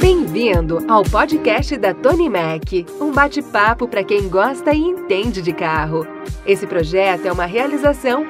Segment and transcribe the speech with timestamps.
[0.00, 6.06] Bem-vindo ao podcast da Tony Mac, um bate-papo para quem gosta e entende de carro.
[6.44, 8.26] Esse projeto é uma realização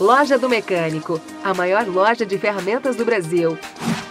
[0.00, 3.56] Loja do Mecânico, a maior loja de ferramentas do Brasil.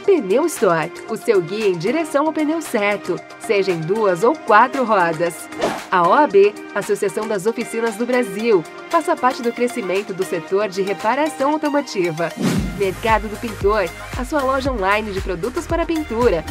[0.05, 4.83] Pneu Store, o seu guia em direção ao pneu certo, seja em duas ou quatro
[4.83, 5.47] rodas.
[5.93, 11.51] A OAB, Associação das Oficinas do Brasil, faça parte do crescimento do setor de reparação
[11.51, 12.31] automotiva.
[12.79, 13.87] Mercado do Pintor,
[14.17, 16.43] a sua loja online de produtos para pintura.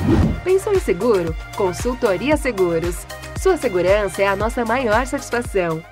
[0.44, 1.34] Pensou em seguro?
[1.56, 3.04] Consultoria Seguros.
[3.36, 5.82] Sua segurança é a nossa maior satisfação.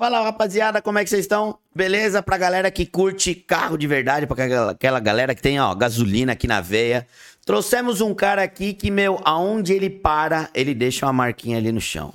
[0.00, 1.58] Fala rapaziada, como é que vocês estão?
[1.76, 2.22] Beleza?
[2.22, 6.46] Pra galera que curte carro de verdade, pra aquela- galera que tem ó, gasolina aqui
[6.46, 7.06] na veia.
[7.44, 11.82] Trouxemos um cara aqui que, meu, aonde ele para, ele deixa uma marquinha ali no
[11.82, 12.14] chão.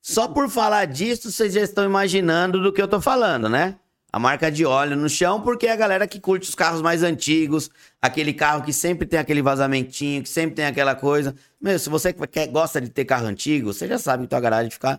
[0.00, 3.76] Só por falar disso, vocês já estão imaginando do que eu tô falando, né?
[4.10, 7.02] A marca de óleo no chão, porque é a galera que curte os carros mais
[7.02, 7.68] antigos,
[8.00, 11.34] aquele carro que sempre tem aquele vazamentinho, que sempre tem aquela coisa.
[11.60, 14.70] Meu, se você quer, gosta de ter carro antigo, você já sabe que tua garagem
[14.70, 14.98] fica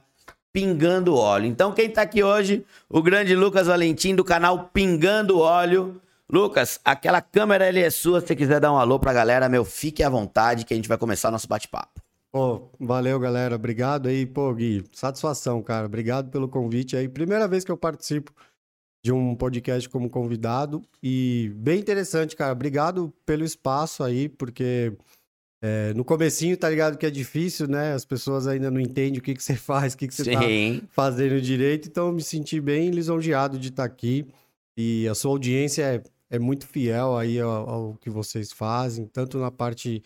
[0.58, 1.46] pingando óleo.
[1.46, 6.02] Então, quem tá aqui hoje, o grande Lucas Valentim do canal Pingando Óleo.
[6.28, 8.22] Lucas, aquela câmera ali é sua.
[8.22, 10.90] Se você quiser dar um alô pra galera, meu, fique à vontade que a gente
[10.90, 12.02] vai começar nosso bate-papo.
[12.32, 13.54] Pô, valeu, galera.
[13.54, 14.84] Obrigado aí, pô, Gui.
[14.94, 15.86] Satisfação, cara.
[15.86, 17.08] Obrigado pelo convite aí.
[17.08, 18.34] Primeira vez que eu participo
[19.06, 22.52] de um podcast como convidado e bem interessante, cara.
[22.52, 24.92] Obrigado pelo espaço aí, porque
[25.62, 27.94] é, no comecinho tá ligado que é difícil, né?
[27.94, 30.42] As pessoas ainda não entendem o que, que você faz, o que, que você tá
[30.42, 30.82] Sim.
[30.92, 34.28] fazendo direito, então eu me senti bem lisonjeado de estar aqui
[34.78, 39.40] e a sua audiência é, é muito fiel aí ao, ao que vocês fazem, tanto
[39.40, 40.04] na parte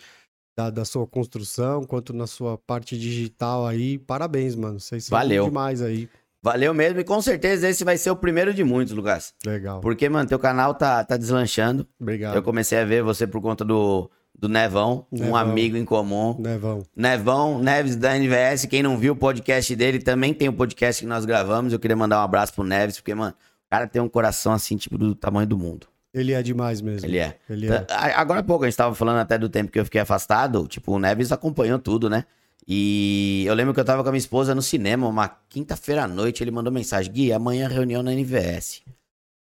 [0.58, 3.98] da, da sua construção quanto na sua parte digital aí.
[3.98, 4.80] Parabéns, mano.
[4.80, 5.46] Vocês são Valeu.
[5.46, 6.10] demais aí.
[6.44, 7.00] Valeu mesmo.
[7.00, 9.34] E com certeza esse vai ser o primeiro de muitos, Lucas.
[9.46, 9.82] Legal.
[9.82, 11.88] Porque, mano, teu canal tá, tá deslanchando.
[12.00, 12.36] Obrigado.
[12.36, 14.10] Eu comecei a ver você por conta do,
[14.42, 15.36] do Nevão, um Nevão.
[15.36, 16.36] amigo em comum.
[16.40, 16.84] Nevão.
[16.96, 21.08] Nevão, Neves da NVS, quem não viu o podcast dele, também tem o podcast que
[21.08, 21.72] nós gravamos.
[21.72, 24.76] Eu queria mandar um abraço pro Neves, porque, mano, o cara tem um coração assim,
[24.78, 25.86] tipo, do tamanho do mundo.
[26.12, 27.08] Ele é demais mesmo.
[27.08, 27.38] Ele é.
[27.48, 27.86] Ele é.
[27.90, 30.68] A- Agora há pouco, a gente tava falando até do tempo que eu fiquei afastado,
[30.68, 32.26] tipo, o Neves acompanhou tudo, né?
[32.68, 36.08] E eu lembro que eu tava com a minha esposa no cinema, uma quinta-feira à
[36.08, 38.82] noite, ele mandou mensagem, Gui, amanhã reunião na NVS.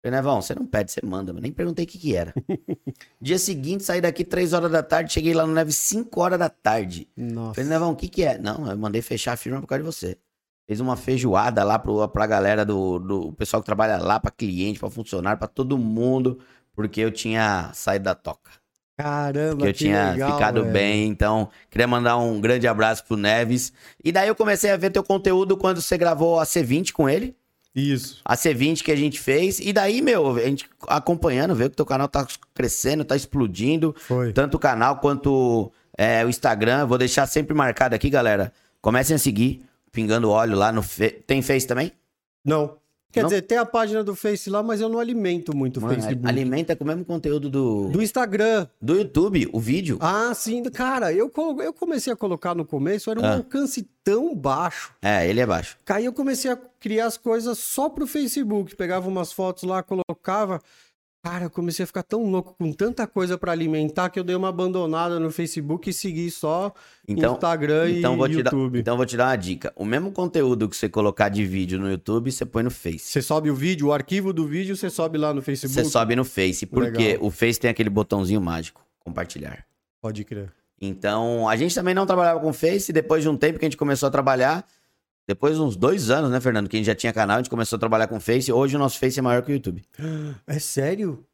[0.03, 2.33] Falei, Nevão, você não pede, você manda, mas nem perguntei o que que era.
[3.21, 6.49] Dia seguinte, saí daqui três horas da tarde, cheguei lá no Neves 5 horas da
[6.49, 7.07] tarde.
[7.15, 7.55] Nossa.
[7.55, 8.37] Falei, Nevão, o que que é?
[8.39, 10.17] Não, eu mandei fechar a firma por causa de você.
[10.67, 14.79] Fez uma feijoada lá pro, pra galera do, do pessoal que trabalha lá, pra cliente,
[14.79, 16.39] pra funcionário, pra todo mundo,
[16.73, 18.51] porque eu tinha saído da toca.
[18.97, 20.73] Caramba, Porque eu tinha legal, ficado velho.
[20.73, 23.73] bem, então queria mandar um grande abraço pro Neves.
[24.03, 27.35] E daí eu comecei a ver teu conteúdo quando você gravou a C20 com ele.
[27.73, 28.21] Isso.
[28.25, 29.59] A C20 que a gente fez.
[29.59, 33.95] E daí, meu, a gente acompanhando, vê que teu canal tá crescendo, tá explodindo.
[33.97, 34.33] Foi.
[34.33, 36.85] Tanto o canal quanto é, o Instagram.
[36.85, 38.51] Vou deixar sempre marcado aqui, galera.
[38.81, 40.83] Comecem a seguir, pingando óleo lá no.
[40.83, 41.11] Fe...
[41.11, 41.93] Tem Face também?
[42.43, 42.77] Não.
[43.11, 43.29] Quer Não?
[43.29, 46.25] dizer, tem a página do Face lá, mas eu não alimento muito o Facebook.
[46.27, 48.67] alimenta com o mesmo conteúdo do, Do Instagram.
[48.81, 49.97] do YouTube, o vídeo.
[49.99, 50.63] Ah, sim.
[50.63, 51.31] Cara, eu,
[51.63, 53.35] eu comecei a colocar no começo, era um Ah.
[53.35, 54.93] alcance tão baixo.
[55.01, 55.77] É, ele é baixo.
[55.89, 58.75] Aí eu comecei a criar as coisas só pro Facebook.
[58.75, 60.59] Pegava umas fotos lá, colocava.
[61.23, 64.35] Cara, eu comecei a ficar tão louco com tanta coisa pra alimentar que eu dei
[64.35, 66.73] uma abandonada no Facebook e segui só
[67.07, 68.79] Então, Instagram então e vou te dar, YouTube.
[68.79, 69.71] então vou te dar uma dica.
[69.75, 72.99] O mesmo conteúdo que você colocar de vídeo no YouTube, você põe no Face.
[72.99, 75.73] Você sobe o vídeo, o arquivo do vídeo, você sobe lá no Facebook.
[75.75, 77.27] Você sobe no Face, porque Legal.
[77.27, 79.63] o Face tem aquele botãozinho mágico, compartilhar.
[80.01, 80.51] Pode crer.
[80.81, 83.77] Então, a gente também não trabalhava com Face, depois de um tempo que a gente
[83.77, 84.65] começou a trabalhar,
[85.31, 87.49] depois de uns dois anos, né, Fernando, que a gente já tinha canal, a gente
[87.49, 89.81] começou a trabalhar com Face, hoje o nosso Face é maior que o YouTube.
[90.45, 91.25] É sério?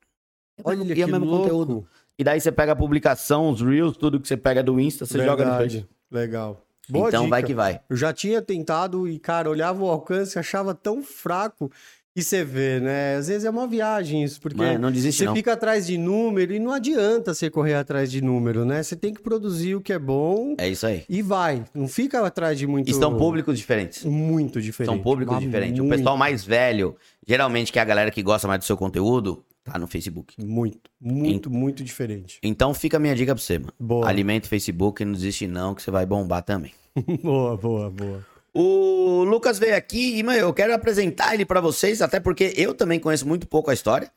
[0.64, 1.44] Olha e é que o mesmo louco.
[1.44, 1.88] conteúdo.
[2.16, 5.24] E daí você pega a publicação, os Reels, tudo que você pega do Insta, você
[5.26, 5.78] joga no Face.
[5.78, 5.88] Verdade.
[6.12, 6.64] Legal.
[6.88, 7.48] Boa então vai dica.
[7.48, 7.82] que vai.
[7.90, 11.72] Eu já tinha tentado e, cara, olhava o alcance, achava tão fraco.
[12.18, 13.16] E você vê, né?
[13.18, 15.36] Às vezes é uma viagem isso, porque Mano, não desiste você não.
[15.36, 18.82] fica atrás de número e não adianta você correr atrás de número, né?
[18.82, 21.04] Você tem que produzir o que é bom É isso aí.
[21.08, 21.64] e vai.
[21.76, 22.90] Não fica atrás de muito.
[22.90, 24.04] E são públicos diferentes.
[24.04, 24.92] Muito diferente.
[24.92, 25.80] São públicos mas diferentes.
[25.80, 26.96] O muito, pessoal mais velho,
[27.28, 30.34] geralmente que é a galera que gosta mais do seu conteúdo, tá no Facebook.
[30.44, 32.40] Muito, muito, muito diferente.
[32.42, 33.74] Então fica a minha dica pra você, mano.
[33.80, 34.10] Boa.
[34.10, 36.74] Alimente o Facebook, não desiste não, que você vai bombar também.
[37.22, 38.26] boa, boa, boa.
[38.60, 42.74] O Lucas veio aqui e, mano, eu quero apresentar ele pra vocês, até porque eu
[42.74, 44.10] também conheço muito pouco a história.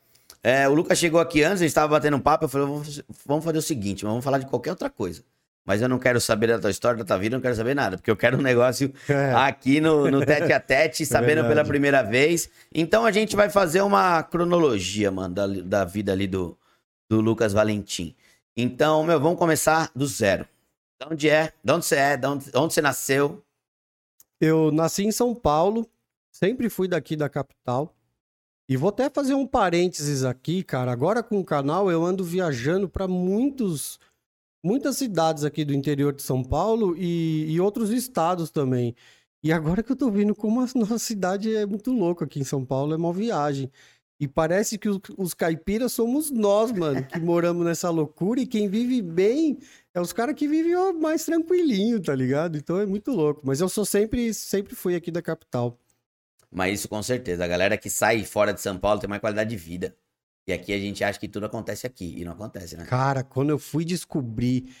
[0.43, 3.43] É, o Lucas chegou aqui antes, a gente tava batendo um papo, eu falei, vamos-
[3.45, 5.21] fazer o seguinte, vamos falar de qualquer outra coisa.
[5.63, 7.95] mas eu não quero saber da tua história, da tua vida, não quero saber nada,
[7.97, 9.31] porque eu quero um negócio É.
[9.35, 11.49] aqui no, no tete a tete, sabendo verdade.
[11.49, 12.49] pela primeira vez.
[12.73, 16.57] Então a gente vai fazer uma cronologia, mano, da, da vida ali do,
[17.07, 18.15] do Lucas Valentim.
[18.57, 20.47] Então, meu, vamos começar do zero.
[20.99, 21.53] De onde é?
[21.63, 22.17] De onde você é?
[22.17, 23.43] De onde, onde você nasceu?
[24.41, 25.87] Eu nasci em São Paulo,
[26.31, 27.95] sempre fui daqui da capital.
[28.67, 30.91] E vou até fazer um parênteses aqui, cara.
[30.91, 33.99] Agora com o canal eu ando viajando para muitos
[34.63, 38.95] muitas cidades aqui do interior de São Paulo e, e outros estados também.
[39.43, 42.43] E agora que eu tô vendo como a nossa cidade é muito louca aqui em
[42.43, 43.71] São Paulo, é uma viagem.
[44.21, 48.39] E parece que os, os caipiras somos nós, mano, que moramos nessa loucura.
[48.39, 49.57] E quem vive bem
[49.95, 52.55] é os caras que vivem mais tranquilinho, tá ligado?
[52.55, 53.41] Então é muito louco.
[53.43, 55.75] Mas eu sou sempre, sempre fui aqui da capital.
[56.51, 57.43] Mas isso com certeza.
[57.43, 59.97] A galera que sai fora de São Paulo tem mais qualidade de vida.
[60.45, 62.13] E aqui a gente acha que tudo acontece aqui.
[62.15, 62.85] E não acontece, né?
[62.85, 64.71] Cara, quando eu fui descobrir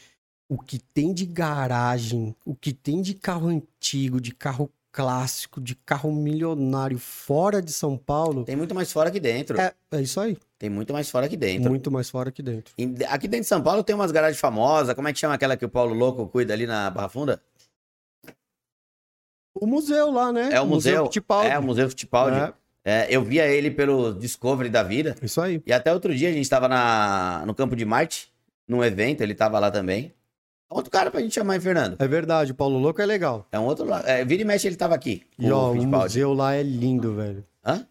[0.47, 5.73] o que tem de garagem, o que tem de carro antigo, de carro clássico, de
[5.75, 9.59] carro milionário fora de São Paulo, Tem muito mais fora que dentro.
[9.59, 10.37] é, é isso aí.
[10.59, 11.69] Tem muito mais fora que dentro.
[11.69, 12.73] Muito mais fora que dentro.
[12.77, 14.93] E Aqui dentro de São Paulo tem umas garagens famosas.
[14.93, 17.41] Como é que chama aquela que o Paulo Louco cuida ali na Barra Funda?
[19.53, 20.49] O museu lá, né?
[20.51, 21.05] É o museu.
[21.05, 21.49] Fittipaldi.
[21.49, 22.37] É, o Museu Fittipaldi.
[22.37, 22.53] É,
[22.83, 25.15] É, eu via ele pelo Discovery da vida.
[25.21, 25.61] isso aí.
[25.65, 28.31] E até outro dia a gente estava na, no Campo de Marte,
[28.67, 30.13] num evento, ele tava lá também.
[30.71, 31.97] Outro cara pra gente chamar, hein, Fernando?
[31.99, 33.45] É verdade, o Paulo Louco é legal.
[33.51, 34.01] É um outro lá.
[34.05, 35.21] É, vira e mexe, ele tava aqui.
[35.37, 36.05] E o ó, o Fittipaldi.
[36.05, 37.43] museu lá é lindo, velho.
[37.65, 37.85] Hã?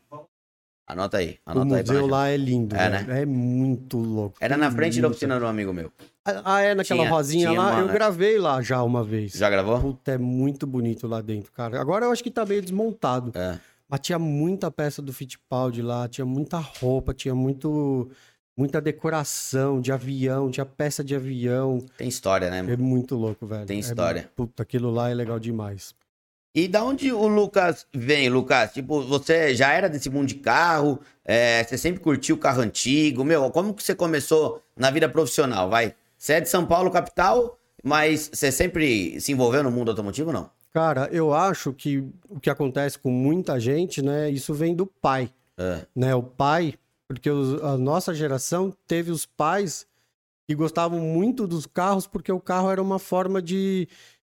[0.87, 1.39] Anota aí.
[1.47, 3.13] O Anota aí pra museu lá é lindo, É, velho.
[3.13, 4.37] É muito louco.
[4.41, 5.93] Era na frente da muita- oficina do amigo meu.
[6.25, 7.71] Ah, é naquela Tinha- rosinha tinha lá?
[7.73, 9.33] uma- Eu gravei lá já uma vez.
[9.33, 9.79] Já gravou?
[9.81, 11.81] Puta, é muito bonito lá dentro, cara.
[11.81, 13.31] Agora eu acho que tá meio desmontado.
[13.39, 13.59] É.
[13.89, 18.11] Mas tinha muita peça do Fittipaldi lá, tinha muita roupa, tinha muito,
[18.57, 21.85] muita decoração de avião, tinha peça de avião.
[21.97, 22.73] Tem história, né?
[22.73, 23.67] É muito louco, velho.
[23.67, 24.31] Tem É- história.
[24.37, 25.95] puta, aquilo lá é legal demais.
[26.55, 28.73] E da onde o Lucas vem, Lucas?
[28.73, 30.99] Tipo, você já era desse mundo de carro?
[31.25, 33.25] É, você sempre curtiu carro antigo?
[33.25, 35.71] Meu, como que você começou na vida profissional?
[35.71, 35.95] Vai.
[36.19, 40.51] Você é de São Paulo, capital, mas você sempre se envolveu no mundo automotivo não?
[40.73, 41.99] Cara, eu acho que
[42.29, 44.29] o que acontece com muita gente, né?
[44.29, 45.87] Isso vem do pai, É.
[45.95, 46.15] né?
[46.17, 46.75] O pai,
[47.15, 49.85] porque os- a nossa geração teve os pais
[50.49, 53.89] que gostavam muito dos carros porque o carro era uma forma de,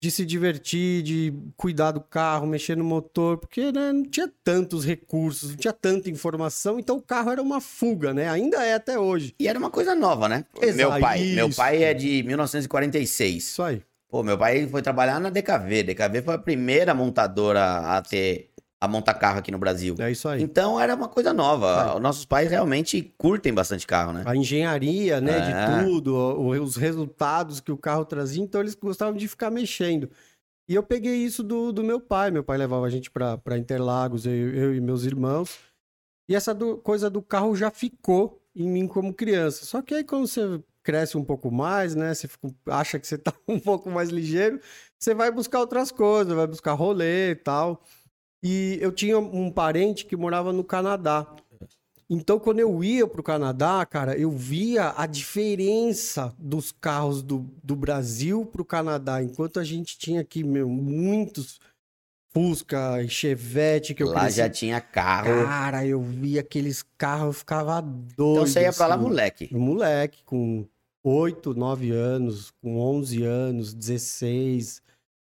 [0.02, 4.86] de se divertir, de cuidar do carro, mexer no motor, porque né, não tinha tantos
[4.86, 8.30] recursos, não tinha tanta informação, então o carro era uma fuga, né?
[8.30, 9.36] Ainda é até hoje.
[9.38, 10.46] E era uma coisa nova, né?
[10.62, 11.20] Exato, Meu pai.
[11.34, 11.58] Meu isso.
[11.58, 13.44] pai é de 1946.
[13.44, 13.82] Isso aí.
[14.10, 15.84] Pô, meu pai foi trabalhar na DKV.
[15.84, 18.51] DKV foi a primeira montadora a ter
[18.82, 19.96] a montar carro aqui no Brasil.
[20.00, 20.42] É isso aí.
[20.42, 21.94] Então era uma coisa nova.
[21.96, 24.24] Os nossos pais realmente curtem bastante carro, né?
[24.26, 25.42] a engenharia, né, É.
[25.80, 30.10] de tudo, os resultados que o carro trazia, então eles gostavam de ficar mexendo.
[30.68, 32.32] E eu peguei isso do, do meu pai.
[32.32, 35.60] Meu pai levava a gente para Interlagos, eu, eu e meus irmãos.
[36.28, 39.64] E essa do- coisa do carro já ficou em mim como criança.
[39.66, 43.18] Só que aí quando você cresce um pouco mais, né, você fica- acha que você
[43.18, 44.60] tá um pouco mais ligeiro,
[44.98, 47.84] você vai buscar outras coisas, vai buscar rolê e tal.
[48.44, 51.28] E eu tinha um parente que morava no Canadá.
[52.10, 57.74] Então, quando eu ia pro Canadá, cara, eu via a diferença dos carros do, do
[57.76, 59.24] Brasil pro Canadá.
[59.24, 61.60] Enquanto a gente tinha aqui, meu, muitos
[62.34, 64.38] Fusca, Chevette, que eu Lá cresci.
[64.38, 65.46] já tinha carro.
[65.46, 68.14] Cara, eu via aqueles carros, eu ficava doido.
[68.18, 69.04] então você ia pra lá, assim.
[69.04, 69.54] moleque.
[69.54, 70.66] Moleque, com
[71.04, 74.82] 8, 9 anos, com 11 anos, 16,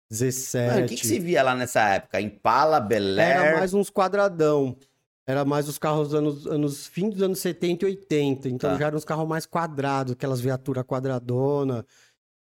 [0.10, 0.74] 17.
[0.74, 2.20] Mano, o que, que se via lá nessa época?
[2.20, 3.20] Impala, Bel Air?
[3.20, 4.76] Era mais uns quadradão.
[5.28, 8.50] Era mais os carros dos anos, anos fim dos anos 70 e 80.
[8.50, 8.78] Então Tá.
[8.78, 11.86] já eram uns carros mais quadrados, aquelas viaturas quadradona.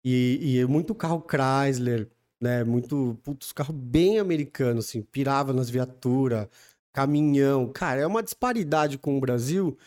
[0.06, 2.08] E, e muito carro Chrysler,
[2.40, 2.64] né?
[2.64, 5.02] Muito, putz, carro bem americano, assim.
[5.02, 6.48] Pirava nas viaturas,
[6.94, 7.68] caminhão.
[7.74, 9.78] Cara, é uma disparidade com o Brasil.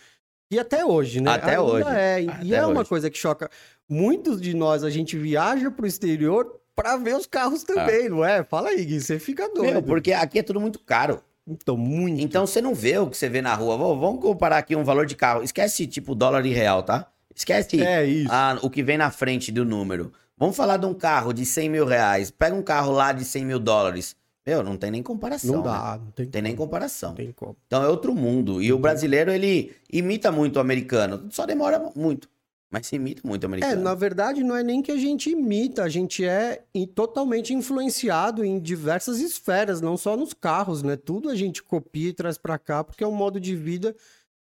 [0.52, 1.30] E até hoje, né?
[1.30, 1.88] Até Ainda hoje.
[1.88, 2.22] É.
[2.22, 2.88] E Até é uma hoje.
[2.90, 3.48] coisa que choca.
[3.88, 8.42] Muitos de nós, a gente viaja pro exterior pra ver os carros também, não é?
[8.42, 9.68] Fala aí, Gui, você fica doido.
[9.68, 9.72] Ah.
[9.72, 11.22] Meu, porque aqui é tudo muito caro.
[11.46, 12.20] Então, muito.
[12.20, 13.76] Então você não vê o que você vê na rua.
[13.76, 15.42] Vamos comparar aqui um valor de carro.
[15.42, 17.06] Esquece, tipo, dólar e real, tá?
[17.34, 18.28] Esquece É isso.
[18.30, 20.12] ah, o que vem na frente do número.
[20.36, 22.30] Vamos falar de um carro de 100 mil reais.
[22.30, 24.16] Pega um carro lá de 100 mil dólares.
[24.46, 25.56] Meu, não tem nem comparação.
[25.56, 25.70] não né?
[25.70, 27.14] dá, não tem, tem nem comparação.
[27.14, 27.56] Tem como.
[27.66, 28.62] Então é outro mundo.
[28.62, 31.26] E o brasileiro, ele imita muito o americano.
[31.30, 32.28] Só demora muito.
[32.70, 33.82] Mas se imita muito É, americano.
[33.82, 36.62] na verdade, não é nem que a gente imita, a gente é
[36.94, 40.96] totalmente influenciado em diversas esferas, não só nos carros, né?
[40.96, 43.94] Tudo a gente copia e traz pra cá, porque é um modo de vida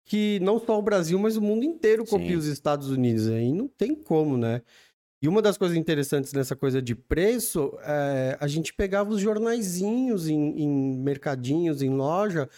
[0.06, 2.36] que não só o Brasil, mas o mundo inteiro copia Sim.
[2.36, 3.26] os Estados Unidos.
[3.28, 4.62] Aí não tem como, né?
[5.20, 10.28] E uma das coisas interessantes nessa coisa de preço, é, a gente pegava os jornaizinhos
[10.28, 12.48] em, em mercadinhos, em loja,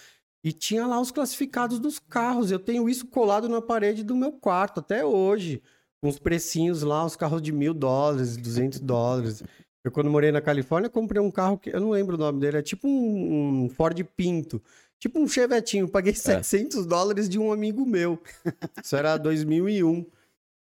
[0.46, 2.52] e tinha lá os classificados dos carros.
[2.52, 5.60] Eu tenho isso colado na parede do meu quarto até hoje.
[6.00, 9.42] Com os precinhos lá, os carros de mil dólares, 200 dólares.
[9.82, 12.58] Eu, quando morei na Califórnia, comprei um carro que eu não lembro o nome dele,
[12.58, 14.62] é tipo um, um Ford Pinto.
[15.00, 15.88] Tipo um Chevetinho.
[15.88, 16.88] Paguei 700 é.
[16.88, 18.16] dólares de um amigo meu.
[18.80, 20.06] Isso era 2001.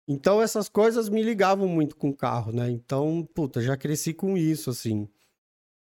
[0.08, 2.70] Então, essas coisas me ligavam muito com o carro, né?
[2.70, 5.06] Então, puta, já cresci com isso, assim.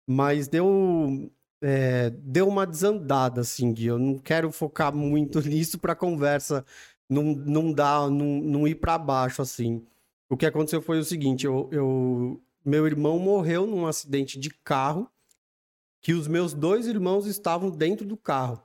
[0.08, 1.30] Mas deu
[1.62, 3.86] é, deu uma desandada, assim, Gui.
[3.86, 6.64] Eu não quero focar muito nisso para a conversa
[7.08, 9.86] não, não dar, não, não ir para baixo, assim.
[10.28, 15.08] O que aconteceu foi o seguinte: eu, eu, meu irmão morreu num acidente de carro
[16.00, 18.60] que os meus dois irmãos estavam dentro do carro.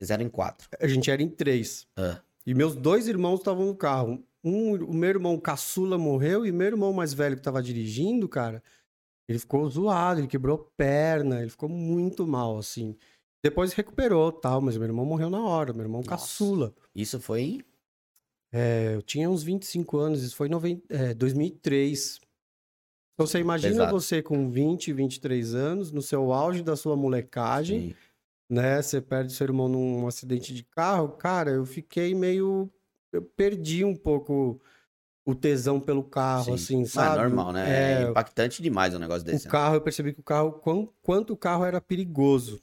[0.00, 0.66] Eles eram em quatro.
[0.80, 1.86] A gente era em três.
[1.94, 2.20] Ah.
[2.46, 4.24] E meus dois irmãos estavam no carro.
[4.42, 8.62] Um, o meu irmão caçula morreu e meu irmão mais velho que estava dirigindo, cara,
[9.30, 12.96] ele ficou zoado, ele quebrou perna, ele ficou muito mal, assim.
[13.42, 16.10] Depois recuperou, tal, mas meu irmão morreu na hora, meu irmão Nossa.
[16.10, 16.74] caçula.
[16.94, 17.64] Isso foi
[18.52, 22.20] é, eu tinha uns 25 anos, isso foi em é, 2003.
[23.14, 23.92] Então você imagina Exato.
[23.92, 27.94] você com 20, 23 anos, no seu auge da sua molecagem, Sim.
[28.50, 28.82] né?
[28.82, 31.10] Você perde seu irmão num acidente de carro.
[31.10, 32.68] Cara, eu fiquei meio.
[33.12, 34.60] Eu perdi um pouco
[35.30, 36.54] o tesão pelo carro, Sim.
[36.54, 37.18] assim, sabe?
[37.18, 37.68] é normal, né?
[37.68, 39.44] É, é impactante demais um negócio desse.
[39.44, 39.52] O né?
[39.52, 42.60] carro, eu percebi que o carro, quanto, quanto o carro era perigoso,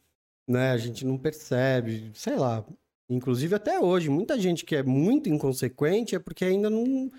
[0.48, 0.72] né?
[0.72, 2.64] A gente não percebe, sei lá.
[3.10, 7.10] Inclusive até hoje, muita gente que é muito inconsequente é porque ainda não...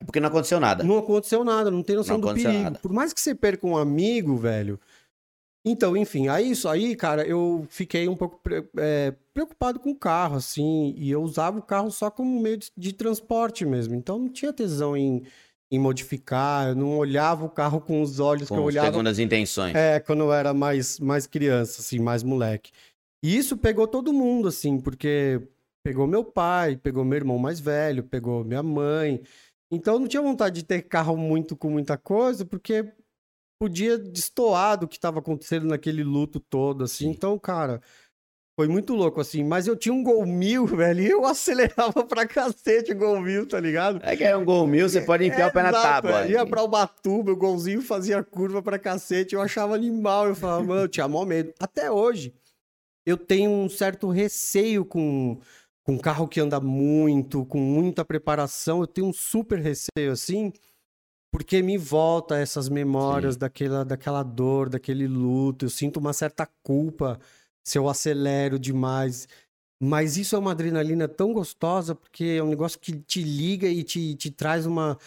[0.00, 0.84] É porque não aconteceu nada.
[0.84, 2.62] Não aconteceu nada, não tem noção não do perigo.
[2.62, 2.78] Nada.
[2.78, 4.78] Por mais que você perca um amigo, velho,
[5.64, 8.40] então, enfim, aí isso aí, cara, eu fiquei um pouco
[8.78, 12.70] é, preocupado com o carro, assim, e eu usava o carro só como meio de,
[12.76, 13.94] de transporte mesmo.
[13.94, 15.22] Então não tinha tesão em,
[15.70, 18.86] em modificar, eu não olhava o carro com os olhos com que eu olhava.
[18.86, 19.74] Segundo as intenções.
[19.74, 22.70] É, quando eu era mais, mais criança, assim, mais moleque.
[23.22, 25.42] E isso pegou todo mundo, assim, porque
[25.84, 29.20] pegou meu pai, pegou meu irmão mais velho, pegou minha mãe.
[29.70, 32.92] Então eu não tinha vontade de ter carro muito com muita coisa, porque
[33.58, 37.06] podia destoar do que estava acontecendo naquele luto todo, assim.
[37.06, 37.10] Sim.
[37.10, 37.80] Então, cara,
[38.58, 39.44] foi muito louco, assim.
[39.44, 43.46] Mas eu tinha um Gol Mil, velho, e eu acelerava pra cacete o Gol Mil,
[43.46, 44.00] tá ligado?
[44.02, 46.24] É que é um Gol Mil, você pode enfiar é, o pé na tábua.
[46.24, 46.30] É.
[46.30, 50.28] Ia pra Ubatuba, o golzinho fazia curva pra cacete, eu achava animal.
[50.28, 51.52] Eu falava, mano, eu tinha mó medo.
[51.60, 52.34] Até hoje,
[53.06, 55.38] eu tenho um certo receio com
[55.88, 60.52] com carro que anda muito, com muita preparação, eu tenho um super receio assim,
[61.38, 65.66] porque me volta essas memórias daquela, daquela dor, daquele luto.
[65.66, 67.16] Eu sinto uma certa culpa
[67.62, 69.28] se eu acelero demais.
[69.80, 73.84] Mas isso é uma adrenalina tão gostosa, porque é um negócio que te liga e
[73.84, 74.98] te, te traz uma,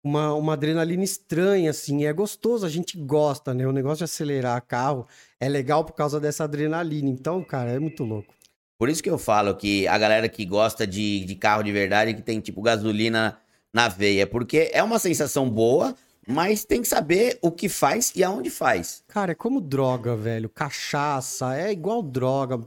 [0.00, 2.04] uma, uma adrenalina estranha, assim.
[2.04, 3.66] É gostoso, a gente gosta, né?
[3.66, 5.08] O negócio de acelerar carro
[5.40, 7.08] é legal por causa dessa adrenalina.
[7.08, 8.32] Então, cara, é muito louco.
[8.78, 12.14] Por isso que eu falo que a galera que gosta de, de carro de verdade,
[12.14, 13.40] que tem tipo gasolina
[13.72, 15.94] na veia, porque é uma sensação boa,
[16.26, 19.02] mas tem que saber o que faz e aonde faz.
[19.08, 20.48] Cara, é como droga, velho.
[20.48, 22.60] Cachaça, é igual droga.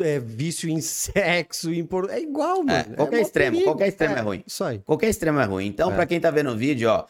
[0.00, 2.08] É, vício em sexo, em por...
[2.10, 2.92] é igual, é, mano.
[2.92, 3.70] É, qualquer é extremo, perigo.
[3.70, 4.44] qualquer extremo é, é, ruim.
[4.46, 4.78] Isso aí.
[4.80, 5.66] Qualquer extremo é ruim.
[5.66, 5.94] Então, é.
[5.94, 7.04] para quem tá vendo o vídeo, ó,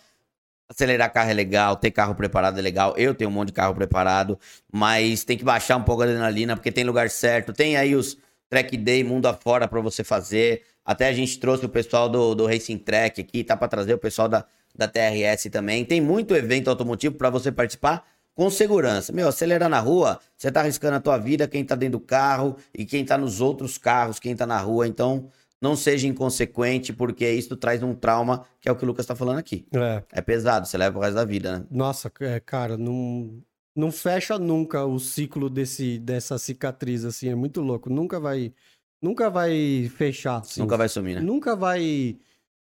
[0.69, 2.95] acelerar carro é legal, ter carro preparado é legal.
[2.97, 4.39] Eu tenho um monte de carro preparado,
[4.73, 7.53] mas tem que baixar um pouco a adrenalina, porque tem lugar certo.
[7.53, 8.17] Tem aí os
[8.49, 10.63] track day mundo afora para você fazer.
[10.89, 13.99] Até a gente trouxe o pessoal do, do Racing Track aqui, tá para trazer o
[13.99, 15.85] pessoal da, da TRS também.
[15.85, 19.13] Tem muito evento automotivo para você participar com segurança.
[19.13, 22.57] Meu, acelerar na rua, você tá arriscando a tua vida, quem tá dentro do carro
[22.73, 24.89] e quem tá nos outros carros, quem tá na rua.
[24.89, 25.29] Então,
[25.61, 29.15] não seja inconsequente, porque isso traz um trauma, que é o que o Lucas tá
[29.15, 29.67] falando aqui.
[29.75, 31.67] É, é pesado, você leva o resto da vida, né?
[31.71, 33.43] Nossa, é, cara, não,
[33.77, 37.91] não fecha nunca o ciclo desse, dessa cicatriz, assim, é muito louco.
[37.91, 38.55] Nunca vai
[39.03, 40.39] nunca vai fechar.
[40.39, 40.61] Assim.
[40.61, 41.21] Nunca vai sumir, né?
[41.21, 42.17] Nunca vai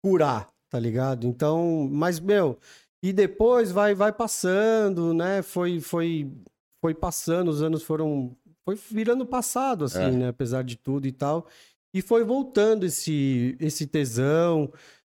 [0.03, 1.27] curar, tá ligado?
[1.27, 2.59] Então, mas, meu,
[3.03, 5.43] e depois vai vai passando, né?
[5.43, 6.31] Foi, foi,
[6.81, 8.37] foi passando, os anos foram.
[8.65, 10.11] Foi virando passado, assim, é.
[10.11, 10.29] né?
[10.29, 11.47] Apesar de tudo e tal.
[11.95, 14.73] E foi voltando esse, esse tesão.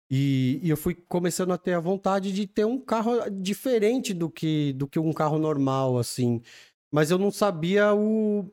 [0.10, 4.30] E, e, eu fui começando a ter a vontade de ter um carro diferente do
[4.30, 6.42] que, do que um carro normal, assim.
[6.92, 8.46] Mas eu não sabia o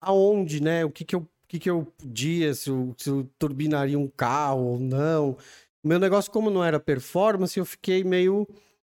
[0.00, 0.84] aonde, né?
[0.84, 4.64] O que, que eu que, que eu podia, se eu, se eu turbinaria um carro
[4.64, 5.36] ou não.
[5.82, 8.46] Meu negócio, como não era performance, eu fiquei meio,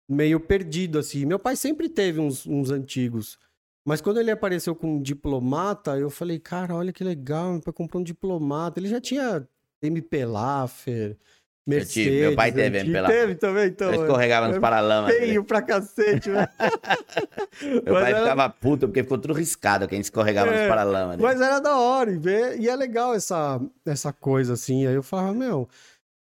[0.08, 1.26] meio perdido, assim.
[1.26, 3.40] Meu pai sempre teve uns, uns antigos.
[3.86, 7.74] Mas quando ele apareceu com um diplomata, eu falei, cara, olha que legal, meu pai
[7.74, 8.80] comprou um diplomata.
[8.80, 9.48] Ele já tinha
[9.82, 11.18] MP Laffer,
[11.66, 12.20] Mercedes.
[12.20, 13.94] meu pai teve pela- Teve também, então.
[13.94, 15.14] Eu escorregava nos é paralamas.
[15.16, 16.50] Feio pra cacete, velho.
[17.86, 20.60] Meu Mas pai era- ficava puto porque ficou tudo riscado que a gente escorregava É,
[20.60, 21.18] nos paralamas.
[21.18, 22.60] Mas era da hora e ver.
[22.60, 24.86] E é legal essa, essa coisa assim.
[24.86, 25.68] Aí eu falava, meu, o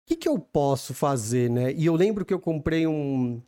[0.06, 1.72] que, que eu posso fazer, né?
[1.72, 3.40] E eu lembro que eu comprei um,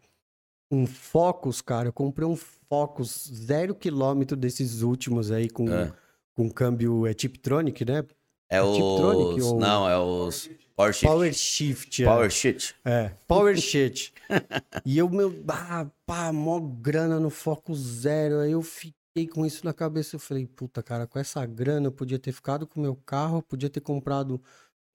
[0.70, 1.88] um Focus, cara.
[1.88, 2.36] Eu comprei um
[2.68, 5.92] Focus zero quilômetro desses últimos aí com, É.
[6.36, 8.04] com câmbio é Tiptronic, né?
[8.48, 8.76] É os.
[8.76, 10.48] Tiptronic ou- Não, é os.
[10.80, 11.06] Power Shift.
[11.06, 12.02] Power Shift.
[12.02, 12.06] é.
[12.06, 12.74] Power Shift.
[12.84, 14.14] É, Power Shit.
[14.86, 18.40] e eu, meu, ah, pá, mó grana no foco zero.
[18.40, 20.16] Aí eu fiquei com isso na cabeça.
[20.16, 23.42] Eu falei, puta, cara, com essa grana eu podia ter ficado com o meu carro,
[23.42, 24.40] podia ter comprado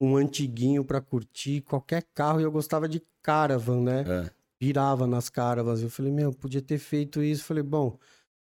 [0.00, 2.40] um antiguinho pra curtir, qualquer carro.
[2.40, 4.04] E eu gostava de caravan, né?
[4.06, 4.30] É.
[4.58, 5.82] Pirava nas caravans.
[5.82, 7.42] Eu falei, meu, podia ter feito isso.
[7.42, 7.98] Eu falei, bom,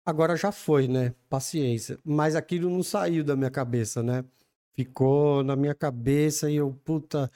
[0.05, 1.13] agora já foi, né?
[1.29, 1.97] Paciência.
[2.03, 4.25] Mas aquilo não saiu da minha cabeça, né?
[4.75, 7.31] Ficou na minha cabeça e eu, puta.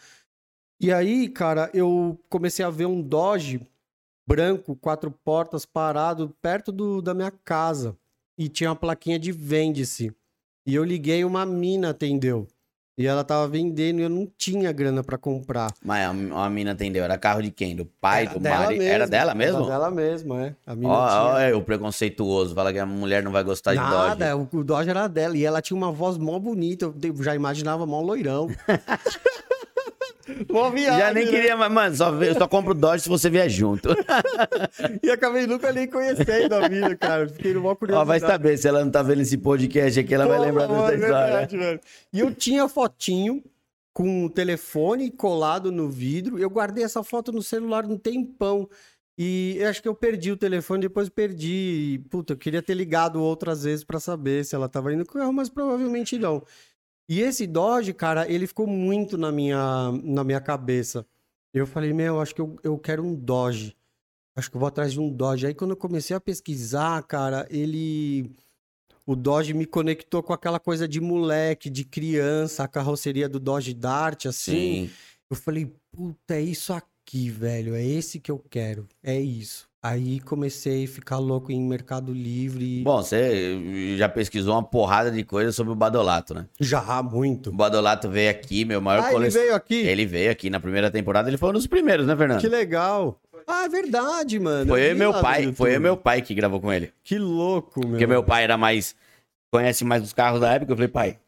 [0.80, 3.66] E aí, cara, eu comecei a ver um Dodge
[4.28, 7.98] branco, quatro portas, parado perto do, da minha casa.
[8.38, 10.14] E tinha uma plaquinha de vende-se.
[10.66, 12.48] E eu liguei, uma mina atendeu.
[12.98, 15.70] E ela tava vendendo e eu não tinha grana pra comprar.
[15.84, 16.10] Mas a,
[16.46, 17.04] a mina atendeu.
[17.04, 17.76] Era carro de quem?
[17.76, 18.84] Do pai, Era do marido?
[18.84, 19.58] Era dela mesmo?
[19.58, 20.56] Era dela mesmo, é.
[20.66, 21.22] A mina Ó, tinha...
[21.22, 22.56] ó, é o preconceituoso.
[22.56, 24.20] Fala que a mulher não vai gostar de Dodge.
[24.20, 25.36] Nada, o, o Dodge era dela.
[25.36, 26.86] E ela tinha uma voz mó bonita.
[26.86, 28.48] Eu já imaginava mó loirão.
[30.50, 31.32] mó viagem, Já nem né?
[31.32, 33.90] queria, mas, mano, só, vê- só compro Dodge se você vier junto.
[35.04, 37.28] E acabei nunca nem conhecendo a mina, cara.
[37.28, 38.08] Fiquei no mó Ó, curiosidade.
[38.08, 40.82] vai saber, se ela não tá vendo esse podcast aqui, ela vai Porra, lembrar dessa
[40.82, 41.26] mano, história.
[41.26, 41.80] verdade, velho.
[42.14, 43.44] E eu tinha fotinho
[43.94, 46.38] com o telefone colado no vidro.
[46.40, 48.68] Eu guardei essa foto no celular um tempão.
[49.18, 51.94] E eu acho que eu perdi o telefone, depois perdi.
[51.96, 55.18] E, puta, eu queria ter ligado outras vezes pra saber se ela tava indo com
[55.18, 56.44] o carro, mas provavelmente não.
[57.08, 61.06] E esse Dodge, cara, ele ficou muito na minha, na minha cabeça.
[61.54, 63.76] Eu falei, meu, acho que eu, eu quero um Dodge.
[64.36, 65.48] Acho que eu vou atrás de um Dodge.
[65.48, 68.32] Aí quando eu comecei a pesquisar, cara, ele.
[69.06, 73.74] O Dodge me conectou com aquela coisa de moleque, de criança, a carroceria do Dodge
[73.74, 74.88] Dart, assim.
[74.88, 74.92] Sim.
[75.30, 77.76] Eu falei, puta, é isso aqui, velho.
[77.76, 78.88] É esse que eu quero.
[79.04, 79.70] É isso.
[79.88, 82.82] Aí comecei a ficar louco em Mercado Livre.
[82.82, 86.48] Bom, você já pesquisou uma porrada de coisas sobre o Badolato, né?
[86.60, 87.52] Já, muito.
[87.52, 89.76] O Badolato veio aqui, meu maior Ah, ele veio aqui?
[89.76, 92.42] Ele veio aqui na primeira temporada, ele foi um dos primeiros, né, Fernando?
[92.42, 93.22] Que legal.
[93.46, 94.72] Ah, é verdade, mano.
[94.72, 96.92] Foi eu e meu pai, foi eu meu pai que gravou com ele.
[97.04, 97.90] Que louco, meu.
[97.90, 98.96] Porque meu pai era mais.
[99.52, 100.72] Conhece mais os carros da época.
[100.72, 101.20] Eu falei, pai,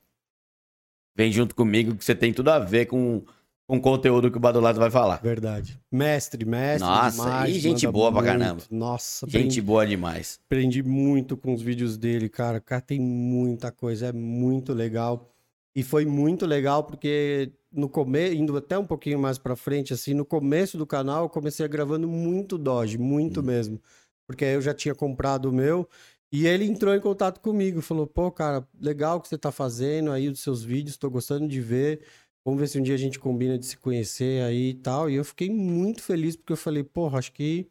[1.15, 3.24] vem junto comigo que você tem tudo a ver com,
[3.68, 5.18] com o conteúdo que o Badolato vai falar.
[5.22, 5.78] Verdade.
[5.92, 6.88] Mestre, mestre.
[6.88, 8.40] Nossa, demais, e gente boa pra muito.
[8.40, 8.64] caramba.
[8.72, 10.40] Nossa, Gente aprendi, boa demais.
[10.46, 12.62] aprendi muito com os vídeos dele, cara.
[12.62, 15.30] Cara, tem muita coisa, é muito legal.
[15.76, 20.14] E foi muito legal porque no começo, indo até um pouquinho mais pra frente, assim,
[20.14, 23.80] no começo do canal, eu comecei gravando muito Dodge, muito mesmo.
[24.26, 25.88] Porque aí eu já tinha comprado o meu.
[26.32, 30.12] E ele entrou em contato comigo, falou: pô, cara, legal o que você tá fazendo
[30.12, 32.02] aí dos seus vídeos, tô gostando de ver.
[32.48, 35.10] Vamos ver se um dia a gente combina de se conhecer aí e tal.
[35.10, 37.68] E eu fiquei muito feliz porque eu falei, porra, acho que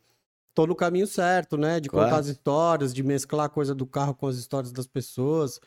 [0.54, 1.80] tô no caminho certo, né?
[1.80, 2.20] De contar Claro.
[2.20, 5.58] as histórias, de mesclar a coisa do carro com as histórias das pessoas.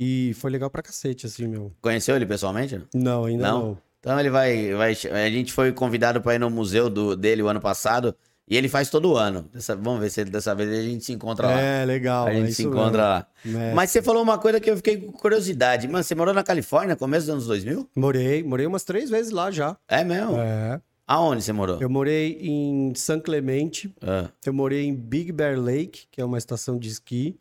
[0.00, 1.70] E foi legal pra cacete, assim, meu.
[1.82, 2.80] Conheceu ele pessoalmente?
[2.94, 3.60] Não, ainda Não?
[3.60, 3.78] não.
[4.00, 4.92] Então ele vai, vai.
[4.92, 8.16] A gente foi convidado para ir no museu do, dele o ano passado.
[8.48, 9.48] E ele faz todo ano.
[9.52, 11.60] Dessa- vamos ver se ele- dessa vez a gente se encontra lá.
[11.60, 12.26] É, legal.
[12.28, 13.26] a gente é se encontra lá.
[13.44, 13.60] mesmo.
[13.60, 13.74] É.
[13.74, 15.88] Mas você falou uma coisa que eu fiquei com curiosidade.
[15.88, 17.88] Mano, você morou na Califórnia, começo dos anos 2000?
[17.96, 19.76] Morei, morei umas três vezes lá já.
[19.88, 20.36] É mesmo?
[20.38, 20.80] É.
[21.08, 21.80] Aonde você morou?
[21.80, 26.38] Eu morei em San Clemente, Ah, eu morei em Big Bear Lake, que é uma
[26.38, 27.36] estação de esqui,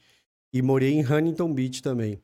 [0.54, 2.20] e morei em Huntington Beach também.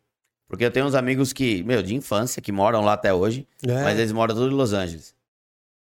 [0.47, 3.83] porque eu tenho uns amigos que, meu, de infância, que moram lá até hoje, É.
[3.83, 5.15] mas eles moram tudo em Los Angeles.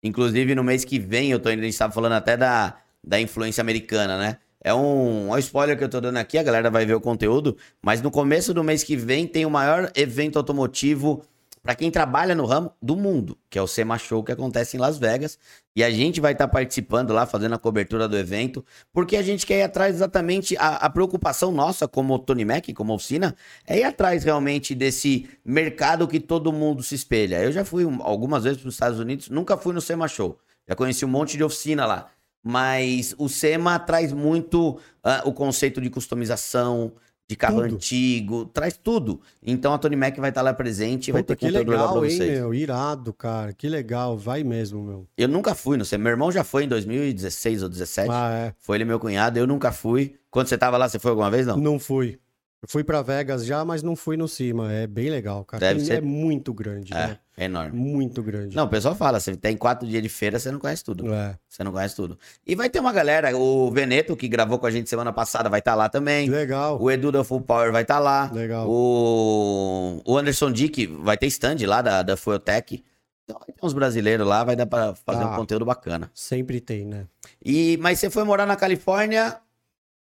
[0.03, 3.19] Inclusive, no mês que vem, eu tô indo, a gente tava falando até da, da
[3.19, 4.37] influência americana, né?
[4.63, 7.57] É um, um spoiler que eu tô dando aqui, a galera vai ver o conteúdo,
[7.81, 11.23] mas no começo do mês que vem tem o maior evento automotivo
[11.63, 14.79] para quem trabalha no ramo do mundo, que é o SEMA Show que acontece em
[14.79, 15.37] Las Vegas.
[15.75, 19.45] E a gente vai estar participando lá, fazendo a cobertura do evento, porque a gente
[19.45, 23.35] quer ir atrás exatamente, a, a preocupação nossa como Tony Mac, como oficina,
[23.65, 27.41] é ir atrás realmente desse mercado que todo mundo se espelha.
[27.41, 30.37] Eu já fui um- algumas vezes para os Estados Unidos, nunca fui no SEMA Show.
[30.67, 32.09] Já conheci um monte de oficina lá.
[32.43, 36.93] Mas o SEMA traz muito ah, o conceito de customização,
[37.31, 37.75] de carro Tudo.
[37.75, 39.21] antigo, traz tudo.
[39.41, 41.99] Então a Tony Mac vai estar lá presente e vai ter que conteúdo lá legal,
[41.99, 42.31] pra hein, vocês.
[42.31, 42.53] meu?
[42.53, 43.53] Irado, cara.
[43.53, 44.17] Que legal.
[44.17, 45.07] Vai mesmo, meu.
[45.17, 46.03] Eu nunca fui no SEMA.
[46.03, 48.09] Meu irmão já foi em 2016 ou 2017.
[48.11, 48.53] Ah, é.
[48.59, 50.15] Foi ele meu cunhado, eu nunca fui.
[50.29, 51.55] Quando você tava lá, você foi alguma vez, não?
[51.55, 52.19] Não fui.
[52.63, 54.71] Eu fui pra Vegas já, mas não fui no cima.
[54.71, 55.59] É bem legal, cara.
[55.59, 57.19] Deve ser- É muito grande, É, né?
[57.35, 57.75] é enorme.
[57.75, 58.55] Muito grande.
[58.55, 61.11] Não, o pessoal fala, você tem quatro dias de feira, você não conhece tudo.
[61.11, 61.35] É.
[61.49, 62.19] Você não conhece tudo.
[62.45, 65.57] E vai ter uma galera, o Veneto, que gravou com a gente semana passada, vai
[65.59, 66.29] estar lá também.
[66.29, 66.79] Legal.
[66.79, 68.29] O Edu da Full Power vai estar lá.
[68.31, 68.69] Legal.
[68.69, 72.83] O, o Anderson Dick vai ter stand lá da, da Fueltech.
[73.23, 75.31] Então vai ter uns brasileiros lá, vai dar pra fazer Tá.
[75.33, 76.11] um conteúdo bacana.
[76.13, 77.05] Sempre tem, né?
[77.43, 79.37] E, mas você foi morar na Califórnia,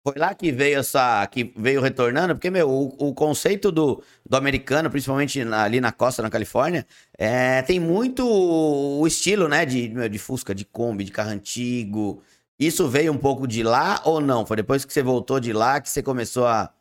[0.05, 1.25] foi lá que veio essa.
[1.27, 5.91] que veio retornando, porque, meu, o, o conceito do, do americano, principalmente na- ali na
[5.91, 6.85] costa, na Califórnia,
[7.17, 9.65] é, tem muito o estilo, né?
[9.65, 12.21] De, meu, de Fusca, de Kombi, de carro antigo.
[12.59, 14.45] Isso veio um pouco de lá ou não?
[14.45, 16.71] Foi depois que você voltou de lá que você começou a,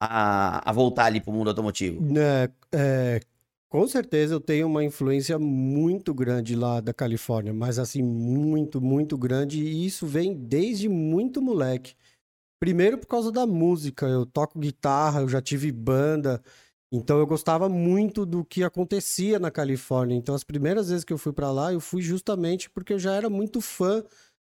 [0.00, 2.04] a, a voltar ali pro mundo automotivo?
[2.16, 3.20] É, é,
[3.68, 9.16] com certeza eu tenho uma influência muito grande lá da Califórnia, mas assim, muito, muito
[9.16, 11.94] grande, e isso vem desde muito moleque.
[12.60, 16.42] Primeiro por causa da música, eu toco guitarra, eu já tive banda,
[16.92, 20.16] então eu gostava muito do que acontecia na Califórnia.
[20.16, 23.12] Então as primeiras vezes que eu fui pra lá, eu fui justamente porque eu já
[23.14, 24.02] era muito fã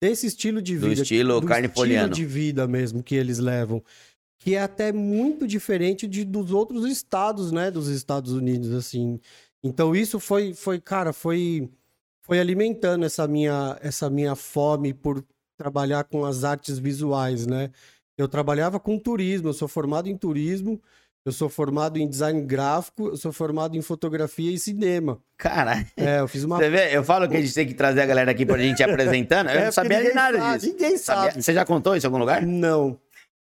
[0.01, 2.11] desse estilo de Do vida, estilo do carnipoliano.
[2.11, 3.83] estilo de vida mesmo que eles levam
[4.45, 9.19] que é até muito diferente de, dos outros estados, né, dos Estados Unidos, assim.
[9.63, 11.67] Então isso foi, foi, cara, foi,
[12.21, 15.25] foi alimentando essa minha, essa minha fome por
[15.57, 17.69] trabalhar com as artes visuais, né?
[18.17, 20.81] Eu trabalhava com turismo, eu sou formado em turismo,
[21.25, 25.19] eu sou formado em design gráfico, eu sou formado em fotografia e cinema.
[25.37, 28.01] Cara, É, eu fiz uma você vê, eu falo que a gente tem que trazer
[28.01, 29.49] a galera aqui pra gente ir apresentando.
[29.49, 30.71] Eu É, não sabia de nada sabe, disso.
[30.71, 31.43] Ninguém Sabia- sabe.
[31.43, 32.45] Você já contou isso em algum lugar?
[32.45, 32.97] Não.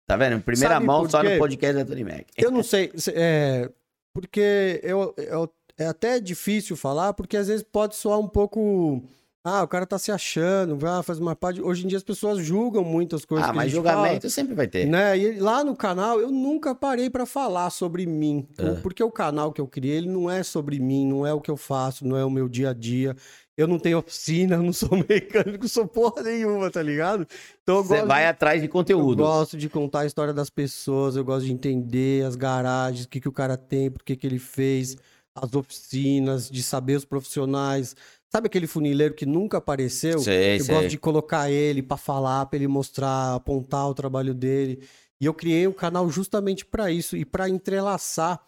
[0.08, 0.38] Tá vendo?
[0.38, 2.26] Em primeira Sabe mão, só no podcast da Tony Mac.
[2.38, 3.70] Eu não sei, se- é,
[4.16, 9.04] porque eu, eu- é até difícil falar, porque às vezes pode soar um pouco.
[9.50, 11.62] Ah, o cara tá se achando, ah, faz uma parte.
[11.62, 13.48] Hoje em dia as pessoas julgam muitas coisas.
[13.48, 14.82] Ah, mas julgamento sempre vai ter.
[14.86, 15.18] fala, né?
[15.18, 18.78] E lá no canal eu nunca parei pra falar sobre mim, Ah.
[18.84, 21.50] porque o canal que eu criei ele não é sobre mim, não é o que
[21.50, 23.16] eu faço, não é o meu dia a dia.
[23.56, 27.26] Eu não tenho oficina, eu não sou mecânico, sou porra nenhuma, tá ligado?
[27.64, 29.24] Então eu Você vai de- atrás de eu conteúdo.
[29.24, 33.22] gosto de contar a história das pessoas, eu gosto de entender as garagens, o que,
[33.22, 34.98] que o cara tem, por que, que ele fez,
[35.34, 37.96] as oficinas, de saber os profissionais.
[38.32, 40.20] Sabe aquele funileiro que nunca apareceu?
[40.20, 40.76] Sei, eu sei.
[40.76, 44.82] gosto de colocar ele pra falar, pra ele mostrar, apontar o trabalho dele.
[45.20, 48.40] E eu criei o canal justamente para isso e para entrelaçar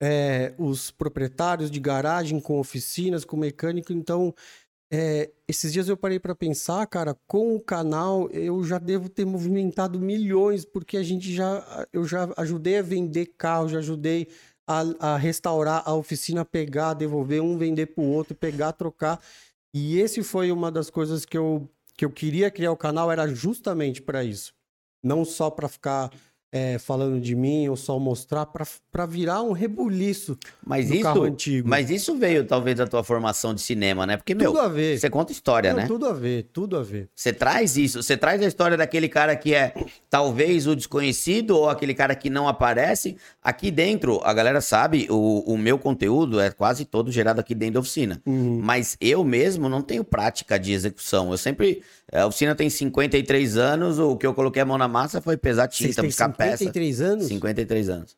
[0.00, 3.92] é, os proprietários de garagem com oficinas, com mecânico.
[3.92, 4.34] Então,
[4.90, 9.24] é, esses dias eu parei para pensar, cara, com o canal eu já devo ter
[9.24, 14.28] movimentado milhões, porque a gente já, eu já ajudei a vender carro, já ajudei
[14.66, 19.20] a, a restaurar a oficina, pegar, devolver um, vender pro outro, pegar, trocar.
[19.72, 23.28] E esse foi uma das coisas que eu, que eu queria criar o canal, era
[23.28, 24.54] justamente para isso.
[25.02, 26.10] Não só para ficar
[26.56, 31.22] é, falando de mim ou só mostrar para virar um rebuliço mas do isso, carro
[31.22, 31.68] antigo.
[31.68, 34.16] Mas isso veio talvez da tua formação de cinema, né?
[34.16, 34.98] Porque tudo meu, a ver.
[34.98, 35.86] você conta história, Não, né?
[35.86, 37.08] Tudo a ver, tudo a ver.
[37.14, 39.74] Você traz isso, você traz a história daquele cara que é
[40.08, 43.16] talvez o desconhecido ou aquele cara que não aparece.
[43.42, 47.74] Aqui dentro, a galera sabe, o, o meu conteúdo é quase todo gerado aqui dentro
[47.74, 48.22] da oficina.
[48.24, 48.60] Uhum.
[48.62, 51.30] Mas eu mesmo não tenho prática de execução.
[51.30, 51.82] Eu sempre.
[52.12, 55.66] A oficina tem 53 anos, o que eu coloquei a mão na massa foi pesar
[55.66, 56.45] tinta, picar pé.
[56.50, 57.26] 53 anos?
[57.26, 58.16] 53 anos.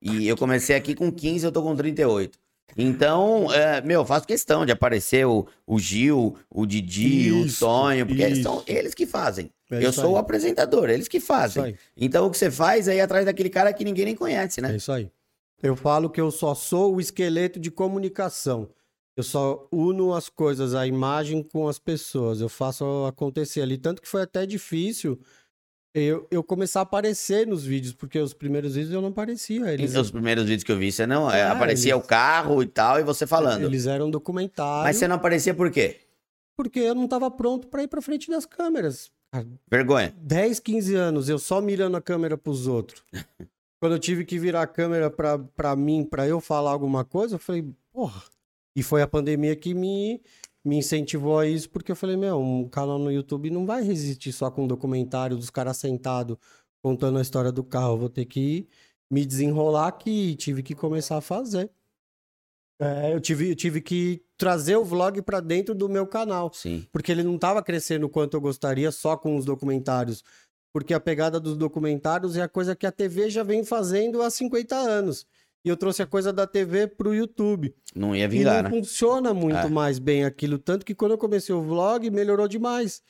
[0.00, 2.38] E eu comecei aqui com 15, eu tô com 38.
[2.76, 8.06] Então, é, meu, faço questão de aparecer o, o Gil, o Didi, isso, o Sonho,
[8.06, 9.50] porque eles são eles que fazem.
[9.70, 10.12] É eu sou aí.
[10.12, 11.76] o apresentador, eles que fazem.
[11.96, 14.72] então, o que você faz é ir atrás daquele cara que ninguém nem conhece, né?
[14.72, 15.10] É isso aí.
[15.62, 18.68] Eu falo que eu só sou o esqueleto de comunicação.
[19.16, 22.40] Eu só uno as coisas, a imagem com as pessoas.
[22.40, 23.78] Eu faço acontecer ali.
[23.78, 25.18] Tanto que foi até difícil
[25.94, 29.72] eu, eu começar a aparecer nos vídeos, porque os primeiros vídeos eu não aparecia.
[29.72, 31.30] Eles, Os primeiros vídeos que eu vi, você não.
[31.30, 33.64] é, Ah, aparecia eles- o carro e tal, e você falando.
[33.64, 36.00] eles eram documentários, Mas você não aparecia por quê?
[36.56, 39.10] porque eu não estava pronto para ir para frente das câmeras.
[39.68, 40.14] Vergonha.
[40.18, 43.02] 10, 15 anos, eu só mirando a câmera pros outros.
[43.82, 47.38] Quando eu tive que virar a câmera pra mim, pra eu falar alguma coisa, eu
[47.40, 48.22] falei, porra.
[48.76, 50.20] E foi a pandemia que me,
[50.64, 54.32] me incentivou a isso, porque eu falei, meu, um canal no YouTube não vai resistir
[54.32, 56.38] só com um documentário dos caras sentados
[56.82, 57.94] contando a história do carro.
[57.94, 58.66] Eu vou ter que
[59.10, 61.70] me desenrolar aqui e tive que começar a fazer.
[62.80, 66.84] É, eu, tive, eu tive que trazer o vlog pra dentro do meu canal Sim.
[66.90, 70.24] porque ele não estava crescendo quanto eu gostaria só com os documentários.
[70.72, 74.28] Porque a pegada dos documentários é a coisa que a TV já vem fazendo há
[74.28, 75.24] 50 anos.
[75.64, 77.74] E eu trouxe a coisa da TV pro YouTube.
[77.94, 78.76] Não ia E vingar, não né?
[78.76, 79.68] funciona muito É.
[79.68, 80.58] mais bem aquilo.
[80.58, 83.00] Tanto que quando eu comecei o vlog, melhorou demais.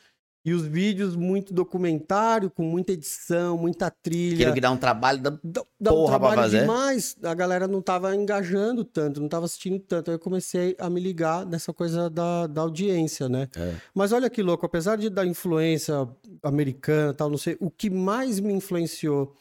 [0.46, 4.34] E os vídeos, muito documentário, com muita edição, muita trilha.
[4.36, 6.60] Aquilo que dá um trabalho da Dá, dá um trabalho fazer.
[6.60, 7.16] demais.
[7.22, 10.10] A galera não tava engajando tanto, não tava assistindo tanto.
[10.10, 13.48] Aí eu comecei a me ligar nessa coisa da, da audiência, né?
[13.56, 13.74] É.
[13.94, 16.06] Mas olha que louco, apesar de da influência
[16.42, 19.34] americana e tal, não sei, o que mais me influenciou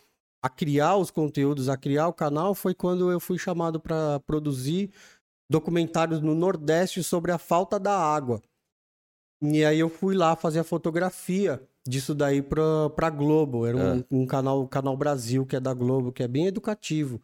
[0.43, 4.91] a criar os conteúdos, a criar o canal, foi quando eu fui chamado para produzir
[5.49, 8.41] documentários no Nordeste sobre a falta da água.
[9.41, 13.65] E aí eu fui lá fazer a fotografia disso daí pra, pra Globo.
[13.65, 13.77] Era
[14.11, 17.21] um, um canal, canal Brasil, que é da Globo, que é bem educativo.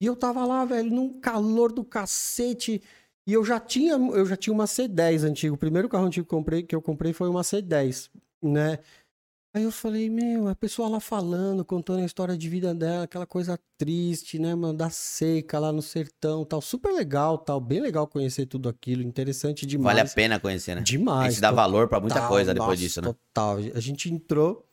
[0.00, 2.80] E eu tava lá, velho, num calor do cacete.
[3.26, 5.54] E eu já tinha, eu já tinha uma C10 antiga.
[5.54, 8.10] O primeiro carro antigo que eu comprei, que eu comprei foi uma C10,
[8.42, 8.78] né?
[9.56, 13.24] Aí eu falei, meu, a pessoa lá falando, contando a história de vida dela, aquela
[13.24, 18.04] coisa triste, né, mano, da seca lá no sertão, tal, super legal, tal, bem legal
[18.08, 19.96] conhecer tudo aquilo, interessante demais.
[19.96, 20.80] Vale a pena conhecer, né?
[20.80, 21.26] Demais.
[21.26, 23.06] A gente dá valor pra muita coisa depois nossa, disso, né?
[23.06, 23.58] Total.
[23.76, 24.66] A gente entrou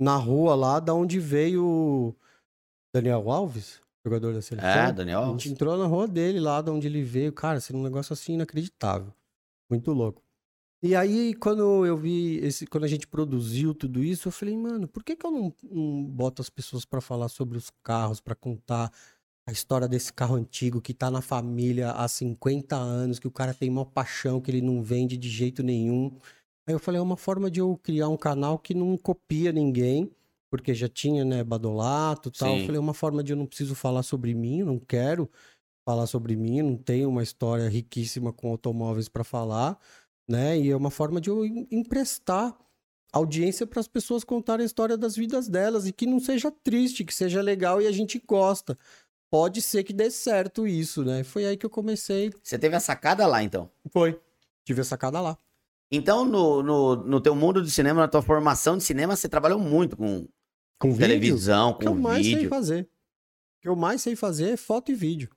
[0.00, 2.16] na rua lá da onde veio o
[2.94, 4.70] Daniel Alves, jogador da seleção.
[4.70, 5.42] É, Daniel A Alves.
[5.42, 7.34] gente entrou na rua dele lá, de onde ele veio.
[7.34, 9.12] Cara, seria um negócio assim inacreditável.
[9.70, 10.22] Muito louco.
[10.84, 14.88] E aí, quando eu vi, esse, quando a gente produziu tudo isso, eu falei, mano,
[14.88, 18.34] por que, que eu não, não boto as pessoas pra falar sobre os carros, pra
[18.34, 18.90] contar
[19.46, 23.54] a história desse carro antigo que tá na família há 50 anos, que o cara
[23.54, 26.16] tem uma paixão, que ele não vende de jeito nenhum.
[26.66, 30.10] Aí eu falei, é uma forma de eu criar um canal que não copia ninguém,
[30.50, 32.54] porque já tinha, né, Badolato e tal.
[32.54, 32.60] Sim.
[32.60, 35.30] Eu falei, é uma forma de eu não preciso falar sobre mim, não quero
[35.84, 39.78] falar sobre mim, não tenho uma história riquíssima com automóveis para falar,
[40.28, 40.58] né?
[40.58, 42.56] E é uma forma de eu em- emprestar
[43.12, 47.04] audiência para as pessoas contarem a história das vidas delas e que não seja triste,
[47.04, 48.78] que seja legal e a gente gosta.
[49.30, 51.22] Pode ser que dê certo isso, né?
[51.24, 52.30] Foi aí que eu comecei.
[52.42, 53.70] Você teve a sacada lá, então.
[53.90, 54.20] Foi.
[54.64, 55.38] Tive a sacada lá.
[55.90, 59.58] Então, no, no, no teu mundo de cinema, na tua formação de cinema, você trabalhou
[59.58, 60.26] muito com
[60.80, 62.48] Com televisão, O que eu com mais sei vídeo.
[62.48, 62.82] fazer.
[62.84, 65.28] O que eu mais sei fazer é foto e vídeo.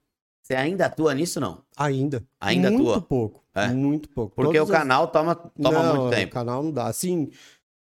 [0.45, 1.63] Você ainda atua nisso, não?
[1.75, 2.23] Ainda.
[2.39, 3.01] Ainda muito atua?
[3.01, 3.43] pouco.
[3.55, 3.67] É?
[3.69, 4.35] Muito pouco.
[4.35, 6.31] Porque Todas o as- canal toma, toma Não, muito é, tempo.
[6.31, 6.85] O canal não dá.
[6.85, 7.31] Assim,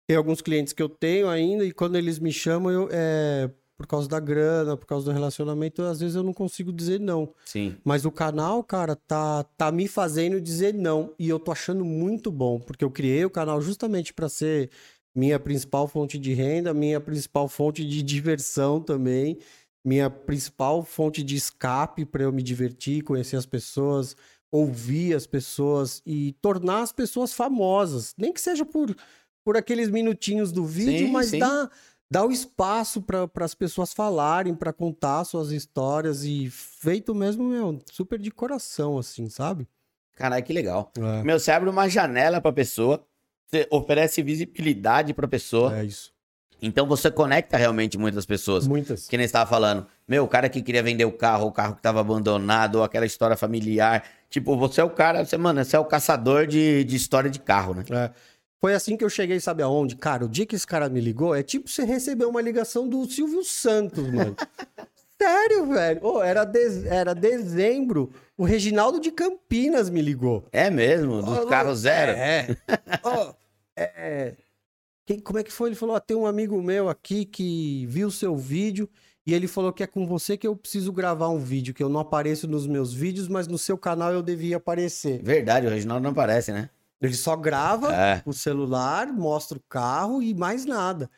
[0.09, 3.87] tem alguns clientes que eu tenho ainda e quando eles me chamam, eu, é, por
[3.87, 7.33] causa da grana, por causa do relacionamento, às vezes eu não consigo dizer não.
[7.45, 7.77] Sim.
[7.85, 11.15] Mas o canal, cara, tá, tá me fazendo dizer não.
[11.17, 14.69] E eu tô achando muito bom, porque eu criei o canal justamente para ser
[15.15, 19.39] minha principal fonte de renda, minha principal fonte de diversão também,
[19.85, 24.17] minha principal fonte de escape para eu me divertir, conhecer as pessoas,
[24.51, 28.15] ouvir as pessoas e tornar as pessoas famosas.
[28.17, 28.95] Nem que seja por,
[29.45, 31.39] por aqueles minutinhos do vídeo, Sim, mas sim.
[31.39, 31.71] dá,
[32.11, 37.79] dá o espaço para as pessoas falarem, para contar suas histórias e feito mesmo, meu,
[37.91, 39.69] super de coração, assim, sabe?
[40.15, 40.91] Caralho, que legal.
[40.99, 43.07] É, Meu, você abre uma janela pra pessoa,
[43.47, 46.13] você oferece visibilidade pra pessoa, é isso.
[46.61, 48.67] Então você conecta realmente muitas pessoas.
[48.67, 49.07] Muitas.
[49.07, 49.87] Que nem você tava falando.
[50.07, 53.07] Meu, o cara que queria vender o carro, o carro que tava abandonado, ou aquela
[53.07, 54.05] história familiar.
[54.31, 57.39] Tipo, você é o cara, você, mano, você é o caçador de, de história de
[57.41, 57.85] carro, né?
[57.91, 58.11] É.
[58.61, 59.95] Foi assim que eu cheguei, sabe aonde?
[59.95, 63.05] Cara, o dia que esse cara me ligou, é tipo você receber uma ligação do
[63.09, 64.35] Silvio Santos, mano.
[65.21, 66.01] Sério, velho.
[66.05, 70.47] Ô, era, de- era dezembro, o Reginaldo de Campinas me ligou.
[70.53, 72.13] É mesmo, dos Ô, carros zero.
[72.13, 72.57] É.
[73.03, 73.33] Ó,
[73.77, 74.35] é,
[75.09, 75.71] quem- como é que foi?
[75.71, 78.89] Ele falou: ó, tem um amigo meu aqui que viu o seu vídeo
[79.27, 81.89] e ele falou que é com você que eu preciso gravar um vídeo, que eu
[81.89, 85.21] não apareço nos meus vídeos, mas no seu canal eu devia aparecer.
[85.23, 86.69] Verdade, o Reginaldo não aparece, né?
[87.01, 88.23] Ele só grava É.
[88.27, 91.09] o celular, mostra o carro e mais nada.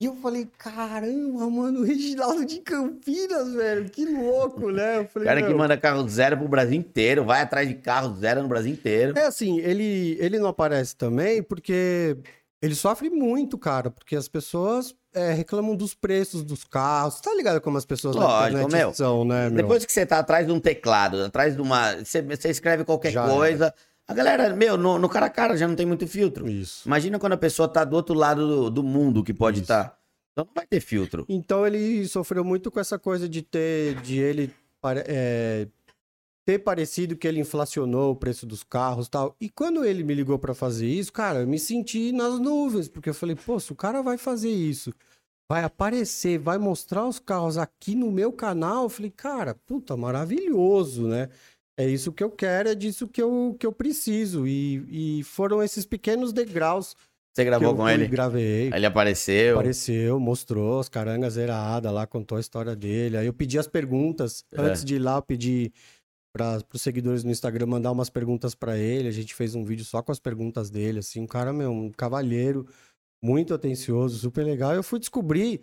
[0.00, 5.04] E eu falei, caramba, mano, o Reginaldo de Campinas, velho, que louco, né?
[5.04, 8.42] Falei, cara que "Meu, manda carro zero pro Brasil inteiro, vai atrás de carro zero
[8.42, 9.16] no Brasil inteiro.
[9.16, 12.16] É assim, ele, ele não aparece também porque
[12.62, 17.20] ele sofre muito, cara, porque as pessoas é, reclamam dos preços dos carros.
[17.20, 18.94] Tá ligado como as pessoas Lógico, meu.
[18.94, 19.56] são, né, meu?
[19.56, 21.96] Depois que você tá atrás de um teclado, atrás de uma.
[21.96, 23.74] Você, você escreve qualquer Já coisa.
[24.06, 26.48] A galera, meu, no, no cara a cara já não tem muito filtro.
[26.48, 26.86] Isso.
[26.86, 29.98] Imagina quando a pessoa tá do outro lado do, do mundo que pode estar.
[30.32, 31.26] Então não vai ter filtro.
[31.28, 34.54] Então ele sofreu muito com essa coisa de ter, de ele
[35.06, 35.66] é,
[36.44, 39.36] ter parecido que ele inflacionou o preço dos carros e tal.
[39.40, 43.10] E quando ele me ligou pra fazer isso, cara, eu me senti nas nuvens, porque
[43.10, 44.92] eu falei, pô, se o cara vai fazer isso,
[45.50, 51.06] vai aparecer, vai mostrar os carros aqui no meu canal, eu falei, cara, puta, maravilhoso,
[51.06, 51.28] né?
[51.78, 54.46] É isso que eu quero, é disso que eu, que eu preciso.
[54.46, 56.94] E, e foram esses pequenos degraus
[57.32, 58.06] Você gravou eu com ele?
[58.08, 58.70] gravei.
[58.74, 59.54] Ele apareceu.
[59.54, 63.16] Apareceu, mostrou as carangas zeradas lá, contou a história dele.
[63.16, 64.44] Aí eu pedi as perguntas.
[64.52, 64.60] É.
[64.60, 65.72] Antes de ir lá, eu pedi
[66.32, 69.08] para os seguidores no Instagram mandar umas perguntas para ele.
[69.08, 71.90] A gente fez um vídeo só com as perguntas dele, assim, um cara, meu, um
[71.90, 72.66] cavalheiro,
[73.22, 74.74] muito atencioso, super legal.
[74.74, 75.60] Eu fui descobrir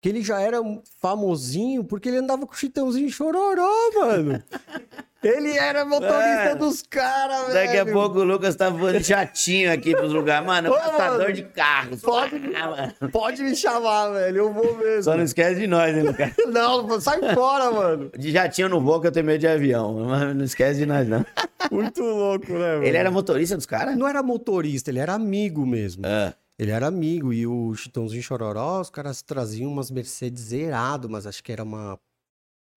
[0.00, 0.58] que ele já era
[0.98, 4.42] famosinho porque ele andava com o Chitãozinho Chororó, mano.
[5.22, 6.54] Ele era motorista É.
[6.54, 7.54] dos caras, velho.
[7.66, 10.46] Daqui a pouco o Lucas tá voando jatinho aqui pros lugares.
[10.46, 12.00] Mano, Ô, passador mano, de carros.
[12.00, 13.08] pode- Ah.
[13.12, 14.36] Pode me chamar, velho.
[14.38, 15.02] Eu vou mesmo.
[15.02, 16.32] Só não esquece de nós, hein, Lucas?
[16.48, 18.10] Não, sai fora, mano.
[18.16, 19.92] De jatinho eu não vou, que eu tenho medo de avião.
[20.06, 21.24] Mas não esquece de nós, não.
[21.70, 22.84] Muito louco, né, mano?
[22.84, 23.96] Ele era motorista dos caras?
[23.96, 26.02] Não era motorista, ele era amigo mesmo.
[26.06, 31.26] Ah, Ele era amigo e o Chitãozinho Chororó, os caras traziam umas Mercedes zerado, mas
[31.26, 31.98] acho que era uma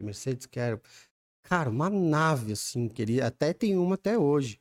[0.01, 0.79] Mercedes que era,
[1.43, 4.59] cara, uma nave assim, que ele até tem uma até hoje.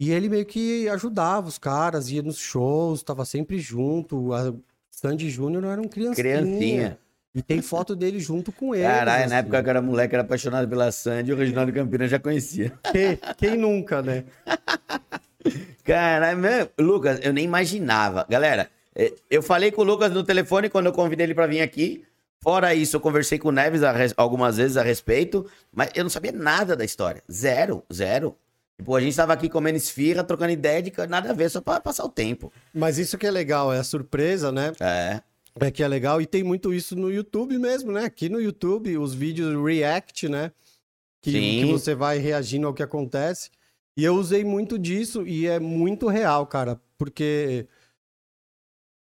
[0.00, 4.32] E ele meio que ajudava os caras, ia nos shows, tava sempre junto.
[4.32, 4.54] A
[4.90, 6.14] Sandy Júnior era um criancinha.
[6.14, 6.98] criancinha.
[7.34, 8.84] E tem foto dele junto com ele.
[8.84, 12.18] Caralho, na época que eu era moleque, era apaixonado pela Sandy, o Reginaldo Campinas já
[12.18, 12.72] conhecia.
[12.90, 14.24] Quem, quem nunca, né?
[15.84, 18.26] Caralho, meu, Lucas, eu nem imaginava.
[18.28, 21.60] Galera, eh, eu falei com o Lucas no telefone quando eu convidei ele pra vir
[21.60, 22.04] aqui.
[22.40, 26.10] Fora isso, eu conversei com o Neves res- algumas vezes a respeito, mas eu não
[26.10, 27.22] sabia nada da história.
[27.30, 28.36] Zero, zero.
[28.78, 31.80] Tipo, a gente tava aqui comendo esfirra, trocando ideia de nada a ver, só pra
[31.80, 32.52] passar o tempo.
[32.72, 34.72] Mas isso que é legal, é a surpresa, né?
[34.80, 35.20] É.
[35.60, 38.04] É que é legal e tem muito isso no YouTube mesmo, né?
[38.04, 40.52] Aqui no YouTube, os vídeos react, né?
[41.20, 41.60] Que, Sim.
[41.60, 43.50] que você vai reagindo ao que acontece.
[43.96, 47.66] E eu usei muito disso e é muito real, cara, porque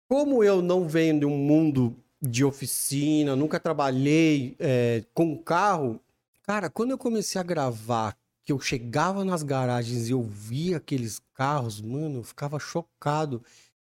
[0.07, 6.01] como eu não venho de um mundo de oficina, nunca trabalhei é, com carro,
[6.45, 11.21] cara, quando eu comecei a gravar, que eu chegava nas garagens e eu via aqueles
[11.35, 13.43] carros, mano, eu ficava chocado.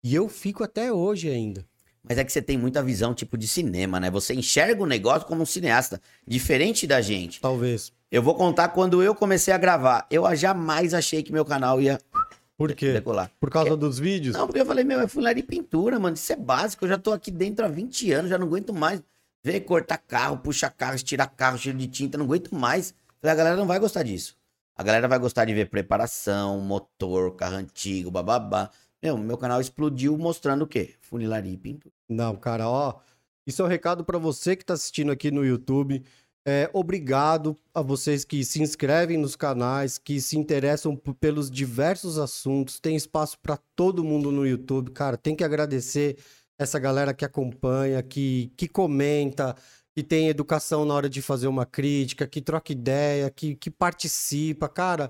[0.04, 1.66] E eu fico até hoje ainda.
[2.02, 4.10] Mas é que você tem muita visão, tipo, de cinema, né?
[4.10, 7.42] Você enxerga o negócio como um cineasta, diferente da gente.
[7.42, 7.92] Talvez.
[8.12, 10.08] Eu vou contar quando eu comecei a gravar.
[10.10, 12.00] Eu jamais achei que meu canal ia
[12.60, 12.92] Por quê?
[12.92, 13.32] decolar.
[13.40, 14.36] Por causa dos vídeos?
[14.36, 16.16] Não, porque eu falei, meu, é funilaria e pintura, mano.
[16.16, 16.84] Isso é básico.
[16.84, 19.02] Eu já tô aqui dentro há 20 anos, já não aguento mais.
[19.42, 22.94] Ver cortar carro, puxar carro, estirar carro, cheio de tinta, não aguento mais.
[23.22, 24.36] Falei, a galera não vai gostar disso.
[24.76, 28.70] A galera vai gostar de ver preparação, motor, carro antigo, bababá.
[29.02, 30.96] Meu, meu canal explodiu mostrando o quê?
[31.00, 31.96] Funilaria e pintura.
[32.10, 33.00] Não, cara, ó.
[33.48, 36.04] Isso é um recado pra você que tá assistindo aqui no YouTube.
[36.48, 42.80] É, obrigado a vocês que se inscrevem nos canais, que se interessam pelos diversos assuntos.
[42.80, 45.18] Tem espaço pra todo mundo no YouTube, cara.
[45.18, 46.18] Tem que agradecer
[46.58, 49.56] essa galera que acompanha, que, que comenta,
[49.96, 54.68] que tem educação na hora de fazer uma crítica, que troca ideia, que, que participa.
[54.70, 55.10] Cara,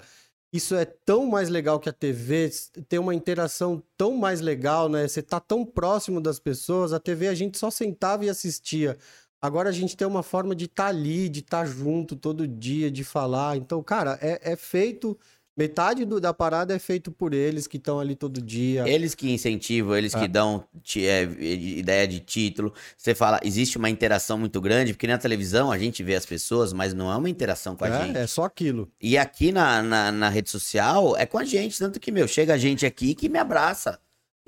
[0.52, 2.52] isso é tão mais legal que a TV,
[2.88, 5.08] tem uma interação tão mais legal, né?
[5.08, 8.98] Você tá tão próximo das pessoas, a TV a gente só sentava e assistia.
[9.42, 13.04] Agora a gente tem uma forma de estar ali, de estar junto todo dia, de
[13.04, 13.56] falar.
[13.58, 15.18] Então, cara, é, é feito.
[15.58, 18.88] Metade do- da parada é feito por eles que estão ali todo dia.
[18.88, 20.28] Eles que incentivam, eles que É.
[20.28, 22.74] dão ti- é, ideia de título.
[22.98, 26.72] Você fala, existe uma interação muito grande, porque na televisão a gente vê as pessoas,
[26.72, 28.18] mas não é uma interação com a gente.
[28.18, 28.90] É, é só aquilo.
[29.02, 31.78] E aqui na, na, na rede social é com a gente.
[31.78, 34.00] Tanto que, meu, chega gente aqui que me abraça.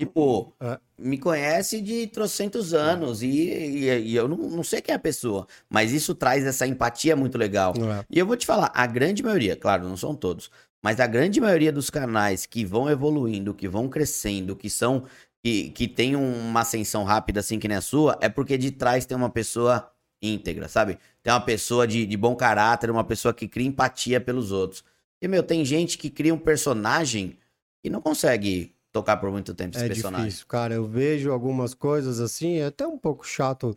[0.04, 0.78] Tipo, É.
[0.98, 3.22] me conhece de trocentos anos.
[3.22, 5.46] E, e, e eu não, não sei quem é a pessoa.
[5.70, 7.72] Mas isso traz essa empatia muito legal.
[7.76, 8.04] É.
[8.10, 10.50] E eu vou te falar, a grande maioria, claro, não são todos,
[10.82, 15.04] mas a grande maioria dos canais que vão evoluindo, que vão crescendo, que são.
[15.44, 19.06] que, que tem uma ascensão rápida assim que nem a sua, é porque de trás
[19.06, 19.88] tem uma pessoa
[20.20, 20.98] íntegra, sabe?
[21.22, 24.84] Tem uma pessoa de, de bom caráter, uma pessoa que cria empatia pelos outros.
[25.20, 27.38] E, meu, tem gente que cria um personagem
[27.84, 30.26] e não consegue tocar por muito tempo esse É personagem.
[30.26, 30.74] difícil, cara.
[30.74, 33.76] Eu vejo algumas coisas assim, é até um pouco chato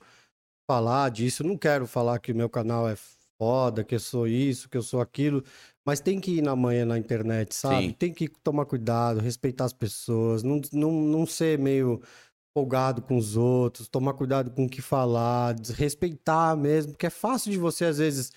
[0.70, 1.44] falar disso.
[1.44, 2.96] Não quero falar que meu canal é
[3.40, 5.44] foda, que eu sou isso, que eu sou aquilo,
[5.86, 7.88] mas tem que ir na manhã na internet, sabe?
[7.88, 7.92] Sim.
[7.92, 12.02] Tem que tomar cuidado, respeitar as pessoas, não, não, não ser meio
[12.58, 17.52] folgado com os outros, tomar cuidado com o que falar, respeitar mesmo, porque é fácil
[17.52, 18.32] de você, às vezes,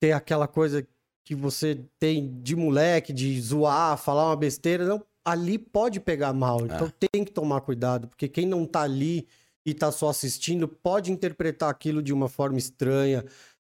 [0.00, 0.86] ter aquela coisa
[1.26, 6.64] que você tem de moleque, de zoar, falar uma besteira, não, ali pode pegar mal.
[6.66, 9.26] Então tem que tomar cuidado, porque quem não tá ali
[9.66, 13.24] e tá só assistindo pode interpretar aquilo de uma forma estranha,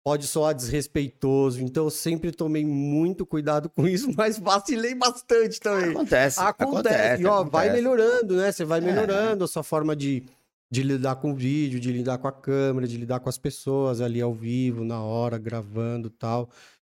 [0.05, 1.61] pode soar desrespeitoso.
[1.61, 5.91] Então eu sempre tomei muito cuidado com isso, mas vacilei bastante também.
[5.91, 6.39] Acontece.
[6.39, 7.71] Acontece, e ó, vai acontece.
[7.73, 8.51] melhorando, né?
[8.51, 8.81] Você vai É.
[8.81, 10.23] melhorando a sua forma de,
[10.71, 13.99] de lidar com o vídeo, de lidar com a câmera, de lidar com as pessoas
[13.99, 16.49] ali ao vivo, na hora, gravando e tal.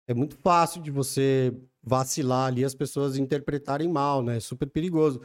[0.08, 1.52] É muito fácil de você
[1.86, 4.38] vacilar ali, as pessoas interpretarem mal, né?
[4.38, 5.20] É super perigoso.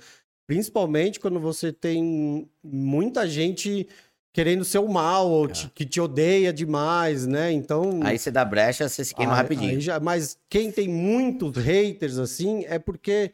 [0.47, 3.87] Principalmente quando você tem muita gente
[4.33, 7.51] querendo ser o mal, ou te- que te odeia demais, né?
[7.51, 7.99] Então.
[8.03, 9.71] Aí você dá brecha, você se queima aí- rapidinho.
[9.71, 13.33] aí já- mas quem tem muitos haters assim é porque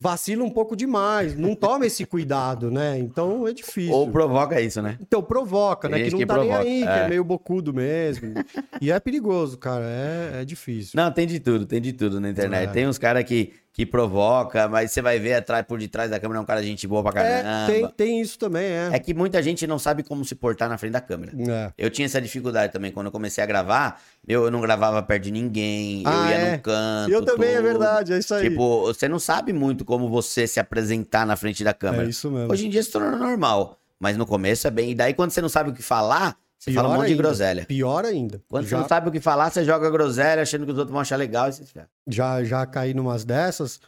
[0.00, 2.98] vacila um pouco demais, não toma esse cuidado, né?
[2.98, 3.92] Então é difícil.
[3.92, 4.96] Ou provoca isso, né?
[5.00, 6.04] Então provoca, né?
[6.04, 7.04] Que não que tá nem provoca, aí, que é.
[7.04, 8.32] é meio bocudo mesmo.
[8.80, 9.84] e é perigoso, cara.
[9.84, 10.92] É, é difícil.
[10.94, 12.68] Não, tem de tudo, tem de tudo na internet.
[12.68, 12.72] É.
[12.72, 16.40] Tem uns caras que, que provoca, mas você vai ver atrás, por detrás da câmera
[16.40, 17.72] é um cara de gente boa pra É, caramba.
[17.72, 18.90] tem, tem isso também, é.
[18.92, 21.30] É que muita gente não sabe como se portar na frente da câmera.
[21.48, 21.72] É.
[21.78, 24.00] Eu tinha essa dificuldade também quando eu comecei a gravar.
[24.26, 26.50] Eu, eu não gravava perto de ninguém, eu Ah, ia é.
[26.56, 27.12] num canto.
[27.12, 27.62] Eu também, é tudo.
[27.68, 28.48] verdade, é isso aí.
[28.50, 32.04] Tipo, você não sabe muito como você se apresentar na frente da câmera.
[32.04, 32.52] é isso mesmo.
[32.52, 34.90] Hoje em dia se torna normal, mas no começo é bem.
[34.90, 37.12] E daí quando você não sabe o que falar, você Pior fala um monte de
[37.12, 37.22] ainda.
[37.22, 37.64] groselha.
[37.66, 38.42] Pior ainda.
[38.48, 40.92] Quando você já, não sabe o que falar, você joga groselha achando que os outros
[40.92, 41.64] vão achar legal e você
[42.08, 43.80] já, já caí numas dessas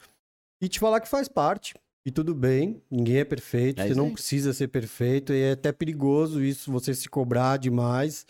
[0.62, 1.75] e te falar que faz parte.
[2.07, 4.12] E tudo bem, ninguém é perfeito, É você não aí.
[4.12, 8.25] precisa ser perfeito, e é até perigoso isso, você se cobrar demais,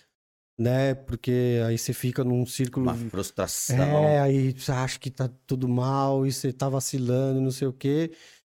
[0.58, 0.94] né?
[0.94, 2.86] Porque aí você fica num círculo.
[2.86, 3.76] Uma frustração.
[3.76, 7.72] É, aí você acha que tá tudo mal e você tá vacilando, não sei o
[7.72, 8.10] quê.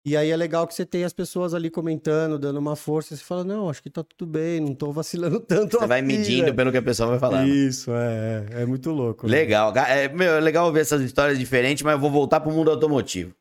[0.06, 3.18] E aí é legal que você tem as pessoas ali comentando, dando uma força, e
[3.18, 6.08] você fala, não, acho que tá tudo bem, não tô vacilando tanto Você vai assim,
[6.08, 6.52] medindo né?
[6.52, 7.48] pelo que a pessoa vai falando.
[7.48, 9.26] Isso, é, é, é muito louco.
[9.28, 9.32] né?
[9.32, 9.72] Legal.
[9.72, 12.70] Ga- É, meu, é legal ver essas histórias diferentes, mas eu vou voltar pro mundo
[12.70, 13.34] automotivo.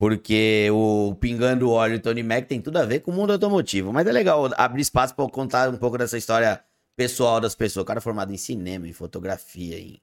[0.00, 3.92] Porque o Pingando Óleo e Tony Mac tem tudo a ver com o mundo automotivo.
[3.92, 6.62] Mas é legal abrir espaço pra eu contar um pouco dessa história
[6.96, 7.82] pessoal das pessoas.
[7.82, 10.00] O cara é formado em cinema, em fotografia, em...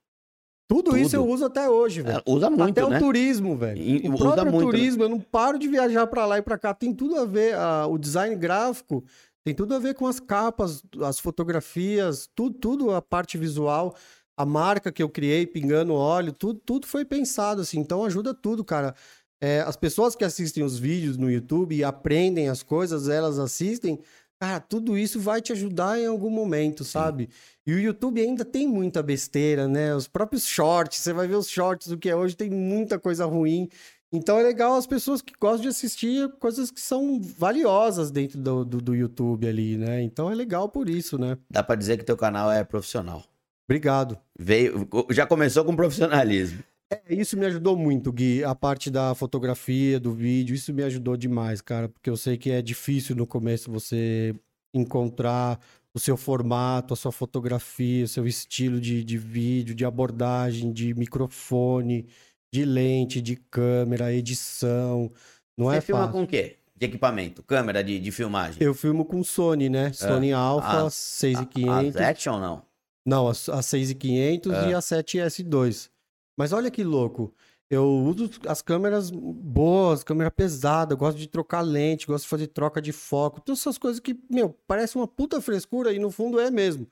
[0.67, 1.25] Tudo, isso tudo.
[1.27, 2.21] eu uso até hoje, velho.
[2.25, 2.97] Usa muito, Até né?
[2.97, 4.09] o turismo, velho.
[4.09, 4.71] O usa próprio muito, né?
[4.71, 6.73] turismo, eu não paro de viajar pra lá e pra cá.
[6.73, 9.03] Tem tudo a ver, a- o design gráfico
[9.43, 13.95] tem tudo a ver com as capas, as fotografias, tudo, tudo a parte visual,
[14.35, 17.79] a marca que eu criei, pingando óleo, tudo, tudo foi pensado assim.
[17.79, 18.95] Então ajuda tudo, cara.
[19.41, 23.99] É, as pessoas que assistem os vídeos no YouTube e aprendem as coisas, elas assistem,
[24.39, 27.29] cara, tudo isso vai te ajudar em algum momento, sabe?
[27.65, 29.95] E o YouTube ainda tem muita besteira, né?
[29.95, 33.25] Os próprios shorts, você vai ver os shorts do que é hoje, tem muita coisa
[33.25, 33.69] ruim.
[34.11, 38.63] Então é legal as pessoas que gostam de assistir coisas que são valiosas dentro do,
[38.63, 40.01] do, do YouTube ali, né?
[40.01, 41.37] Então é legal por isso, né?
[41.49, 43.23] Dá pra dizer que teu canal é profissional.
[43.67, 44.17] Obrigado.
[44.37, 46.63] Veio, já começou com profissionalismo.
[47.05, 48.43] É, isso me ajudou muito, Gui.
[48.43, 51.89] A parte da fotografia, do vídeo, isso me ajudou demais, cara.
[51.89, 54.33] Porque eu sei que é difícil no começo você
[54.73, 55.59] encontrar
[55.93, 60.93] o seu formato, a sua fotografia, o seu estilo de, de vídeo, de abordagem, de
[60.93, 62.05] microfone,
[62.53, 65.11] de lente, de câmera, edição.
[65.57, 66.13] Não Você é filma fácil.
[66.13, 66.57] com o quê?
[66.75, 67.41] De equipamento?
[67.43, 68.61] Câmera de, de filmagem?
[68.61, 69.93] Eu filmo com Sony, né?
[69.93, 72.01] Sony Alpha a- A, a 6500.
[72.01, 72.61] Action ou não?
[73.05, 74.69] Não, a, a 6500 É.
[74.69, 75.89] e a 7S2.
[76.37, 77.33] Mas olha que louco.
[77.69, 82.79] Eu uso as câmeras boas, câmera pesada, gosto de trocar lente, gosto de fazer troca
[82.79, 86.51] de foco, todas essas coisas que, meu, parece uma puta frescura e no fundo é
[86.51, 86.87] mesmo.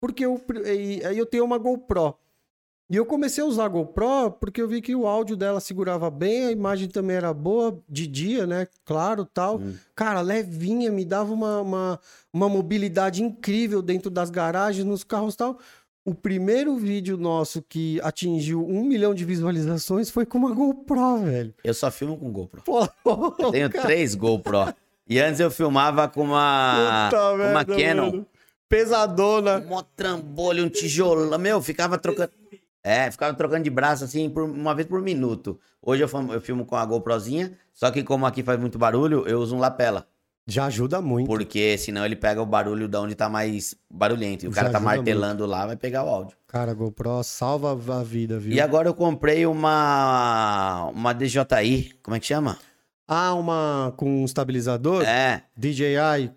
[0.00, 0.40] Porque eu,
[1.06, 2.16] aí eu tenho uma GoPro.
[2.90, 6.10] E eu comecei a usar a GoPro porque eu vi que o áudio dela segurava
[6.10, 8.66] bem, a imagem também era boa, de dia, né?
[8.82, 9.58] Claro, tal.
[9.58, 9.76] Hum.
[9.94, 12.00] Cara, levinha, me dava uma, uma,
[12.32, 15.58] uma mobilidade incrível dentro das garagens, nos carros tal.
[16.08, 21.54] O primeiro vídeo nosso que atingiu um milhão de visualizações foi com uma GoPro, velho.
[21.62, 22.62] Eu só filmo com GoPro.
[22.62, 22.88] Pô,
[23.38, 24.72] Eu tenho três GoPro.
[25.06, 28.06] E antes eu filmava com uma, puta com uma merda, Canon.
[28.06, 28.26] mano.
[28.66, 29.58] Pesadona.
[29.58, 31.38] Um trambolho, um tijolão.
[31.38, 32.32] Meu, ficava trocando.
[32.82, 35.60] É, ficava trocando de braço assim, por, uma vez por minuto.
[35.82, 39.28] Hoje eu filmo, eu filmo com a GoProzinha, só que como aqui faz muito barulho,
[39.28, 40.08] eu uso um lapela.
[40.50, 41.26] Já ajuda muito.
[41.28, 44.46] Porque senão ele pega o barulho da onde tá mais barulhento.
[44.46, 46.34] E o Já cara tá martelando lá, vai pegar o áudio.
[46.46, 48.54] Cara, a GoPro salva a vida, viu?
[48.54, 50.86] E agora eu comprei uma.
[50.86, 51.98] Uma DJI.
[52.02, 52.58] Como é que chama?
[53.06, 55.02] Ah, uma com um estabilizador?
[55.04, 55.42] É.
[55.54, 56.32] DJI.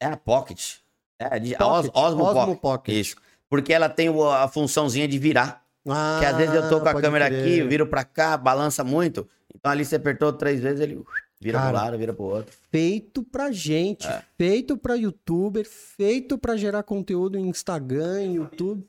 [0.00, 0.76] É a Pocket.
[1.18, 2.60] É, de, a Pocket, Os, Osmo, Osmo Pocket.
[2.60, 2.94] Pocket.
[2.94, 3.16] Isso.
[3.50, 5.64] Porque ela tem a funçãozinha de virar.
[5.88, 9.28] Ah, Que às vezes eu tô com a câmera aqui, viro pra cá, balança muito.
[9.52, 11.02] Então ali você apertou três vezes, ele
[11.40, 12.54] vira Cara, pro lado, vira pro outro.
[12.70, 14.22] feito pra gente, É.
[14.36, 18.86] feito pra youtuber, feito pra gerar conteúdo em Instagram, em YouTube.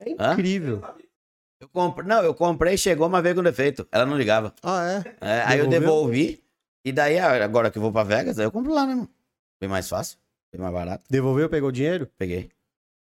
[0.00, 0.32] É Hã?
[0.32, 0.82] incrível.
[1.60, 3.86] Eu comprei, não, eu comprei, chegou, mas veio com defeito.
[3.92, 4.54] Ela não ligava.
[4.62, 5.16] Ah, é?
[5.20, 6.42] É, aí eu devolvi.
[6.82, 9.10] E daí, ah, agora que eu vou pra Vegas, aí eu compro lá, né, mano?
[9.60, 10.16] Bem mais fácil,
[10.50, 11.04] bem mais barato.
[11.10, 12.08] Devolveu, pegou o dinheiro?
[12.16, 12.48] Peguei.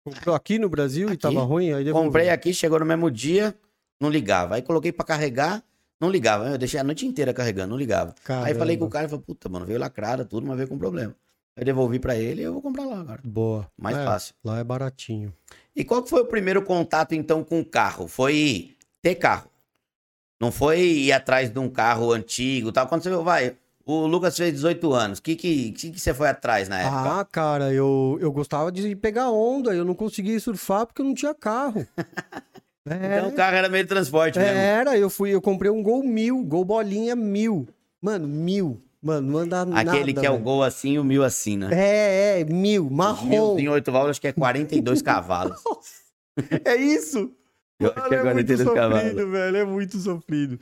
[0.05, 1.23] Comprou aqui no Brasil e Aqui.
[1.23, 1.73] tava ruim?
[1.73, 2.09] Aí devolveu.
[2.09, 3.55] Comprei aqui, chegou no mesmo dia,
[4.01, 4.57] não ligava.
[4.57, 5.63] Aí coloquei pra carregar,
[6.01, 6.49] não ligava.
[6.49, 8.11] Eu deixei a noite inteira carregando, não ligava.
[8.11, 8.55] Aí Caramba.
[8.59, 11.15] falei com o cara, falei, puta, mano, veio lacrada, tudo, mas veio com problema.
[11.57, 13.21] Aí devolvi pra ele e eu vou comprar lá agora.
[13.25, 13.69] Boa.
[13.77, 14.35] Mais É, fácil.
[14.43, 15.33] Lá é baratinho.
[15.77, 18.09] E qual que foi o primeiro contato, então, com o carro?
[18.09, 19.51] Foi ter carro.
[20.41, 22.87] Não foi ir atrás de um carro antigo e tal.
[22.89, 25.19] Quando você vai, O Lucas fez 18 anos.
[25.19, 27.21] O que, que, que, que você foi atrás na época?
[27.21, 29.75] Ah, cara, eu, eu gostava de pegar onda.
[29.75, 31.87] Eu não conseguia surfar porque eu não tinha carro.
[32.91, 33.19] É.
[33.19, 34.59] Então o carro era meio de transporte mesmo.
[34.59, 37.69] Era, eu fui, eu comprei um Gol mil, Gol bolinha mil.
[38.03, 38.83] Mano, mil.
[39.01, 39.93] Mano, não anda nada.
[39.93, 41.69] Aquele que é o Gol assim e o mil assim, né?
[41.73, 43.55] É, é, mil, marrom.
[43.55, 45.63] Mil em oito válvulas, acho que é 42 cavalos.
[46.65, 47.33] é isso?
[47.79, 49.15] Eu acho que é 42 é cavalos.
[49.15, 50.59] velho, é muito sofrido.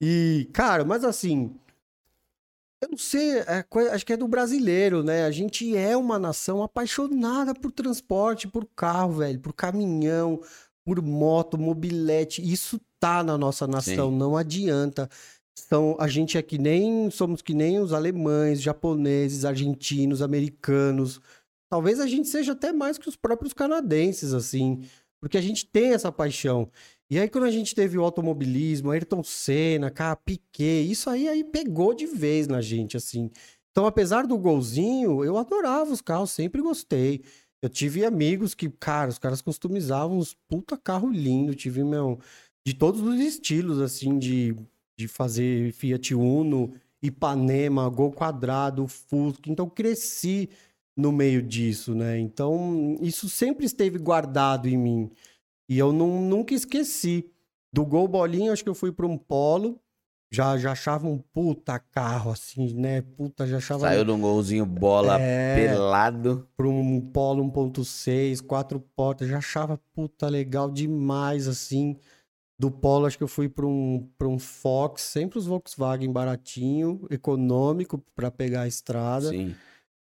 [0.00, 1.54] E, cara, mas assim,
[2.82, 5.24] eu não sei, é, acho que é do brasileiro, né?
[5.24, 10.40] A gente é uma nação apaixonada por transporte, por carro, velho, por caminhão,
[10.84, 12.42] por moto, mobilete.
[12.42, 14.16] Isso tá na nossa nação, Sim.
[14.16, 15.08] não adianta.
[15.66, 21.20] Então, a gente é que nem somos que nem os alemães, japoneses, argentinos, americanos.
[21.70, 24.82] Talvez a gente seja até mais que os próprios canadenses, assim,
[25.20, 26.70] porque a gente tem essa paixão.
[27.10, 31.44] E aí, quando a gente teve o automobilismo, Ayrton Senna, cara, Piquet, isso aí, aí
[31.44, 33.30] pegou de vez na gente, assim.
[33.70, 37.22] Então, apesar do golzinho, eu adorava os carros, sempre gostei.
[37.62, 41.54] Eu tive amigos que, cara, os caras customizavam uns puta carro lindo.
[41.54, 42.18] Tive, meu,
[42.66, 44.56] de todos os estilos, assim, de,
[44.98, 49.48] de fazer Fiat Uno, Ipanema, Gol Quadrado, Fusca.
[49.48, 50.50] Então, cresci
[50.96, 52.18] no meio disso, né?
[52.18, 55.10] Então, isso sempre esteve guardado em mim.
[55.68, 57.30] E eu não, nunca esqueci.
[57.72, 59.80] Do Gol Bolinha, acho que eu fui para um polo
[60.32, 63.02] já, já achava um puta carro, assim, né?
[63.02, 63.80] Puta, já achava.
[63.80, 66.48] Saiu de um golzinho bola é, pelado.
[66.56, 71.98] Para um Polo 1.6, quatro portas, já achava puta legal demais, assim.
[72.58, 77.06] Do Polo, acho que eu fui para um, pra um Fox, sempre os Volkswagen baratinho,
[77.10, 79.28] econômico para pegar a estrada.
[79.28, 79.54] Sim.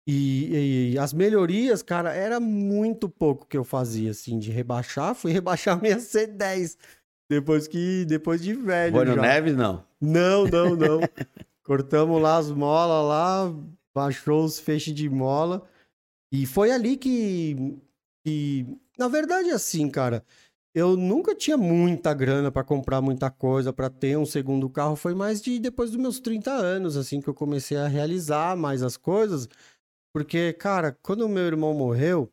[0.08, 5.14] E, e, as melhorias, cara, era muito pouco que eu fazia, assim, de rebaixar.
[5.14, 6.76] Fui rebaixar minha C10
[7.28, 8.04] depois que.
[8.04, 8.92] Depois de velho.
[8.94, 9.84] Foi no Neves, não?
[10.00, 11.00] Não, não, não.
[11.62, 13.54] Cortamos lá as molas lá,
[13.94, 15.66] baixou os feixes de mola.
[16.32, 17.76] E foi ali que.
[18.24, 18.66] que
[18.98, 20.24] na verdade, assim, cara.
[20.74, 24.94] Eu nunca tinha muita grana para comprar muita coisa, para ter um segundo carro.
[24.94, 28.82] Foi mais de depois dos meus 30 anos, assim, que eu comecei a realizar mais
[28.82, 29.48] as coisas.
[30.12, 32.30] Porque, cara, quando o meu irmão morreu,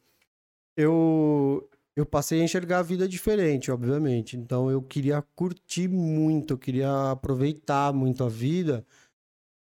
[0.75, 4.35] eu, eu passei a enxergar a vida diferente, obviamente.
[4.35, 8.85] Então eu queria curtir muito, eu queria aproveitar muito a vida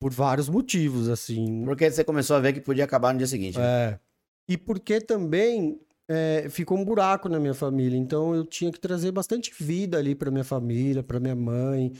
[0.00, 1.64] por vários motivos, assim.
[1.64, 3.58] Porque você começou a ver que podia acabar no dia seguinte.
[3.58, 3.64] Né?
[3.64, 4.00] É.
[4.48, 7.96] E porque também é, ficou um buraco na minha família.
[7.96, 11.92] Então eu tinha que trazer bastante vida ali para minha família, para minha mãe,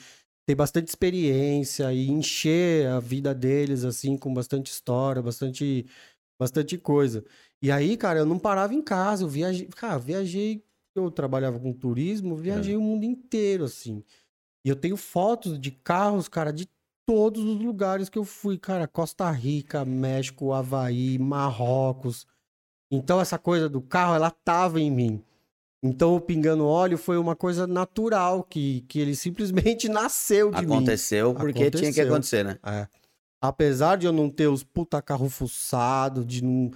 [0.47, 5.87] ter bastante experiência e encher a vida deles assim com bastante história, bastante
[6.41, 7.25] bastante coisa.
[7.63, 10.63] E aí, cara, eu não parava em casa, eu viajei, cara, viajei,
[10.95, 12.79] eu trabalhava com turismo, viajei é.
[12.79, 14.05] o mundo inteiro, assim.
[14.65, 16.69] E eu tenho fotos de carros, cara, de
[17.07, 22.27] todos os lugares que eu fui, cara, Costa Rica, México, Havaí, Marrocos.
[22.91, 25.25] Então essa coisa do carro, ela tava em mim.
[25.83, 30.69] Então o pingando óleo foi uma coisa natural que, que ele simplesmente nasceu de Aconteceu
[30.69, 30.77] mim.
[30.77, 32.59] Aconteceu porque tinha que acontecer, né?
[32.65, 32.87] É.
[33.41, 36.73] Apesar de eu não ter os puta carro fuçado, de não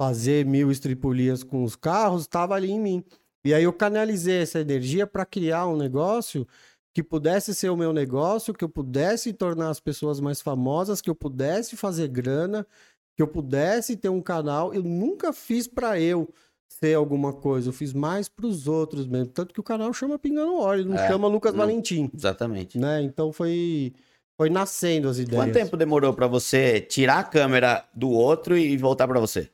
[0.00, 3.04] fazer mil estripulias com os carros, estava ali em mim.
[3.44, 6.46] E aí eu canalizei essa energia para criar um negócio
[6.94, 11.10] que pudesse ser o meu negócio, que eu pudesse tornar as pessoas mais famosas, que
[11.10, 12.66] eu pudesse fazer grana,
[13.14, 14.72] que eu pudesse ter um canal.
[14.72, 16.28] Eu nunca fiz para eu
[16.68, 19.26] ser alguma coisa, eu fiz mais para os outros mesmo.
[19.26, 22.10] Tanto que o canal chama Pingando Óleo, não é, chama Lucas não, Valentim.
[22.14, 22.78] Exatamente.
[22.78, 23.02] Né?
[23.02, 23.92] Então foi
[24.38, 25.44] foi nascendo as ideias.
[25.44, 29.50] Quanto tempo demorou para você tirar a câmera do outro e voltar para você?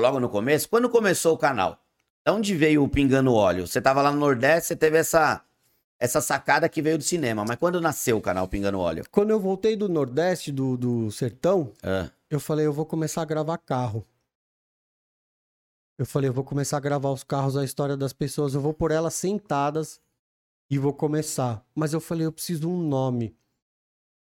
[0.00, 0.68] Logo no começo.
[0.68, 1.78] Quando começou o canal?
[2.24, 3.66] De onde veio o Pingando Óleo?
[3.66, 5.44] Você tava lá no Nordeste, você teve essa,
[5.98, 7.44] essa sacada que veio do cinema.
[7.44, 9.04] Mas quando nasceu o canal Pingando Óleo?
[9.10, 12.08] Quando eu voltei do Nordeste, do, do Sertão, é.
[12.30, 14.06] eu falei, eu vou começar a gravar carro.
[15.98, 18.54] Eu falei, eu vou começar a gravar os carros, a história das pessoas.
[18.54, 20.00] Eu vou por elas sentadas
[20.70, 21.64] e vou começar.
[21.74, 23.36] Mas eu falei, eu preciso de um nome.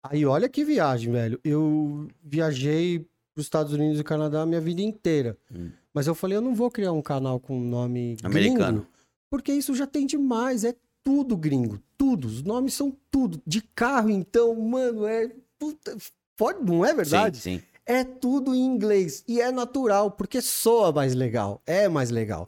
[0.03, 1.39] Aí olha que viagem, velho.
[1.43, 5.37] Eu viajei os Estados Unidos e Canadá a minha vida inteira.
[5.53, 5.71] Hum.
[5.93, 8.79] Mas eu falei, eu não vou criar um canal com nome americano.
[8.79, 8.87] Gringo,
[9.29, 12.27] porque isso já tem demais, é tudo gringo, tudo.
[12.27, 13.41] Os nomes são tudo.
[13.45, 15.31] De carro, então, mano, é.
[15.57, 15.95] Puta,
[16.37, 17.37] pode, não é verdade?
[17.37, 17.63] Sim, sim.
[17.85, 19.23] É tudo em inglês.
[19.27, 21.61] E é natural, porque soa mais legal.
[21.65, 22.47] É mais legal.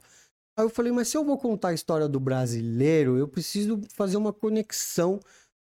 [0.56, 4.18] Aí eu falei, mas se eu vou contar a história do brasileiro, eu preciso fazer
[4.18, 5.20] uma conexão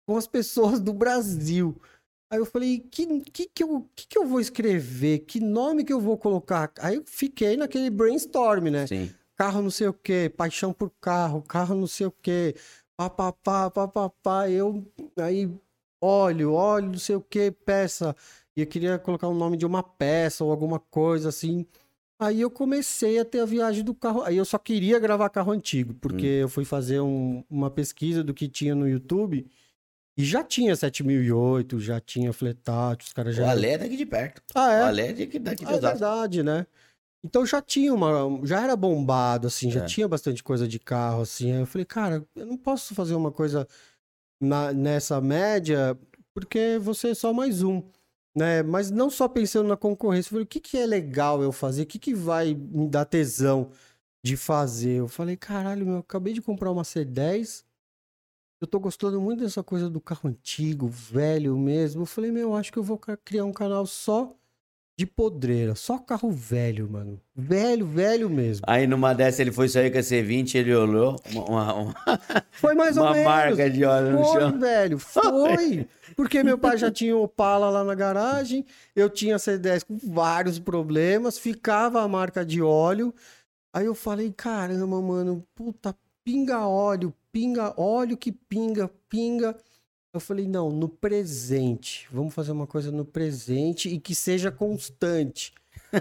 [0.07, 1.81] com as pessoas do Brasil.
[2.31, 5.21] Aí eu falei, que, que, que, eu, que, que eu vou escrever?
[5.21, 6.73] Que nome que eu vou colocar?
[6.81, 8.87] Aí eu fiquei naquele brainstorm, né?
[8.87, 9.11] Sim.
[9.37, 12.55] Carro não sei o quê, paixão por carro, carro não sei o quê,
[12.97, 14.49] papapá, papapá.
[14.49, 14.85] Eu,
[15.17, 15.51] aí,
[16.01, 18.15] óleo, óleo, não sei o que, peça.
[18.57, 21.67] E eu queria colocar o nome de uma peça ou alguma coisa assim.
[22.19, 24.23] Aí eu comecei a ter a viagem do carro.
[24.23, 28.33] Aí eu só queria gravar carro antigo, porque eu fui fazer um- uma pesquisa do
[28.33, 29.47] que tinha no YouTube.
[30.17, 33.51] E já tinha 7008, já tinha Fletate, os caras O já.
[33.51, 34.43] Ale é daqui de perto.
[34.55, 34.83] Ah, é?
[34.83, 36.67] O Ale é daqui, daqui de Ah, é verdade, né?
[37.25, 38.41] Então já tinha uma.
[38.47, 39.87] Já era bombado, assim, já É.
[39.87, 41.53] tinha bastante coisa de carro, assim.
[41.53, 43.67] Aí eu falei, cara, eu não posso fazer uma coisa
[44.41, 45.99] na- nessa média,
[46.35, 47.83] porque você é só mais um.
[48.37, 48.63] Né?
[48.63, 51.83] Mas não só pensando na concorrência, eu falei, o que, que é legal eu fazer?
[51.83, 53.71] O que, que vai me dar tesão
[54.25, 54.99] de fazer?
[54.99, 57.65] Eu falei, caralho, meu, eu acabei de comprar uma C10.
[58.65, 62.01] Eu tô gostando muito dessa coisa do carro antigo, velho mesmo.
[62.01, 64.35] Eu falei, meu, acho que eu vou criar um canal só
[64.97, 67.21] de podreira, só carro velho, mano.
[67.37, 68.65] Velho, velho mesmo.
[68.67, 71.95] Aí numa dessa ele foi sair com a C20, ele olhou uma, uma,
[72.53, 73.29] Foi mais ou uma menos.
[73.29, 74.59] marca de óleo no Foi, chão.
[74.59, 75.87] velho, foi.
[76.17, 78.65] Porque meu pai já tinha Opala lá na garagem,
[78.97, 83.13] eu tinha C10 com vários problemas, ficava a marca de óleo.
[83.75, 85.95] Aí eu falei, caramba, mano, puta,
[86.25, 89.57] pinga óleo, pinga óleo que pinga, pinga.
[90.13, 92.07] Eu falei, não, no presente.
[92.13, 95.53] Vamos fazer uma coisa no presente e que seja constante.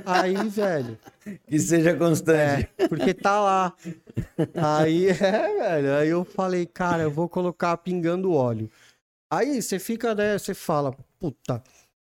[0.06, 1.00] Aí, velho,
[1.48, 2.70] Que seja constante.
[2.78, 3.76] é, porque tá lá.
[4.54, 5.94] Aí, é, velho.
[5.96, 8.70] Aí eu falei, cara, eu vou colocar pingando óleo.
[9.32, 10.38] Aí você fica, né?
[10.38, 11.64] Você fala, puta.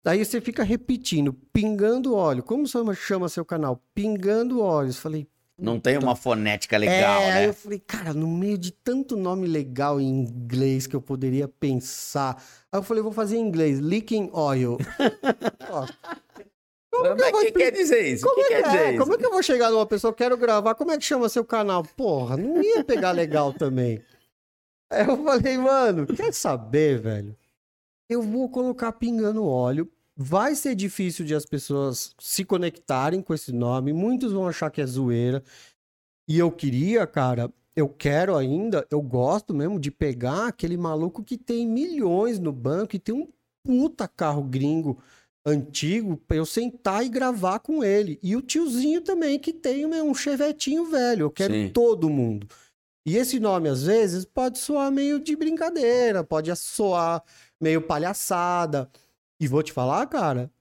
[0.05, 2.41] Aí você fica repetindo, pingando óleo.
[2.41, 3.83] Como chama, chama seu canal?
[3.93, 4.97] Pingando óleos.
[4.97, 5.27] Falei,
[5.59, 7.47] Não tem uma fonética legal, é, aí né?
[7.49, 12.41] eu falei, cara, no meio de tanto nome legal em inglês que eu poderia pensar.
[12.71, 14.77] Aí eu falei, vou fazer em inglês, leaking oil.
[16.91, 18.25] Como Mas que vou que quer dizer isso?
[18.25, 18.89] Como que é, quer que dizer é?
[18.89, 18.99] isso?
[18.99, 21.45] Como é que eu vou chegar numa pessoa, quero gravar, como é que chama seu
[21.45, 21.83] canal?
[21.83, 24.01] Porra, não ia pegar legal também.
[24.91, 27.37] Aí eu falei, mano, quer saber, velho?
[28.09, 29.89] Eu vou colocar pingando óleo.
[30.21, 33.93] Vai ser difícil de as pessoas se conectarem com esse nome.
[33.93, 35.41] Muitos vão achar que é zoeira.
[36.27, 41.37] E eu queria, cara, eu quero ainda, eu gosto mesmo de pegar aquele maluco que
[41.37, 43.29] tem milhões no banco e tem um
[43.63, 45.01] puta carro gringo
[45.45, 48.19] antigo pra eu sentar e gravar com ele.
[48.21, 51.27] E o tiozinho também que tem um chevetinho velho.
[51.27, 51.69] Eu quero Sim.
[51.69, 52.45] todo mundo.
[53.05, 57.23] E esse nome, às vezes, pode soar meio de brincadeira, pode soar
[57.59, 58.89] meio palhaçada.
[59.39, 60.51] E vou te falar, cara,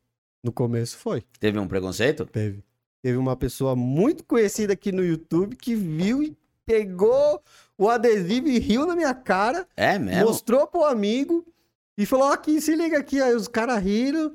[0.43, 1.25] no começo foi.
[1.41, 2.25] Teve um preconceito?
[2.27, 2.63] Teve.
[3.03, 7.43] Teve uma pessoa muito conhecida aqui no YouTube que viu e pegou
[7.77, 10.27] o adesivo e riu na minha cara, É mesmo?
[10.27, 11.47] mostrou pro amigo
[11.97, 13.21] e falou: "Ó, aqui, se liga aqui.
[13.21, 14.35] Aí os caras riram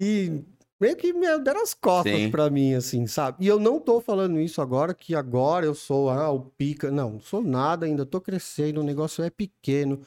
[0.00, 0.42] e
[0.80, 2.30] meio que me deram as costas Sim.
[2.30, 3.38] pra mim, assim, sabe?
[3.44, 6.90] E eu não tô falando isso agora, que agora eu sou ah, o pica.
[6.90, 10.00] Não, não sou nada ainda, tô crescendo, o negócio é pequeno.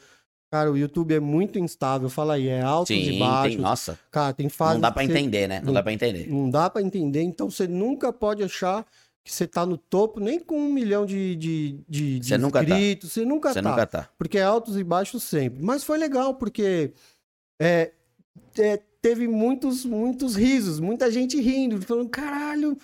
[0.50, 3.54] Cara, o YouTube é muito instável, fala aí, é altos e Sim, baixos.
[3.54, 3.98] tem, nossa.
[4.10, 5.58] Cara, tem fase Não dá você- entender, né?
[5.60, 6.28] Não não- dá pra entender.
[6.30, 8.86] não dá pra entender, então você nunca pode achar
[9.24, 12.60] que você tá no topo, nem com um milhão de, de, de, de Você nunca
[12.60, 12.64] tá.
[12.64, 13.68] inscritos, você nunca Você tá.
[13.70, 14.08] nunca tá.
[14.16, 15.60] Porque é altos e baixos sempre.
[15.64, 16.92] Mas foi legal, porque
[17.60, 17.90] é,
[18.56, 22.78] é, teve muitos, muitos risos, muita gente rindo, falando, caralho,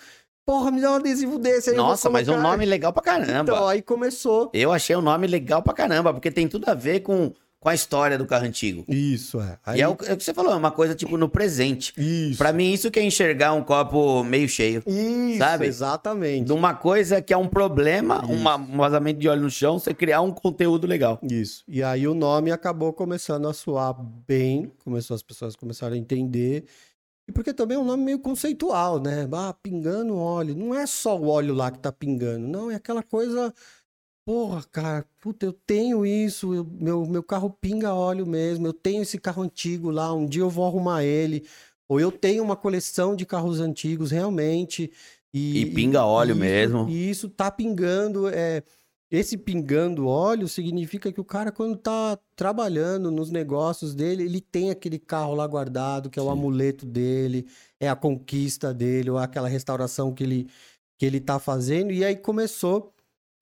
[0.45, 1.77] porra, me dá um adesivo desse aí.
[1.77, 3.53] Nossa, mas um colocar." nome legal pra caramba.
[3.53, 4.51] Então, aí começou.
[4.53, 7.31] Eu achei o nome legal pra caramba, porque tem tudo a ver com,
[7.63, 8.83] com a história do carro antigo.
[8.89, 9.57] Isso, é.
[9.65, 11.93] Aí, E é o, é o que você falou, é uma coisa tipo no presente.
[11.97, 12.37] Isso.
[12.37, 14.83] Pra mim, isso que é enxergar um copo meio cheio.
[14.85, 15.65] Isso, sabe?
[15.65, 16.45] exatamente.
[16.47, 19.93] De uma coisa que é um problema, uma- um vazamento de óleo no chão, você
[19.93, 21.17] criar um conteúdo legal.
[21.23, 21.63] Isso.
[21.67, 23.95] E aí o nome acabou começando a soar
[24.27, 26.65] bem, começou as pessoas começaram a entender.
[27.25, 29.25] E porque também é um nome meio conceitual, né?
[29.31, 30.53] Ah, pingando óleo.
[30.55, 33.53] Não é só o óleo lá que tá pingando, não, é aquela coisa.
[34.25, 39.01] Porra, cara, puta, eu tenho isso, eu- meu, meu carro pinga óleo mesmo, eu tenho
[39.01, 41.45] esse carro antigo lá, um dia eu vou arrumar ele.
[41.89, 44.89] Ou eu tenho uma coleção de carros antigos, realmente.
[45.33, 46.89] E pinga óleo isso- mesmo.
[46.89, 48.29] E isso tá pingando.
[48.29, 48.63] É,
[49.11, 54.71] esse pingando óleo significa que o cara, quando tá trabalhando nos negócios dele, ele tem
[54.71, 56.31] aquele carro lá guardado, que é o Sim.
[56.31, 57.45] amuleto dele,
[57.77, 60.47] é a conquista dele, ou aquela restauração que ele,
[60.97, 61.91] que ele tá fazendo.
[61.91, 62.93] E aí começou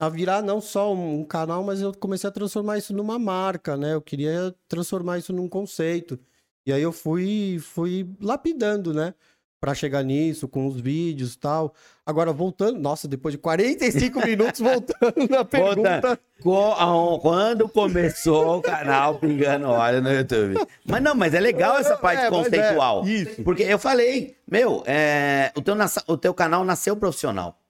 [0.01, 3.93] a virar não só um, canal, mas eu comecei a transformar isso numa marca, né?
[3.93, 6.19] Eu queria transformar isso num conceito.
[6.65, 9.13] E aí eu fui, fui lapidando, né?
[9.59, 11.75] Pra chegar nisso, com os vídeos e tal.
[12.03, 16.19] Agora, voltando, nossa, depois de 45 minutos, voltando na pergunta.
[16.41, 20.67] Quando começou o canal Pingando Óleo no YouTube.
[20.83, 23.07] Mas não, mas é legal essa parte É, mas é, conceitual.
[23.07, 23.43] isso.
[23.43, 25.75] Porque eu falei, meu, é, o, teu,
[26.07, 27.60] o teu canal nasceu profissional.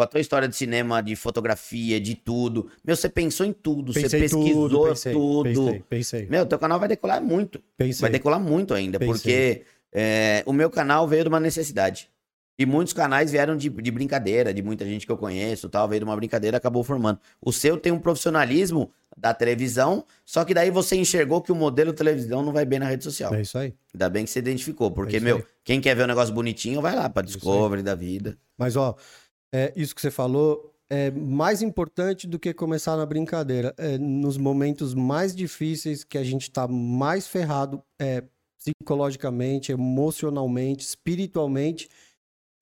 [0.00, 2.70] Com a tua história de cinema, de fotografia, de tudo.
[2.82, 5.44] Meu, você pensou em tudo, você Pensei pesquisou tudo, pensei, tudo.
[5.44, 6.26] Pensei, pensei.
[6.26, 7.62] Meu, teu canal vai decolar muito.
[7.76, 8.00] pensei.
[8.00, 12.08] Vai decolar muito ainda, porque é, o meu canal veio de uma necessidade.
[12.58, 16.00] E muitos canais vieram de, de brincadeira, de muita gente que eu conheço, tal, veio
[16.00, 17.18] de uma brincadeira, acabou formando.
[17.40, 21.92] O seu tem um profissionalismo da televisão, só que daí você enxergou que o modelo
[21.92, 23.34] televisão não vai bem na rede social.
[23.34, 23.74] É isso aí.
[23.92, 26.94] Ainda bem que você identificou, porque, É meu, quem quer ver um negócio bonitinho, vai
[26.94, 27.26] lá pra aí.
[27.26, 28.38] Discovery da vida.
[28.56, 28.94] Mas, ó,
[29.54, 33.74] é, isso que você falou é mais importante do que começar na brincadeira.
[33.78, 38.24] É, nos momentos mais difíceis que a gente tá mais ferrado é,
[38.58, 41.88] psicologicamente, emocionalmente, espiritualmente,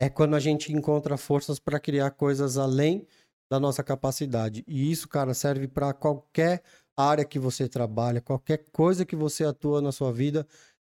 [0.01, 3.07] é quando a gente encontra forças para criar coisas além
[3.51, 4.62] da nossa capacidade.
[4.66, 6.62] E isso, cara, serve para qualquer
[6.97, 10.47] área que você trabalha, qualquer coisa que você atua na sua vida,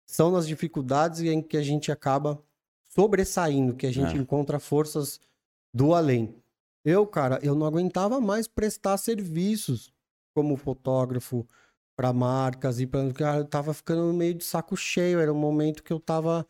[0.09, 2.43] são nas dificuldades em que a gente acaba
[2.89, 4.19] sobressaindo, que a gente É.
[4.19, 5.21] encontra forças
[5.75, 6.35] do além.
[6.85, 9.93] Eu, cara, eu não aguentava mais prestar serviços
[10.35, 11.47] como fotógrafo
[11.97, 15.83] para marcas e para cara, eu tava ficando meio de saco cheio, era um momento
[15.83, 16.47] que eu tava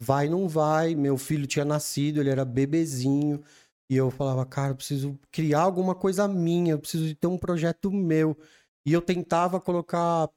[0.00, 3.42] vai não vai, meu filho tinha nascido, ele era bebezinho,
[3.90, 7.36] e eu falava, cara, eu preciso criar alguma coisa minha, eu preciso de ter um
[7.36, 8.38] projeto meu.
[8.86, 10.30] E eu tentava colocar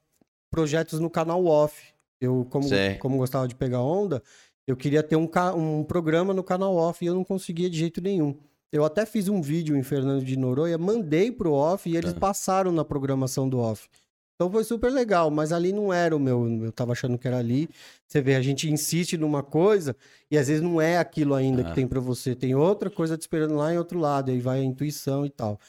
[0.50, 1.94] projetos no canal off.
[2.20, 2.98] Eu, como, Sei.
[2.98, 4.20] como gostava de pegar onda,
[4.66, 8.00] eu queria ter um, um programa no canal off e eu não conseguia de jeito
[8.00, 8.36] nenhum.
[8.72, 12.18] Eu até fiz um vídeo em Fernando de Noronha, mandei pro off e eles Tá.
[12.20, 13.88] passaram na programação do off.
[14.34, 16.44] Então foi super legal, mas ali não era o meu.
[16.64, 17.68] Eu tava achando que era ali.
[18.04, 19.94] Você vê, a gente insiste numa coisa
[20.28, 21.64] e às vezes não é aquilo ainda Ah.
[21.66, 22.34] que tem pra você.
[22.34, 25.60] Tem outra coisa te esperando lá em outro lado, aí vai a intuição e tal.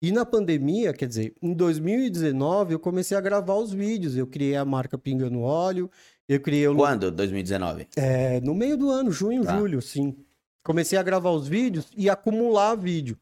[0.00, 4.16] E na pandemia, quer dizer, em 2019 eu comecei a gravar os vídeos.
[4.16, 5.90] Eu criei a marca Pinga no Óleo,
[6.28, 7.10] eu criei o Quando?
[7.10, 7.88] 2019?
[7.96, 9.58] é, no meio do ano, junho, Tá.
[9.58, 10.16] julho, sim.
[10.64, 13.18] Comecei a gravar os vídeos e acumular vídeo.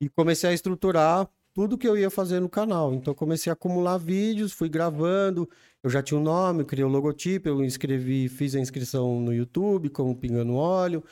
[0.00, 2.92] E comecei a estruturar tudo que eu ia fazer no canal.
[2.92, 5.48] Então comecei a acumular vídeos, fui gravando.
[5.82, 9.32] Eu já tinha o nome, eu criei o logotipo, eu inscrevi, fiz a inscrição no
[9.32, 11.02] YouTube como Pingando Óleo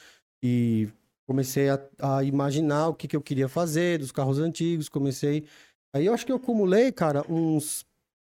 [0.42, 0.86] e
[1.26, 4.90] comecei a, a imaginar o que, que eu queria fazer dos carros antigos.
[4.90, 5.46] Comecei.
[5.94, 7.86] Aí eu acho que eu acumulei, cara, uns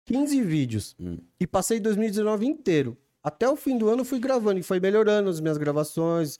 [0.05, 1.17] 15 vídeos Hum.
[1.39, 2.97] e passei 2019 inteiro.
[3.23, 6.37] Até o fim do ano eu fui gravando e foi melhorando as minhas gravações,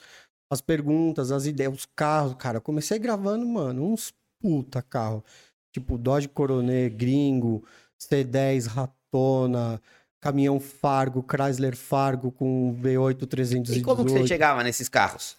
[0.51, 2.57] as perguntas, as ideias, os carros, cara.
[2.57, 5.23] Eu comecei gravando, mano, uns puta carro.
[5.71, 7.63] Tipo Dodge Coronet gringo,
[7.99, 9.81] C10 Ratona,
[10.19, 13.79] caminhão Fargo, Chrysler Fargo com V8 318.
[13.79, 15.35] E como que você chegava nesses carros?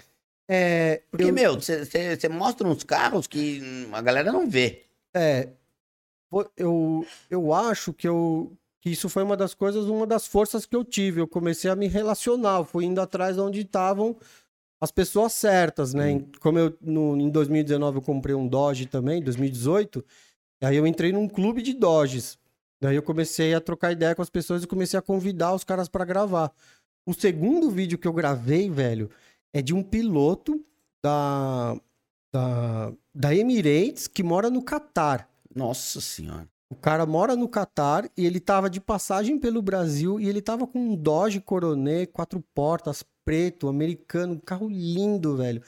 [0.48, 3.62] É, Porque, eu- meu, você- mostra uns carros que
[3.92, 4.82] a galera não vê.
[5.14, 5.48] É,
[6.56, 10.74] eu, eu acho que, eu, que isso foi uma das coisas, uma das forças que
[10.76, 11.20] eu tive.
[11.20, 14.16] Eu comecei a me relacionar, eu fui indo atrás de onde estavam
[14.80, 16.10] as pessoas certas, né?
[16.10, 20.04] Em- Como eu, no, em 2019 eu comprei um Dodge também, 2018,
[20.62, 22.38] aí eu entrei num clube de Dodges.
[22.80, 25.88] Daí eu comecei a trocar ideia com as pessoas e comecei a convidar os caras
[25.88, 26.52] pra gravar.
[27.06, 29.08] O segundo vídeo que eu gravei, velho,
[29.54, 30.60] é de um piloto
[31.02, 31.76] da,
[32.32, 35.28] da, da Emirates que mora no Catar.
[35.54, 36.48] Nossa senhora.
[36.70, 40.66] O cara mora no Catar e ele tava de passagem pelo Brasil e ele tava
[40.66, 45.62] com um Dodge Coronet, quatro portas, preto, americano, um carro lindo, velho.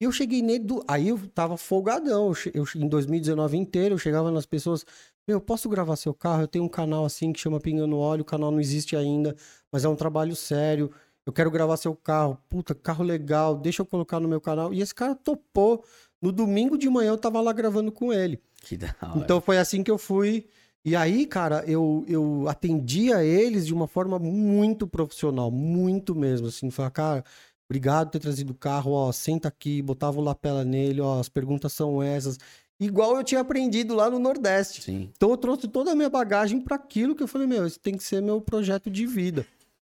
[0.00, 0.82] E eu cheguei nele, do...
[0.88, 2.32] aí eu tava folgadão.
[2.54, 4.84] Eu, em 2019 inteiro, eu chegava nas pessoas,
[5.28, 6.42] eu posso gravar seu carro?
[6.42, 9.36] Eu tenho um canal assim que chama Pingando Óleo, o canal não existe ainda,
[9.70, 10.90] mas é um trabalho sério.
[11.24, 12.38] Eu quero gravar seu carro.
[12.48, 14.72] Puta, carro legal, deixa eu colocar no meu canal.
[14.72, 15.84] E esse cara topou.
[16.20, 18.40] No domingo de manhã eu tava lá gravando com ele.
[18.62, 19.18] Que da hora.
[19.18, 20.46] Então foi assim que eu fui.
[20.84, 26.48] E aí, cara, eu, eu atendia eles de uma forma muito profissional, muito mesmo.
[26.48, 27.24] Assim, falar, cara,
[27.68, 31.28] obrigado por ter trazido o carro, ó, senta aqui, botava o lapela nele, ó, as
[31.28, 32.38] perguntas são essas.
[32.78, 34.82] Igual eu tinha aprendido lá no Nordeste.
[34.82, 35.10] Sim.
[35.14, 37.94] Então eu trouxe toda a minha bagagem para aquilo que eu falei, meu, esse tem
[37.94, 39.46] que ser meu projeto de vida.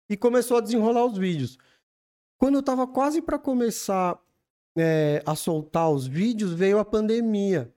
[0.09, 1.59] E começou a desenrolar os vídeos.
[2.39, 4.19] Quando eu tava quase para começar
[4.79, 7.73] é, a soltar os vídeos, veio a pandemia.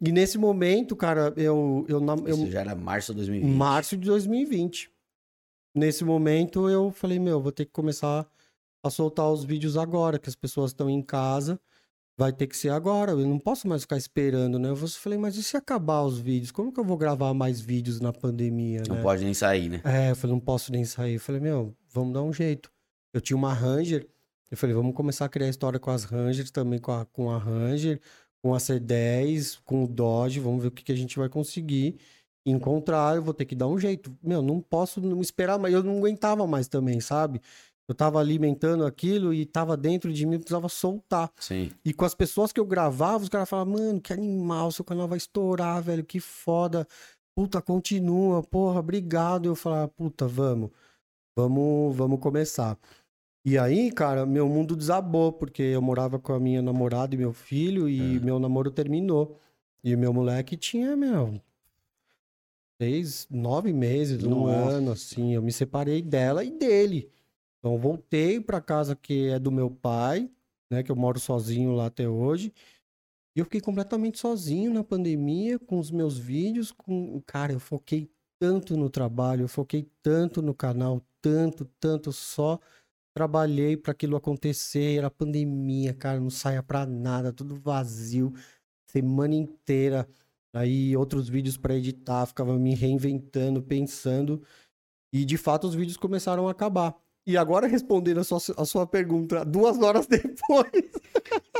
[0.00, 3.54] E nesse momento, cara, eu, eu, eu Isso já era março de 2020.
[3.56, 4.90] março de 2020.
[5.74, 8.26] Nesse momento eu falei, meu, vou ter que começar
[8.82, 11.58] a soltar os vídeos agora, que as pessoas estão em casa.
[12.16, 14.68] Vai ter que ser agora, eu não posso mais ficar esperando, né?
[14.68, 16.52] Eu falei, mas e se acabar os vídeos?
[16.52, 19.02] Como que eu vou gravar mais vídeos na pandemia, Não né?
[19.02, 19.80] pode nem sair, né?
[19.84, 21.14] É, eu falei, não posso nem sair.
[21.14, 22.70] Eu falei, meu, vamos dar um jeito.
[23.12, 24.06] Eu tinha uma Ranger,
[24.54, 27.38] eu falei, vamos começar a criar história com as Rangers, também com a, com a
[27.38, 28.00] Ranger,
[28.42, 31.98] com a C10, com o Dodge, vamos ver o que, que a gente vai conseguir
[32.46, 34.16] encontrar, eu vou ter que dar um jeito.
[34.22, 37.40] Meu, não posso não esperar mais, eu não aguentava mais também, sabe?
[37.88, 41.30] Eu tava alimentando aquilo e tava dentro de mim, precisava soltar.
[41.38, 41.70] Sim.
[41.84, 45.08] E com as pessoas que eu gravava, os caras falavam, mano, que animal, seu canal
[45.08, 46.86] vai estourar, velho, que foda.
[47.36, 49.46] Puta, continua, porra, obrigado.
[49.46, 50.70] Eu falava, puta, vamos,
[51.36, 52.78] vamos, vamos começar.
[53.44, 57.32] E aí, cara, meu mundo desabou, porque eu morava com a minha namorada e meu
[57.32, 58.20] filho, e É.
[58.20, 59.38] meu namoro terminou.
[59.82, 61.38] E o meu moleque tinha, meu,
[62.80, 64.76] seis, nove meses, um Nossa.
[64.76, 65.34] ano, assim.
[65.34, 67.10] Eu me separei dela e dele.
[67.58, 70.30] Então, voltei pra casa que é do meu pai,
[70.70, 70.82] né?
[70.82, 72.50] Que eu moro sozinho lá até hoje.
[73.36, 77.20] E eu fiquei completamente sozinho na pandemia, com os meus vídeos, com...
[77.26, 82.58] Cara, eu foquei tanto no trabalho, eu foquei tanto no canal, tanto, tanto, só
[83.14, 88.32] trabalhei para aquilo acontecer, era pandemia, cara, não saia pra nada, tudo vazio,
[88.90, 90.06] semana inteira.
[90.52, 94.42] Aí outros vídeos para editar, ficava me reinventando, pensando,
[95.12, 96.94] e de fato os vídeos começaram a acabar.
[97.26, 100.70] E agora respondendo a sua, a sua pergunta, duas horas depois,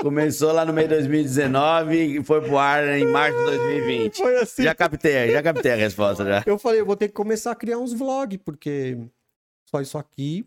[0.01, 4.17] Começou lá no meio de 2019 e foi pro ar em março de 2020.
[4.19, 4.63] foi assim.
[4.63, 6.43] Já captei, já captei a resposta já.
[6.45, 8.99] Eu falei, eu vou ter que começar a criar uns vlogs, porque
[9.71, 10.47] só isso aqui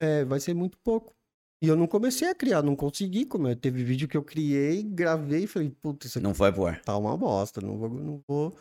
[0.00, 1.14] é, vai ser muito pouco.
[1.62, 3.24] E eu não comecei a criar, não consegui.
[3.24, 6.52] Como eu- teve vídeo que eu criei, gravei e falei, puta, isso aqui Não foi
[6.52, 6.82] pro ar.
[6.82, 8.54] tá uma bosta, não vou, não vou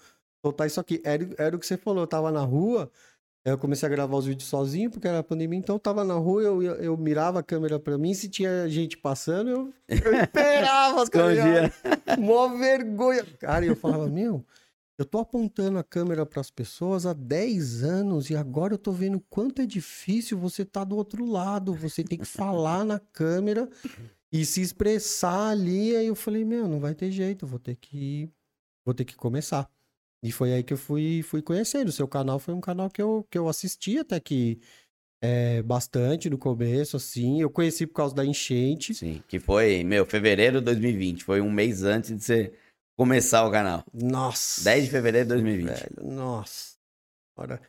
[0.45, 1.01] soltar isso aqui.
[1.03, 2.89] Era, era o que você falou, eu tava na rua,
[3.45, 6.41] eu comecei a gravar os vídeos sozinho, porque era pandemia, então eu tava na rua,
[6.41, 11.03] eu, eu, eu mirava a câmera pra mim, se tinha gente passando, eu, eu esperava,
[11.03, 11.03] ligado?
[11.03, 11.73] Escondia.
[12.17, 13.25] Mó vergonha.
[13.39, 14.43] Cara, e eu falava, meu,
[14.97, 19.19] eu tô apontando a câmera pras pessoas há 10 anos e agora eu tô vendo
[19.29, 21.73] quanto é difícil você tá do outro lado.
[21.73, 23.69] Você tem que falar na câmera
[24.31, 25.95] e se expressar ali.
[25.95, 28.29] Aí eu falei, meu, não vai ter jeito, vou ter que
[28.85, 29.69] vou ter que começar.
[30.23, 31.89] E foi aí que eu fui, fui conhecendo.
[31.89, 34.59] O seu canal foi um canal que eu, que eu assisti até que
[35.21, 37.41] é, bastante no começo, assim.
[37.41, 38.93] Eu conheci por causa da enchente.
[38.93, 41.23] Sim, que foi, meu, fevereiro de 2020.
[41.23, 42.53] Foi um mês antes de você
[42.97, 43.83] começar o canal.
[43.93, 44.63] Nossa.
[44.63, 45.67] 10 de fevereiro de 2020.
[45.67, 46.75] Velho, nossa.
[47.37, 47.59] Agora,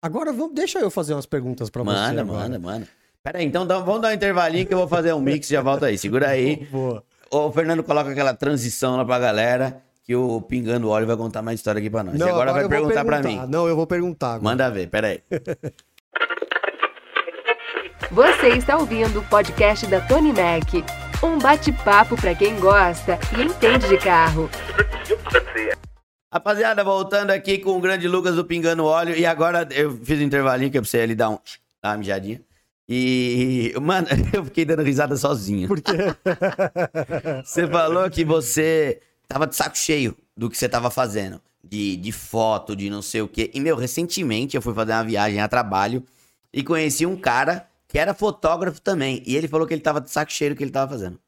[0.00, 1.92] agora vamos, deixa eu fazer umas perguntas pra você.
[1.94, 2.38] Manda, agora.
[2.42, 2.88] manda, manda.
[3.22, 5.54] Pera aí, então dá- vamos dar um intervalinho que eu vou fazer um mix e
[5.54, 5.98] já volta aí.
[5.98, 6.64] Segura aí.
[6.70, 7.02] Boa.
[7.30, 11.58] Ô, Fernando, coloca aquela transição lá pra galera que o Pingando Óleo vai contar mais
[11.58, 12.14] história aqui pra nós.
[12.16, 13.44] e agora, vai eu vou perguntar pra mim.
[13.48, 14.34] Não, eu vou perguntar.
[14.34, 14.42] Agora.
[14.44, 15.20] Manda ver, pera aí.
[18.12, 21.05] Você está ouvindo o podcast da Tony Mac.
[21.22, 24.50] Um bate-papo para quem gosta e entende de carro.
[26.32, 29.16] Rapaziada, voltando aqui com o grande Lucas do Pingando Óleo.
[29.16, 31.38] E agora eu fiz um intervalinho que é pra você ali dar, um,
[31.82, 32.40] dar uma mijadinha.
[32.88, 35.66] E, mano, eu fiquei dando risada sozinho.
[35.68, 35.92] Por quê?
[37.44, 41.40] Você falou que você tava de saco cheio do que você tava fazendo.
[41.64, 43.50] De, de foto, de não sei o quê.
[43.52, 46.04] E, meu, recentemente eu fui fazer uma viagem a trabalho
[46.52, 47.66] e conheci um cara
[47.96, 49.22] que era fotógrafo também.
[49.24, 51.18] E ele falou que ele tava de saco cheio do que ele tava fazendo.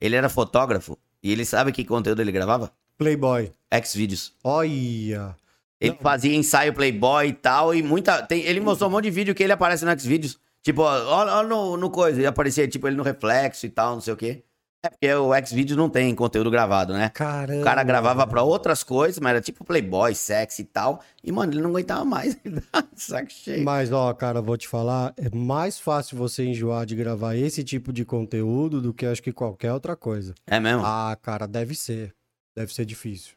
[0.00, 2.72] Ele era fotógrafo e ele sabe que conteúdo ele gravava?
[2.98, 3.52] Playboy.
[3.84, 4.34] Xvideos.
[4.42, 5.36] Olha.
[5.80, 8.20] Ele fazia ensaio Playboy e tal, e muita.
[8.20, 10.40] tem- ele mostrou um monte de vídeo que ele aparece no Xvideos.
[10.60, 13.94] Tipo, ó, olha, olha no, no coisa, ele aparecia, tipo, ele no reflexo e tal,
[13.94, 14.42] não sei o quê.
[14.82, 17.10] É porque o Xvideos não tem conteúdo gravado, né?
[17.10, 17.60] Caramba.
[17.60, 21.02] O cara gravava pra outras coisas, mas era tipo Playboy, sexy e tal.
[21.22, 22.38] E, mano, ele não aguentava mais.
[22.96, 23.62] Saco cheio.
[23.62, 27.92] Mas, ó, cara, vou te falar, é mais fácil você enjoar de gravar esse tipo
[27.92, 30.34] de conteúdo do que acho que qualquer outra coisa.
[30.46, 30.82] É mesmo?
[30.84, 32.14] Ah, cara, deve ser.
[32.56, 33.34] Deve ser difícil.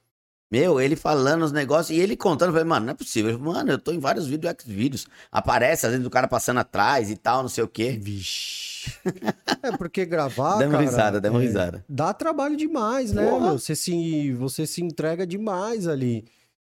[0.53, 3.39] Meu, ele falando os negócios e ele contando, eu falei, mano, não é possível.
[3.39, 5.07] Mano, eu tô em vários vídeos do Xvideos.
[5.31, 7.97] Aparece, às vezes, o cara passando atrás e tal, não sei o quê.
[7.99, 8.93] Vixe.
[9.63, 11.85] é porque gravar, Demos cara, risada, demos é, risada.
[11.89, 13.57] Dá trabalho demais, né, meu?
[13.57, 16.23] Você se, você se entrega demais ali.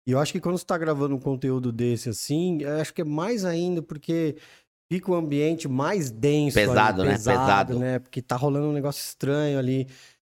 [0.07, 3.01] E eu acho que quando você tá gravando um conteúdo desse assim, eu acho que
[3.01, 4.37] é mais ainda porque
[4.89, 7.11] fica o ambiente mais denso ali, Pesado, né?
[7.11, 7.79] pesado, Pesado.
[7.79, 7.99] né?
[7.99, 9.89] Porque tá rolando um negócio estranho ali.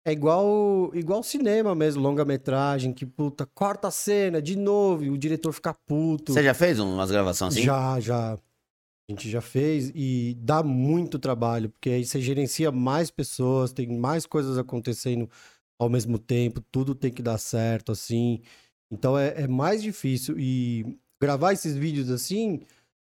[0.06, 5.18] É igual igual cinema mesmo, longa-metragem, que puta, corta a cena de novo e o
[5.18, 6.32] diretor fica puto.
[6.32, 7.64] Você já fez umas gravações assim?
[7.64, 8.34] Já, já.
[8.34, 13.98] A gente já fez e dá muito trabalho, porque aí você gerencia mais pessoas, tem
[13.98, 15.28] mais coisas acontecendo
[15.76, 18.40] ao mesmo tempo, tudo tem que dar certo, assim.
[18.92, 20.38] Então é, é mais difícil.
[20.38, 22.60] E gravar esses vídeos assim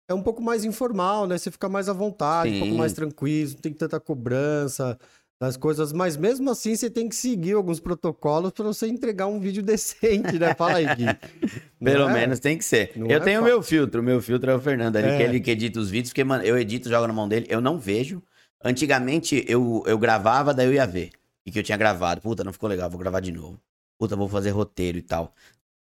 [0.08, 1.36] é um pouco mais informal, né?
[1.36, 2.78] Você fica mais à vontade, um pouco Sim.
[2.78, 4.98] mais tranquilo, não tem tanta cobrança
[5.40, 9.40] das coisas, mas mesmo assim você tem que seguir alguns protocolos para você entregar um
[9.40, 10.54] vídeo decente, né?
[10.54, 11.04] Fala aí, Gui.
[11.82, 12.12] Pelo é?
[12.12, 12.92] menos tem que ser.
[12.96, 14.00] Não eu é tenho o meu filtro.
[14.00, 15.16] O meu filtro é o Fernando ali, É.
[15.16, 17.60] que ele que edita os vídeos, porque, mano, eu edito, jogo na mão dele, eu
[17.60, 18.22] não vejo.
[18.64, 21.10] Antigamente eu, eu gravava, daí eu ia ver.
[21.44, 22.22] E que eu tinha gravado.
[22.22, 23.60] Puta, não ficou legal, vou gravar de novo.
[23.98, 25.34] Puta, vou fazer roteiro e tal.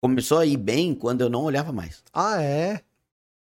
[0.01, 2.05] Começou a ir bem quando eu não olhava mais.
[2.13, 2.81] Ah, é?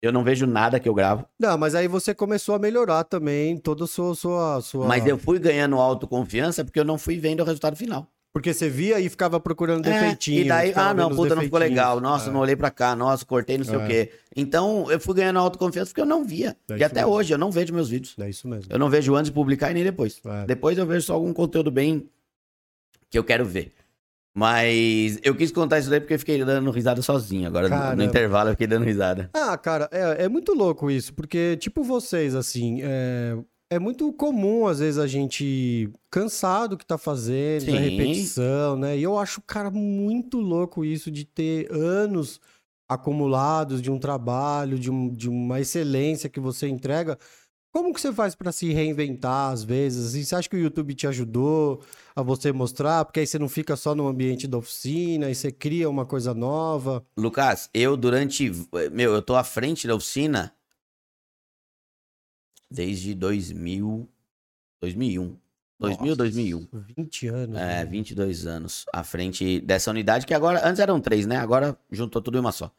[0.03, 1.24] Eu não vejo nada que eu gravo.
[1.38, 4.14] Não, mas aí você começou a melhorar também toda a sua.
[4.16, 4.86] sua, sua...
[4.88, 8.09] Mas eu fui ganhando autoconfiança porque eu não fui vendo o resultado final.
[8.32, 10.40] Porque você via e ficava procurando É, defeitinho.
[10.40, 12.00] e daí, ah, não, puta, não ficou legal.
[12.00, 12.32] Nossa, É.
[12.32, 12.96] não olhei pra cá.
[12.96, 13.78] Nossa, cortei não sei É.
[13.78, 14.11] o quê.
[14.34, 16.57] Então, eu fui ganhando autoconfiança porque eu não via.
[16.70, 17.14] É e até mesmo.
[17.14, 18.16] hoje, eu não vejo meus vídeos.
[18.18, 18.72] É isso mesmo.
[18.72, 20.18] Eu não vejo antes de publicar e nem depois.
[20.24, 20.46] É.
[20.46, 22.09] Depois eu vejo só algum conteúdo bem
[23.11, 23.72] que eu quero ver.
[24.35, 27.47] Mas eu quis contar isso daí porque eu fiquei dando risada sozinho.
[27.47, 28.05] Agora, no- no, Caramba.
[28.05, 29.28] intervalo, eu fiquei dando risada.
[29.35, 33.37] Ah, cara, é, é muito louco isso, porque, tipo, vocês, assim, é,
[33.70, 37.78] é muito comum, às vezes, a gente cansar do que tá fazendo, da Sim.
[37.91, 38.97] repetição, né?
[38.97, 42.41] E eu acho, cara, muito louco isso de ter anos
[42.91, 47.18] acumulados de um trabalho, de, um- de uma excelência que você entrega.
[47.73, 50.09] Como que você faz pra se reinventar, às vezes?
[50.09, 51.83] Assim, você acha que o YouTube te ajudou
[52.14, 53.03] a você mostrar?
[53.07, 56.35] Porque aí você não fica só no ambiente da oficina, e você cria uma coisa
[56.35, 57.03] nova.
[57.16, 58.53] Lucas, eu durante.
[58.93, 60.55] Meu, eu tô à frente da oficina
[62.70, 64.07] desde 2000.
[64.83, 65.37] 2001.
[65.79, 66.68] 2000, Nossa, 2001.
[66.97, 67.57] 20 anos.
[67.57, 67.85] É, né?
[67.87, 71.39] 22 anos à frente dessa unidade, que agora, antes eram três, né?
[71.39, 72.70] Agora juntou tudo em uma só.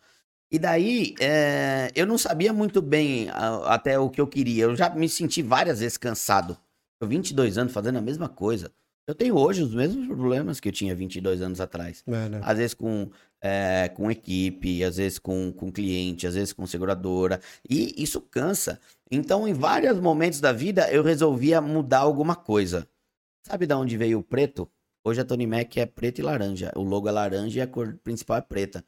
[0.53, 4.65] E daí, é, eu não sabia muito bem a- até o que eu queria.
[4.65, 6.55] Eu já me senti várias vezes cansado.
[7.01, 8.71] Eu 22 anos fazendo a mesma coisa.
[9.07, 12.03] Eu tenho hoje os mesmos problemas que eu tinha 22 anos atrás.
[12.05, 12.39] É, né?
[12.43, 13.09] Às vezes com,
[13.41, 17.41] é, com equipe, às vezes com, com cliente, às vezes com seguradora.
[17.67, 18.79] E isso cansa.
[19.09, 22.87] Então, em vários momentos da vida, eu resolvia mudar alguma coisa.
[23.45, 24.69] Sabe de onde veio o preto?
[25.05, 26.71] Hoje a Tony Mac é preto e laranja.
[26.77, 28.85] O logo é laranja e a cor principal é preta.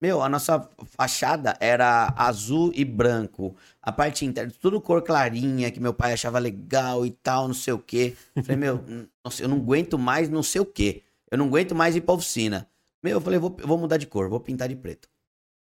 [0.00, 3.56] Meu, a nossa fachada era azul e branco.
[3.82, 7.72] A parte interna, tudo cor clarinha, que meu pai achava legal e tal, não sei
[7.72, 8.16] o quê.
[8.42, 8.80] Falei, meu,
[9.24, 11.02] nossa, eu não aguento mais não sei o quê.
[11.30, 12.68] Eu não aguento mais ir pra oficina.
[13.02, 15.08] Meu, eu falei, vou, vou mudar de cor, vou pintar de preto.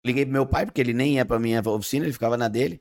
[0.05, 2.79] Liguei pro meu pai, porque ele nem ia pra minha oficina, ele ficava na dele.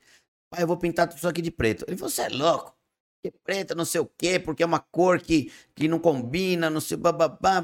[0.51, 1.85] Pai, eu vou pintar tudo isso aqui de preto.
[1.89, 2.76] Ele falou, você é louco?
[3.23, 6.81] Que preto, não sei o quê, porque é uma cor que, que não combina, não
[6.81, 7.63] sei, bababá.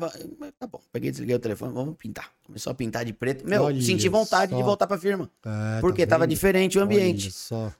[0.58, 2.30] Tá bom, peguei, desliguei o telefone, vamos pintar.
[2.44, 3.46] Começou a pintar de preto.
[3.46, 4.64] Meu, Olha senti vontade de só.
[4.64, 5.30] voltar pra firma.
[5.44, 7.30] É, Porque tá tava diferente o ambiente.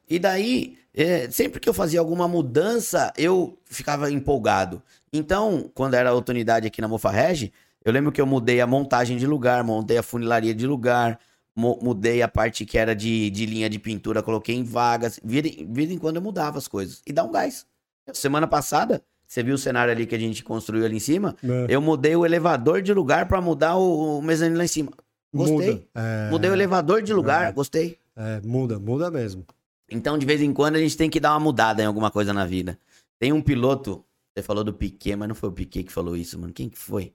[0.09, 4.83] E daí, é, sempre que eu fazia alguma mudança, eu ficava empolgado.
[5.12, 7.53] Então, quando era a oportunidade aqui na Mofarrege,
[7.85, 11.18] eu lembro que eu mudei a montagem de lugar, montei a funilaria de lugar,
[11.57, 15.20] mudei a parte que era de, de linha de pintura, coloquei em vagas.
[15.22, 17.03] Vira, vira em quando eu mudava as coisas.
[17.07, 17.66] E dá um gás.
[18.12, 21.36] Semana passada, você viu o cenário ali que a gente construiu ali em cima?
[21.42, 21.66] Né?
[21.68, 24.90] Eu mudei o elevador de lugar pra mudar o, o mezanino lá em cima.
[25.34, 25.88] Gostei.
[25.94, 27.98] É, Mudei o elevador de lugar, gostei.
[28.14, 29.46] é, muda, muda mesmo.
[29.90, 32.32] Então, de vez em quando, a gente tem que dar uma mudada em alguma coisa
[32.34, 32.78] na vida.
[33.18, 36.38] Tem um piloto, você falou do Piquet, mas não foi o Piquet que falou isso,
[36.38, 36.53] mano.
[36.53, 37.14] Quem que foi?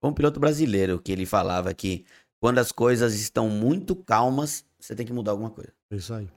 [0.00, 2.04] Foi um piloto brasileiro que ele falava que
[2.44, 5.72] quando as coisas estão muito calmas, você tem que mudar alguma coisa.
[5.90, 6.28] É Isso aí.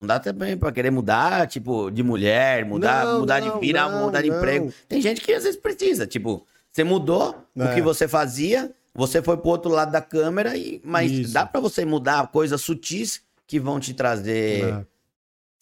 [0.00, 3.88] Não dá também pra querer mudar, tipo, de mulher, mudar, Não, mudar não, de vida,
[3.88, 4.74] não, mudar de emprego.
[4.88, 7.72] Tem gente que às vezes precisa, tipo, você mudou o É.
[7.72, 11.32] que você fazia, você foi pro outro lado da câmera, e, mas Isso.
[11.32, 14.64] dá pra você mudar coisas sutis que vão te trazer.
[14.64, 14.86] É.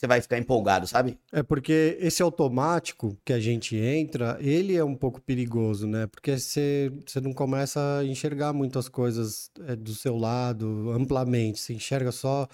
[0.02, 1.16] Você vai ficar empolgado, sabe?
[1.30, 6.08] É porque esse automático que a gente entra, ele é um pouco perigoso, né?
[6.08, 11.60] Porque você, você não começa a enxergar muitas coisas é, do seu lado amplamente.
[11.60, 12.48] Você enxerga só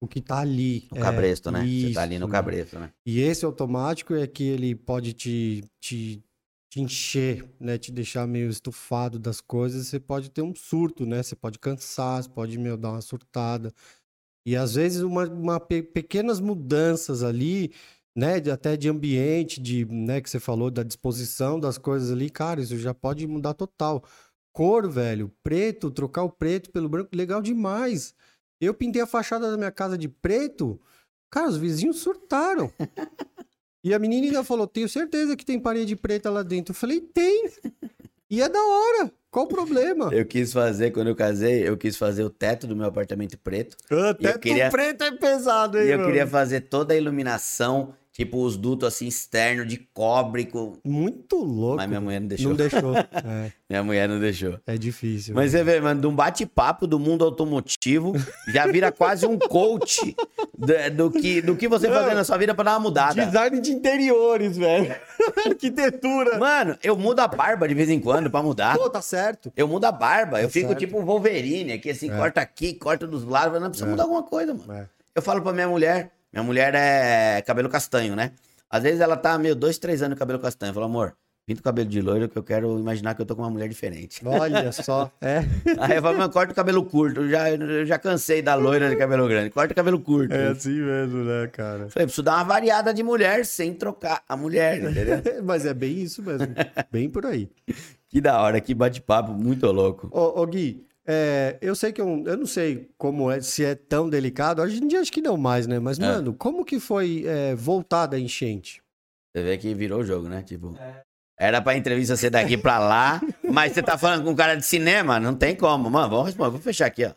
[0.00, 0.88] o que tá ali.
[0.90, 1.68] No É, cabresto, né?
[1.72, 2.90] Você tá ali isso, no cabresto, né?
[3.06, 6.20] E esse automático é que ele pode te, te,
[6.68, 7.78] te encher, né?
[7.78, 9.86] Te deixar meio estufado das coisas.
[9.86, 11.22] Você pode ter um surto, né?
[11.22, 13.72] Você pode cansar, você pode, meu, dar uma surtada.
[14.48, 17.70] E às vezes uma, uma pe- pequenas mudanças ali,
[18.16, 18.40] né?
[18.40, 20.22] de- até de ambiente, de, né?
[20.22, 24.02] Que você falou da disposição das coisas ali, cara, isso já pode mudar total.
[24.52, 28.14] Cor, velho, preto, trocar o preto pelo branco, legal demais.
[28.58, 30.80] Eu pintei a fachada da minha casa de preto,
[31.30, 32.72] cara, os vizinhos surtaram.
[33.84, 36.72] E a menina ainda falou: Tenho certeza que tem parede preta lá dentro.
[36.72, 37.48] Eu falei: Tem.
[38.30, 39.12] E é da hora.
[39.30, 40.08] Qual o problema?
[40.12, 43.76] Eu quis fazer, quando eu casei, eu quis fazer o teto do meu apartamento preto.
[44.10, 46.08] Até eu queria- preto é pesado, hein, E eu mano?
[46.08, 50.44] queria fazer toda a iluminação, tipo os dutos assim externos de cobre.
[50.46, 50.76] Com...
[50.84, 51.76] Muito louco.
[51.76, 52.48] Mas minha mulher não deixou.
[52.48, 52.96] Não deixou.
[52.96, 54.58] É, Minha mulher não deixou.
[54.66, 55.34] é difícil.
[55.34, 58.14] Mas você vê, mano, de um bate-papo do mundo automotivo,
[58.48, 60.16] já vira quase um coach
[60.56, 63.24] do, do que, do que você fazer na sua vida pra dar uma mudada.
[63.26, 64.94] Design de interiores, velho.
[65.46, 66.38] Arquitetura.
[66.38, 68.76] Mano, eu mudo a barba de vez em quando pra mudar.
[68.76, 69.52] Pô, tá certo.
[69.56, 70.78] Eu mudo a barba, eu Tá fico certo.
[70.80, 74.54] tipo um Wolverine, aqui assim, corta aqui, corta dos lados, não precisa mudar alguma coisa,
[74.54, 74.72] mano.
[74.72, 74.86] É.
[75.14, 78.32] Eu falo pra minha mulher, minha mulher é cabelo castanho, né?
[78.70, 80.70] Às vezes ela tá, meio dois, três anos de cabelo castanho.
[80.70, 81.14] Eu falo, amor,
[81.46, 83.66] pinta o cabelo de loiro que eu quero imaginar que eu tô com uma mulher
[83.66, 84.20] diferente.
[84.22, 85.10] Olha só.
[85.22, 85.38] É,
[85.80, 87.22] Aí eu falo, mano, corta o cabelo curto.
[87.22, 89.48] Eu já, eu já cansei da loira de cabelo grande.
[89.48, 90.34] Corta o cabelo curto.
[90.34, 91.88] é assim mesmo, né, cara?
[91.88, 95.22] Falei, preciso dar uma variada de mulher sem trocar a mulher, entendeu?
[95.42, 96.48] Mas é bem isso mesmo.
[96.92, 97.48] Bem por aí.
[98.10, 100.10] que da hora, que bate-papo muito louco.
[100.12, 103.74] Ô, ô Gui, é, eu sei que eu, eu não sei como é, se é
[103.74, 104.60] tão delicado.
[104.60, 105.78] Hoje em dia acho que não mais, né?
[105.78, 106.02] Mas, É.
[106.02, 108.82] mano, como que foi é, voltada a enchente?
[109.34, 110.42] Você vê que virou o jogo, né?
[110.42, 110.76] Tipo,
[111.38, 114.66] era pra entrevista ser daqui pra lá, mas você tá falando com um cara de
[114.66, 115.88] cinema, não tem como.
[115.88, 116.50] Mano, vamos responder.
[116.50, 117.14] Vou fechar aqui, ó.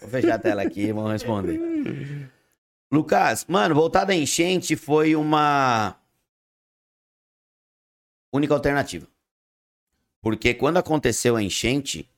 [0.00, 2.30] Vou fechar a tela aqui e vamos responder.
[2.92, 5.96] Lucas, mano, voltada a enchente foi uma
[8.32, 9.06] única alternativa.
[10.20, 12.08] Porque quando aconteceu a enchente,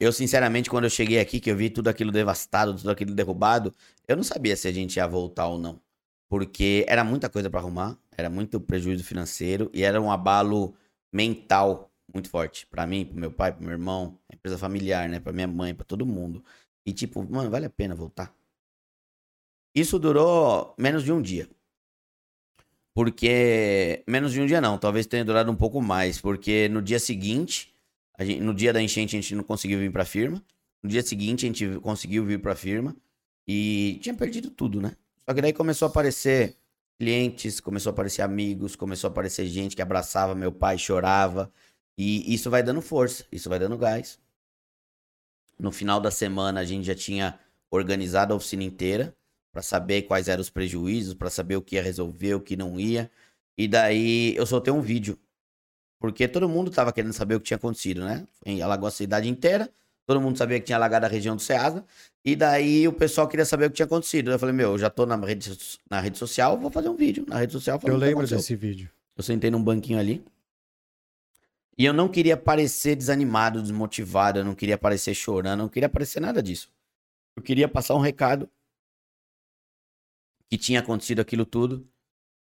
[0.00, 3.74] eu sinceramente, quando eu cheguei aqui, que eu vi tudo aquilo devastado, tudo aquilo derrubado,
[4.06, 5.80] eu não sabia se a gente ia voltar ou não
[6.28, 10.74] porque era muita coisa pra arrumar, era muito prejuízo financeiro e era um abalo
[11.12, 15.32] mental muito forte Pra mim, pro meu pai, pro meu irmão, empresa familiar, né, Pra
[15.32, 16.44] minha mãe, pra todo mundo.
[16.86, 18.34] E tipo, mano, vale a pena voltar.
[19.74, 21.48] Isso durou menos de um dia.
[22.94, 26.98] Porque menos de um dia não, talvez tenha durado um pouco mais, porque no dia
[26.98, 27.72] seguinte,
[28.24, 30.42] gente- no dia da enchente a gente não conseguiu vir pra firma.
[30.82, 32.96] No dia seguinte a gente conseguiu vir pra firma
[33.46, 34.96] e tinha perdido tudo, né?
[35.24, 36.56] Só que daí começou a aparecer
[36.98, 41.52] clientes, começou a aparecer amigos, começou a aparecer gente que abraçava meu pai, chorava.
[41.96, 44.18] E isso vai dando força, isso vai dando gás.
[45.58, 47.38] No final da semana a gente já tinha
[47.70, 49.14] organizado a oficina inteira
[49.52, 52.78] para saber quais eram os prejuízos, para saber o que ia resolver, o que não
[52.78, 53.10] ia.
[53.56, 55.18] E daí eu soltei um vídeo.
[55.98, 58.26] Porque todo mundo tava querendo saber o que tinha acontecido, né?
[58.46, 59.68] Em alagou a cidade inteira.
[60.06, 61.84] Todo mundo sabia que tinha alagado a região do Ceasa.
[62.24, 64.30] E daí o pessoal queria saber o que tinha acontecido.
[64.30, 65.58] Eu falei, meu, eu já tô na rede,
[65.90, 67.80] na rede social, vou fazer um vídeo na rede social.
[67.84, 68.88] Eu lembro desse vídeo.
[69.16, 70.24] Eu sentei num banquinho ali.
[71.76, 75.88] E eu não queria parecer desanimado, desmotivado, eu não queria parecer chorando, eu não queria
[75.88, 76.70] parecer nada disso.
[77.36, 78.48] Eu queria passar um recado
[80.48, 81.86] que tinha acontecido aquilo tudo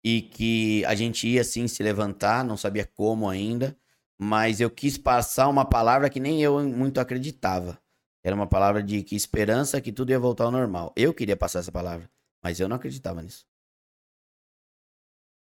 [0.05, 3.75] e que a gente ia sim se levantar, não sabia como ainda,
[4.19, 7.81] mas eu quis passar uma palavra que nem eu muito acreditava.
[8.23, 10.93] Era uma palavra de que esperança que tudo ia voltar ao normal.
[10.95, 12.11] Eu queria passar essa palavra,
[12.43, 13.47] mas eu não acreditava nisso.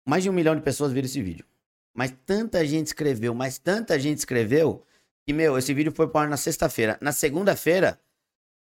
[0.07, 1.47] Mais de um milhão de pessoas viram esse vídeo.
[1.95, 4.85] Mas tanta gente escreveu, mas tanta gente escreveu,
[5.27, 6.99] que, meu, esse vídeo foi para na sexta-feira.
[7.01, 8.01] Na segunda-feira,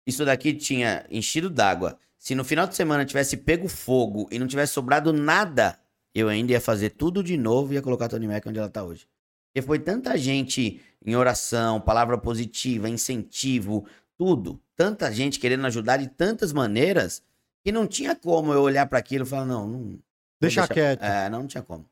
[0.05, 1.97] isso daqui tinha enchido d'água.
[2.17, 5.79] Se no final de semana tivesse pego fogo e não tivesse sobrado nada,
[6.13, 8.69] eu ainda ia fazer tudo de novo e ia colocar a Tony Mac onde ela
[8.69, 9.07] tá hoje.
[9.53, 13.85] Porque foi tanta gente em oração, palavra positiva, incentivo,
[14.17, 14.59] tudo.
[14.75, 17.21] Tanta gente querendo ajudar de tantas maneiras
[17.63, 19.99] que não tinha como eu olhar para aquilo e falar, não, não,
[20.41, 21.03] Deixa deixar- quieto.
[21.03, 21.85] é, não, não tinha como.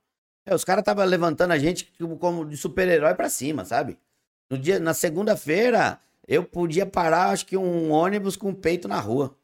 [0.46, 3.98] É, os caras estavam levantando a gente como de super-herói pra cima, sabe?
[4.50, 9.00] No dia, na segunda-feira, eu podia parar, acho que um ônibus com o peito na
[9.00, 9.38] rua.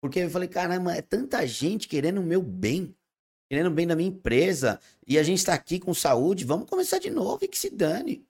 [0.00, 2.94] Porque eu falei, caramba, é tanta gente querendo o meu bem,
[3.48, 7.10] querendo bem da minha empresa, e a gente tá aqui com saúde, vamos começar de
[7.10, 8.24] novo e que se dane.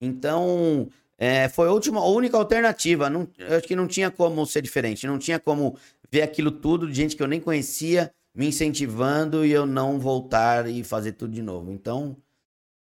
[0.00, 0.88] Então,
[1.18, 3.10] é, foi a última, a única alternativa.
[3.10, 5.76] Não, eu acho que não tinha como ser diferente, não tinha como
[6.10, 10.68] ver aquilo tudo de gente que eu nem conhecia me incentivando e eu não voltar
[10.68, 11.72] e fazer tudo de novo.
[11.72, 12.16] Então,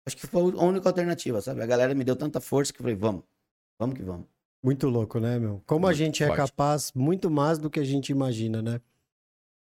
[0.06, 1.62] acho que foi a única alternativa, sabe?
[1.62, 3.24] A galera me deu tanta força que eu falei, vamos,
[3.80, 4.28] vamos que vamos.
[4.62, 5.62] Muito louco, né, meu?
[5.66, 6.38] Como a Muito gente é forte.
[6.38, 8.82] capaz muito mais do que a gente imagina, né?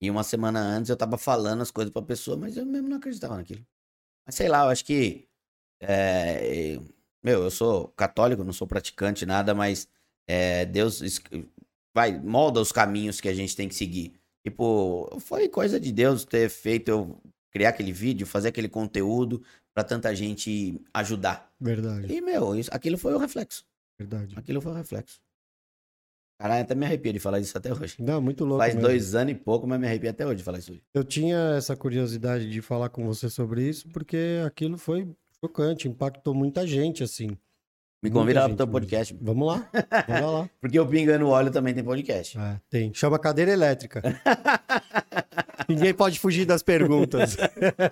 [0.02, 2.98] E uma semana antes eu tava falando as coisas pra pessoa, mas eu mesmo não
[2.98, 3.66] acreditava naquilo.
[4.26, 5.28] Mas sei lá, eu acho que.
[5.82, 6.78] é,
[7.24, 9.88] meu, eu sou católico, não sou praticante, nada, mas
[10.28, 11.02] é, Deus
[11.96, 14.14] vai, molda os caminhos que a gente tem que seguir.
[14.46, 17.22] Tipo, foi coisa de Deus ter feito eu
[17.52, 19.42] criar aquele vídeo, fazer aquele conteúdo
[19.74, 21.52] pra tanta gente ajudar.
[21.60, 23.66] Verdade, E, meu, isso, aquilo foi o reflexo.
[23.98, 24.38] verdade.
[24.38, 25.20] Aquilo foi o reflexo.
[26.38, 27.96] Caralho, até me arrepio de falar disso até hoje.
[28.00, 28.88] Não, muito louco Faz mesmo.
[28.88, 30.72] dois anos e pouco, mas me arrepio até hoje de falar isso.
[30.74, 30.82] aí.
[30.94, 35.08] Eu tinha essa curiosidade de falar com você sobre isso, porque aquilo foi
[35.40, 37.38] chocante, impactou muita gente, assim.
[38.06, 38.80] Me convida lá pro gente teu mesmo.
[38.80, 39.18] podcast.
[39.22, 39.68] Vamos lá,
[40.08, 40.50] vamos lá.
[40.62, 42.38] Porque o Pingando Óleo também tem podcast.
[42.38, 42.94] É, tem.
[42.94, 44.02] Chama cadeira elétrica.
[45.68, 47.36] Ninguém pode fugir das perguntas.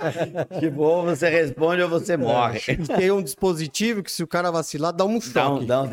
[0.60, 2.60] tipo, ou você responde ou você morre.
[2.68, 5.66] E tem um dispositivo que, se o cara vacilar, dá um Dá um- choque.
[5.66, 5.88] dá um-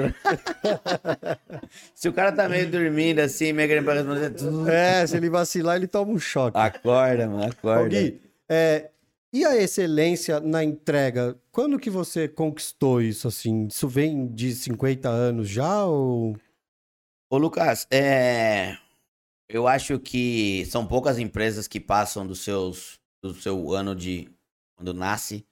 [1.95, 4.33] Se o cara tá meio dormindo assim, meio querendo pra responder,
[4.71, 6.59] É, se ele vacilar, ele toma um choque.
[6.59, 7.89] acorda, mano, Ô, acorda.
[7.89, 8.90] Gui, é,
[9.33, 11.41] e a excelência na entrega?
[11.53, 13.67] Quando que você conquistou isso, assim?
[13.67, 16.37] Isso vem de 50 anos já ou...
[17.31, 18.77] Ô, Lucas, é...
[19.49, 22.99] eu acho que são poucas empresas que passam dos seus...
[23.23, 24.29] do seu ano de...
[24.77, 25.47] quando nasce,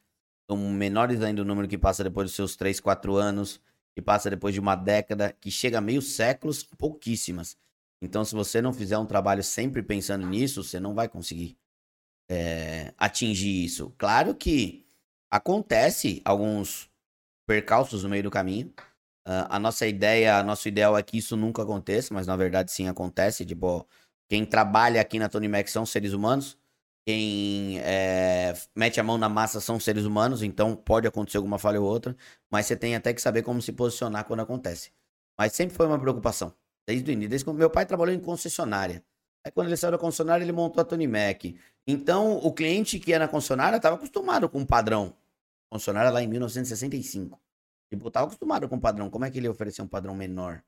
[0.50, 3.60] são menores ainda o número que passa depois dos seus 3, 4 anos,
[3.94, 7.56] que passa depois de uma década, que chega a meio séculos, pouquíssimas.
[8.02, 11.56] Então, se você não fizer um trabalho sempre pensando nisso, você não vai conseguir
[12.28, 13.94] é, atingir isso.
[13.98, 14.86] Claro que
[15.30, 16.90] acontece alguns
[17.46, 18.72] percalços no meio do caminho.
[19.26, 22.88] Uh, a nossa ideia, nosso ideal é que isso nunca aconteça, mas na verdade sim
[22.88, 23.44] acontece.
[23.44, 23.86] Tipo,
[24.28, 26.58] quem trabalha aqui na Tony Mac são seres humanos.
[27.06, 31.80] Quem é, mete a mão na massa são seres humanos, então pode acontecer alguma falha
[31.80, 32.14] ou outra,
[32.50, 34.92] mas você tem até que saber como se posicionar quando acontece.
[35.38, 36.54] Mas sempre foi uma preocupação,
[36.86, 37.30] desde o início.
[37.30, 39.02] Desde meu pai trabalhou em concessionária.
[39.48, 41.42] Aí quando ele saiu da concessionária, ele montou a Tony Mac.
[41.86, 45.14] Então, o cliente que ia na concessionária estava acostumado com o padrão.
[45.70, 47.40] Concessionária lá em 1965.
[47.90, 49.08] Tipo, estava acostumado com o padrão.
[49.08, 50.62] Como é que ele ia oferecer um padrão menor?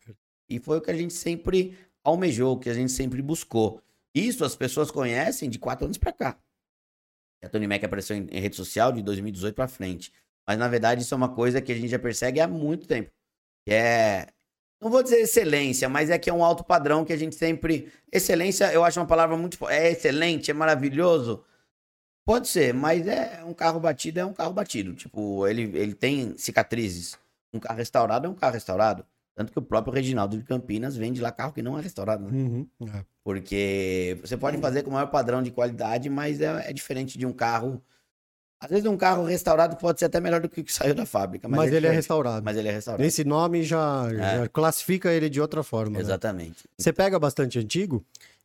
[0.48, 3.82] E foi o que a gente sempre almejou, o que a gente sempre buscou.
[4.15, 6.39] Isso as pessoas conhecem de quatro anos para cá.
[7.44, 10.11] A Tony Mac apareceu em, em rede social de 2018 para frente.
[10.48, 13.11] Mas na verdade isso é uma coisa que a gente já persegue há muito tempo.
[13.66, 14.28] Que é
[14.81, 17.93] não vou dizer excelência, mas é que é um alto padrão que a gente sempre.
[18.11, 19.69] Excelência, eu acho uma palavra muito.
[19.69, 21.44] É excelente, é maravilhoso.
[22.24, 24.94] Pode ser, mas é um carro batido, é um carro batido.
[24.94, 27.19] Tipo, ele, ele tem cicatrizes.
[27.52, 29.05] Um carro restaurado é um carro restaurado.
[29.35, 32.31] Tanto que o próprio Reginaldo de Campinas vende lá carro que não é restaurado, né?
[32.31, 33.05] Uhum, é.
[33.24, 37.27] Porque você pode fazer com o maior padrão de qualidade, mas é, é, diferente de
[37.27, 37.82] um carro.
[38.61, 41.07] Às vezes um carro restaurado pode ser até melhor do que o que saiu da
[41.07, 41.49] fábrica.
[41.49, 42.45] Mas, mas é ele é restaurado.
[42.45, 43.03] Mas ele é restaurado.
[43.03, 44.39] Esse nome já, é.
[44.39, 45.95] já classifica ele de outra forma.
[45.95, 46.01] Né?
[46.01, 46.65] Exatamente.
[46.65, 46.70] Né?
[46.77, 48.05] Você pega bastante antigo?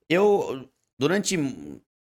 [0.09, 1.37] Eu, durante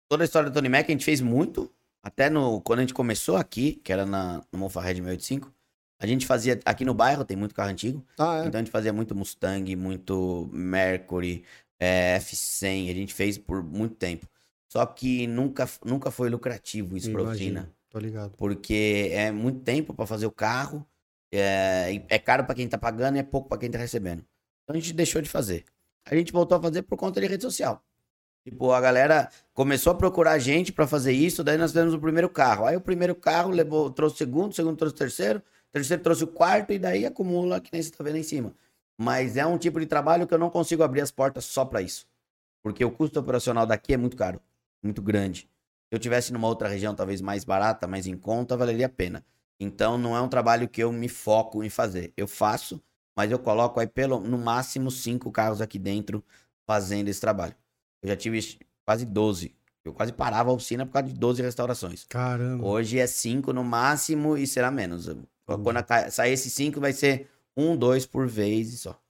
[0.08, 1.68] toda a história do Tony Mac, a gente fez muito.
[2.00, 5.52] Até no, quando a gente começou aqui, que era na, no Monfarred 1085,
[5.98, 8.06] a gente fazia aqui no bairro, tem muito carro antigo.
[8.16, 8.46] Ah, é?
[8.46, 11.42] Então a gente fazia muito Mustang, muito Mercury,
[11.80, 12.88] é, F100.
[12.88, 14.28] A gente fez por muito tempo.
[14.68, 17.68] Só que nunca, nunca foi lucrativo isso pra oficina.
[17.96, 18.36] Tô ligado.
[18.36, 20.86] Porque é muito tempo para fazer o carro.
[21.32, 24.22] É, é caro para quem tá pagando e é pouco para quem tá recebendo.
[24.62, 25.64] Então a gente deixou de fazer.
[26.04, 27.82] A gente voltou a fazer por conta de rede social.
[28.44, 31.98] Tipo, a galera começou a procurar a gente para fazer isso, daí nós fizemos o
[31.98, 32.66] primeiro carro.
[32.66, 35.42] Aí o primeiro carro levou, trouxe o segundo, o segundo trouxe o terceiro,
[35.72, 38.54] terceiro trouxe o quarto e daí acumula, que nem você tá vendo aí em cima.
[38.98, 41.80] Mas é um tipo de trabalho que eu não consigo abrir as portas só para
[41.80, 42.06] isso.
[42.62, 44.38] Porque o custo operacional daqui é muito caro,
[44.82, 45.48] muito grande.
[45.88, 49.24] Se eu tivesse numa outra região, talvez mais barata, mais em conta, valeria a pena.
[49.58, 52.12] Então não é um trabalho que eu me foco em fazer.
[52.16, 52.82] Eu faço,
[53.16, 56.24] mas eu coloco aí pelo no máximo cinco carros aqui dentro
[56.66, 57.54] fazendo esse trabalho.
[58.02, 59.54] Eu já tive quase 12.
[59.84, 62.04] Eu quase parava a oficina por causa de 12 restaurações.
[62.08, 62.66] Caramba.
[62.66, 65.08] Hoje é cinco no máximo e será menos.
[65.46, 65.78] Quando
[66.10, 69.00] sair esses cinco, vai ser um, dois por vez e só.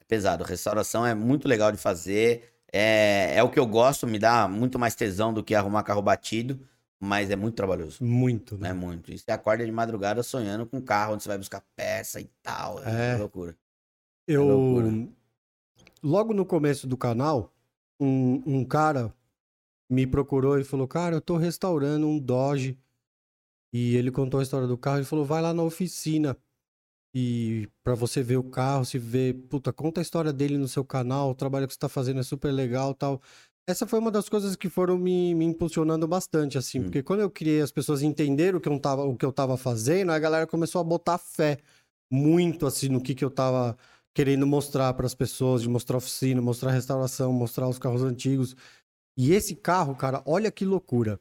[0.00, 0.44] É pesado.
[0.44, 2.57] Restauração é muito legal de fazer.
[2.72, 6.02] É, é o que eu gosto, me dá muito mais tesão do que arrumar carro
[6.02, 6.60] batido,
[7.00, 8.02] mas é muito trabalhoso.
[8.04, 8.70] Muito, né?
[8.70, 9.10] É muito.
[9.12, 12.28] E você acorda de madrugada sonhando com um carro onde você vai buscar peça e
[12.42, 12.82] tal.
[12.84, 13.16] É, é.
[13.16, 13.56] loucura.
[14.26, 14.42] Eu.
[14.42, 15.08] É loucura.
[16.02, 17.52] Logo no começo do canal,
[17.98, 19.14] um, um cara
[19.90, 22.78] me procurou e falou: Cara, eu tô restaurando um Dodge
[23.72, 26.36] e ele contou a história do carro e falou: vai lá na oficina
[27.14, 30.84] e para você ver o carro, se ver, puta, conta a história dele no seu
[30.84, 33.20] canal, o trabalho que você tá fazendo é super legal tal.
[33.68, 36.82] Essa foi uma das coisas que foram me, me impulsionando bastante, assim, hum.
[36.84, 39.56] porque quando eu criei as pessoas entenderam o que, eu tava, o que eu tava
[39.56, 41.58] fazendo, a galera começou a botar fé
[42.10, 43.76] muito, assim, no que, que eu tava
[44.14, 48.56] querendo mostrar para as pessoas, de mostrar oficina, mostrar restauração, mostrar os carros antigos.
[49.16, 51.20] E esse carro, cara, olha que loucura.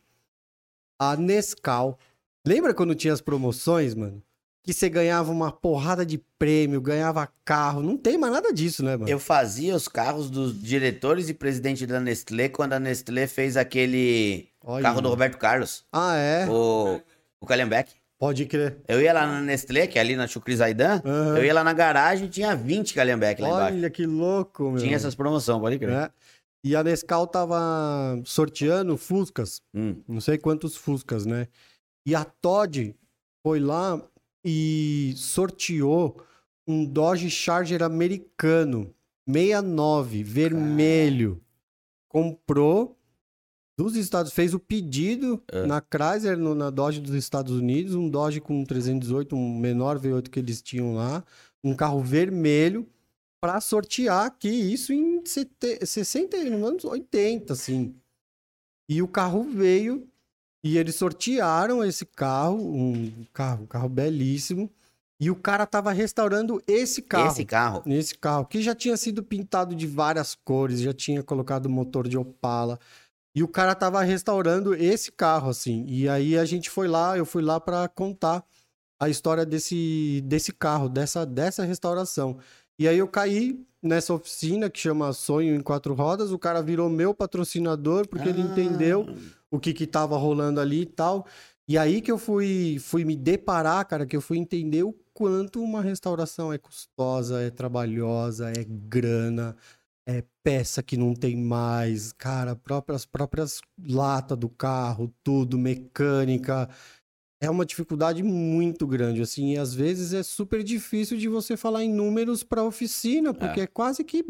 [1.00, 2.00] A Nescau
[2.48, 4.24] Lembra quando tinha as promoções, mano?
[4.68, 7.82] Que você ganhava uma porrada de prêmio, ganhava carro.
[7.82, 9.10] Não tem mais nada disso, né, mano?
[9.10, 14.50] Eu fazia os carros dos diretores e presidente da Nestlé quando a Nestlé fez aquele
[14.62, 15.86] Olha, carro do Roberto Carlos.
[15.90, 16.46] Ah, é?
[16.50, 17.00] O,
[17.40, 17.94] o Calhambeck.
[18.20, 18.76] Pode crer.
[18.90, 21.38] Eu ia lá na Nestlé, que é ali na Chucri Zaidan, uhum.
[21.38, 23.78] eu ia lá na garagem e tinha 20 Calhambeck lá Olha, embaixo.
[23.78, 24.82] Olha que louco, meu.
[24.82, 25.94] Tinha essas promoções, pode crer.
[25.94, 26.12] É.
[26.62, 27.58] E a Nescau tava
[28.26, 29.62] sorteando Fuscas.
[29.74, 30.02] Hum.
[30.06, 31.48] Não sei quantos Fuscas, né?
[32.06, 32.94] E a Todd
[33.42, 34.04] foi lá
[34.44, 36.22] e sorteou
[36.68, 38.94] um Dodge Charger americano,
[39.26, 41.42] 69, vermelho.
[42.08, 42.98] Comprou
[43.78, 45.66] dos Estados fez o pedido é.
[45.68, 50.30] na Chrysler, no, na Dodge dos Estados Unidos, um Dodge com 318, um menor V8
[50.30, 51.24] que eles tinham lá,
[51.64, 52.90] um carro vermelho
[53.40, 57.96] para sortear aqui, isso em 60 anos 80, assim.
[58.90, 60.10] E o carro veio
[60.68, 64.70] e eles sortearam esse carro, um carro, um carro belíssimo.
[65.18, 67.32] E o cara tava restaurando esse carro.
[67.32, 67.84] Esse carro?
[67.88, 72.18] Esse carro, que já tinha sido pintado de várias cores, já tinha colocado motor de
[72.18, 72.78] Opala.
[73.34, 75.86] E o cara tava restaurando esse carro, assim.
[75.88, 78.44] E aí a gente foi lá, eu fui lá pra contar
[79.00, 82.38] a história desse, desse carro, dessa, dessa restauração.
[82.78, 86.32] E aí eu caí nessa oficina que chama Sonho em Quatro Rodas.
[86.32, 88.46] O cara virou meu patrocinador porque ele Ah.
[88.46, 89.08] entendeu
[89.50, 91.26] o que que tava rolando ali e tal.
[91.68, 95.62] E aí que eu fui, fui me deparar, cara, que eu fui entender o quanto
[95.62, 99.56] uma restauração é custosa, é trabalhosa, é grana,
[100.08, 106.70] é peça que não tem mais, cara, próprias próprias latas do carro, tudo, mecânica.
[107.40, 111.84] É uma dificuldade muito grande, assim, e às vezes é super difícil de você falar
[111.84, 113.68] em números para oficina, porque é.
[113.68, 114.26] quase que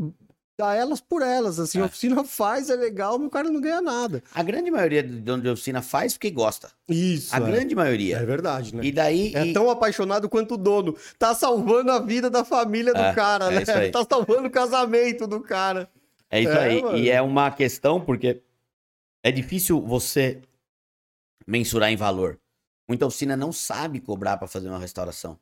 [0.60, 1.84] dá elas por elas, assim, É.
[1.84, 4.22] a oficina faz, é legal, mas o cara não ganha nada.
[4.34, 6.70] A grande maioria de dono de oficina faz porque gosta.
[6.90, 7.42] Isso, A é.
[7.42, 8.18] grande maioria.
[8.18, 8.84] É verdade, né?
[8.84, 9.32] E daí.
[9.36, 10.94] É e- tão apaixonado quanto o dono.
[11.18, 13.64] Tá salvando a vida da família do É, cara, é né?
[13.92, 15.90] Tá salvando o casamento do cara.
[16.30, 16.82] É isso É, aí.
[16.82, 16.98] mano.
[16.98, 18.42] E é uma questão porque
[19.24, 20.42] é difícil você
[21.46, 22.38] mensurar em valor.
[22.88, 25.38] Muita oficina não sabe cobrar para fazer uma restauração.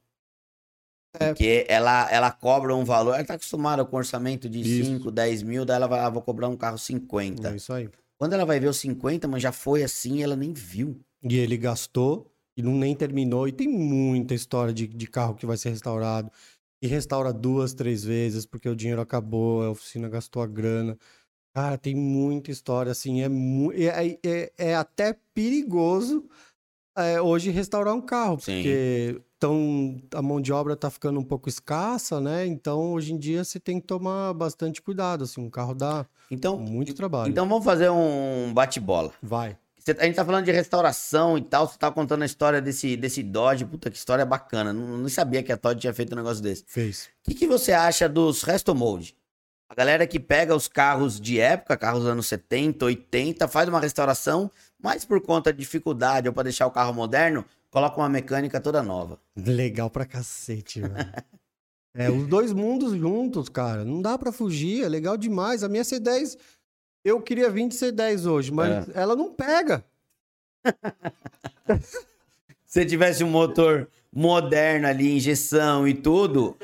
[1.19, 1.27] É.
[1.27, 4.91] Porque ela, ela cobra um valor, ela tá acostumada com orçamento de Isso.
[4.91, 7.51] 5, 10 mil, daí ela vai, ah, vou cobrar um carro 50.
[7.51, 7.89] É isso aí.
[8.17, 10.99] Quando ela vai ver os 50, mas já foi assim, ela nem viu.
[11.23, 13.47] E ele gastou e não nem terminou.
[13.47, 16.31] E tem muita história de, de carro que vai ser restaurado.
[16.81, 20.97] E restaura duas, três vezes, porque o dinheiro acabou, a oficina gastou a grana.
[21.53, 23.27] Cara, tem muita história, assim, é,
[23.75, 26.29] é, é, é até perigoso
[26.95, 28.53] é, hoje restaurar um carro, Sim.
[28.55, 32.45] porque tão, a mão de obra tá ficando um pouco escassa, né?
[32.45, 36.57] Então, hoje em dia, você tem que tomar bastante cuidado, assim, um carro dá Então,
[36.57, 37.29] muito trabalho.
[37.29, 39.11] então vamos fazer um bate-bola.
[39.21, 39.57] Vai.
[39.77, 42.97] Você- A gente tá falando de restauração e tal, você tá contando a história desse,
[42.97, 43.65] desse Dodge.
[43.65, 44.73] Puta, que história bacana.
[44.73, 46.63] Não, não sabia que a Todd tinha feito um negócio desse.
[46.65, 47.09] Fez.
[47.21, 49.15] O que, que você acha dos resto mold?
[49.75, 53.81] A galera que pega os carros de época, carros dos anos 70, 80, faz uma
[53.81, 54.49] restauração,
[54.81, 58.81] mas por conta de dificuldade ou para deixar o carro moderno, coloca uma mecânica toda
[58.81, 59.19] nova.
[59.35, 60.95] Legal pra cacete, velho.
[61.97, 63.85] É, os dois mundos juntos, cara.
[63.85, 65.63] Não dá pra fugir, é legal demais.
[65.63, 66.37] A minha C10,
[67.05, 69.81] eu queria 20 C10 hoje, mas ela não pega.
[72.65, 76.57] Se tivesse um motor moderno ali, injeção e tudo,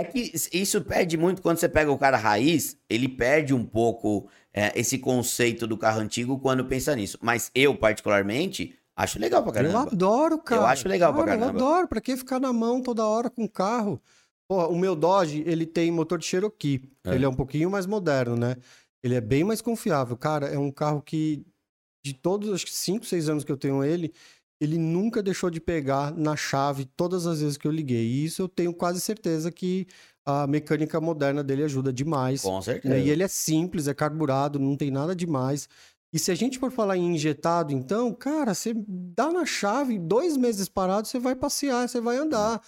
[0.00, 4.28] é que isso perde muito quando você pega o cara raiz, ele perde um pouco
[4.52, 7.18] é, esse conceito do carro antigo quando pensa nisso.
[7.20, 9.90] Mas eu, particularmente, acho legal pra Eu caramba.
[9.90, 10.66] adoro, cara.
[10.68, 11.58] acho legal pra Cara, caramba.
[11.58, 11.88] Eu adoro.
[11.88, 14.00] Pra que ficar na mão toda hora com o carro?
[14.48, 16.88] Porra, o meu Dodge, ele tem motor de Cherokee.
[17.04, 17.14] É.
[17.14, 18.56] Ele é um pouquinho mais moderno, né?
[19.02, 20.16] Ele é bem mais confiável.
[20.16, 21.44] Cara, é um carro que,
[22.04, 24.12] de todos os 5, 6 anos que eu tenho ele,
[24.60, 28.04] ele nunca deixou de pegar na chave todas as vezes que eu liguei.
[28.06, 29.86] E isso eu tenho quase certeza que
[30.24, 32.42] a mecânica moderna dele ajuda demais.
[32.42, 32.94] Com certeza.
[32.94, 33.00] né?
[33.00, 35.68] E ele é simples, é carburado, não tem nada demais.
[36.12, 40.36] E se a gente for falar em injetado, então, cara, você dá na chave, dois
[40.36, 42.60] meses parado, você vai passear, você vai andar.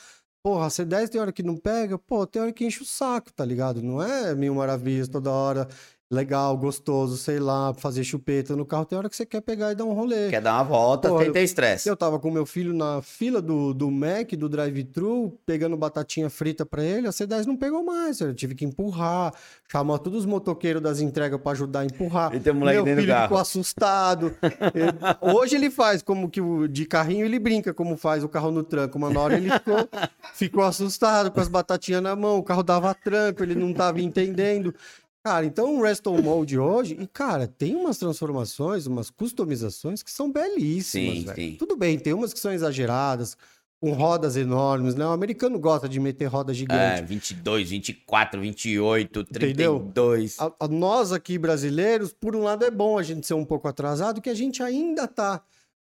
[0.43, 3.33] Porra, a C10 tem hora que não pega, pô, tem hora que enche o saco,
[3.33, 3.83] tá ligado?
[3.83, 5.67] Não é mil maravilhas toda hora,
[6.11, 8.87] legal, gostoso, sei lá, fazer chupeta no carro.
[8.87, 10.31] Tem hora que você quer pegar e dar um rolê.
[10.31, 11.87] Quer dar uma volta sem eu- ter estresse.
[11.89, 16.65] Eu tava com meu filho na fila do, do Mac, do drive-thru, pegando batatinha frita
[16.65, 19.35] pra ele, a C10 não pegou mais, eu tive que empurrar,
[19.71, 22.35] chamar todos os motoqueiros das entregas pra ajudar a empurrar.
[22.35, 24.35] E tem um moleque meu filho ficou assustado.
[24.75, 28.51] Ele- hoje ele faz como que o- de carrinho ele brinca como faz o carro
[28.51, 29.77] no tranco, mas na hora ele ficou,
[30.33, 34.75] ficou assustado com as batatinhas na mão, o carro dava tranco, ele não tava entendendo.
[35.29, 40.33] Cara, então o Resto Mode hoje, e cara, tem umas transformações, umas customizações que são
[40.33, 41.35] belíssimas, Sim, velho.
[41.37, 41.57] sim.
[41.59, 43.37] Tudo bem, tem umas que são exageradas,
[43.79, 45.05] com rodas enormes, né?
[45.07, 47.03] O americano gosta de meter roda É, gigante.
[47.03, 49.81] 22, 24, 28, Entendeu?
[49.93, 50.37] 32.
[50.41, 53.69] A- a- nós aqui brasileiros, por um lado é bom a gente ser um pouco
[53.69, 55.43] atrasado, que a gente ainda tá,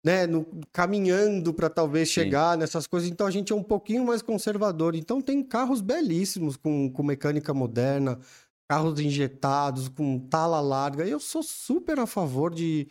[0.04, 2.14] né, no- caminhando para talvez Sim.
[2.14, 4.96] chegar nessas coisas, então a gente é um pouquinho mais conservador.
[4.96, 8.18] Então tem carros belíssimos com, com mecânica moderna,
[8.68, 11.04] carros injetados com tala larga.
[11.06, 12.86] Eu sou super a favor de,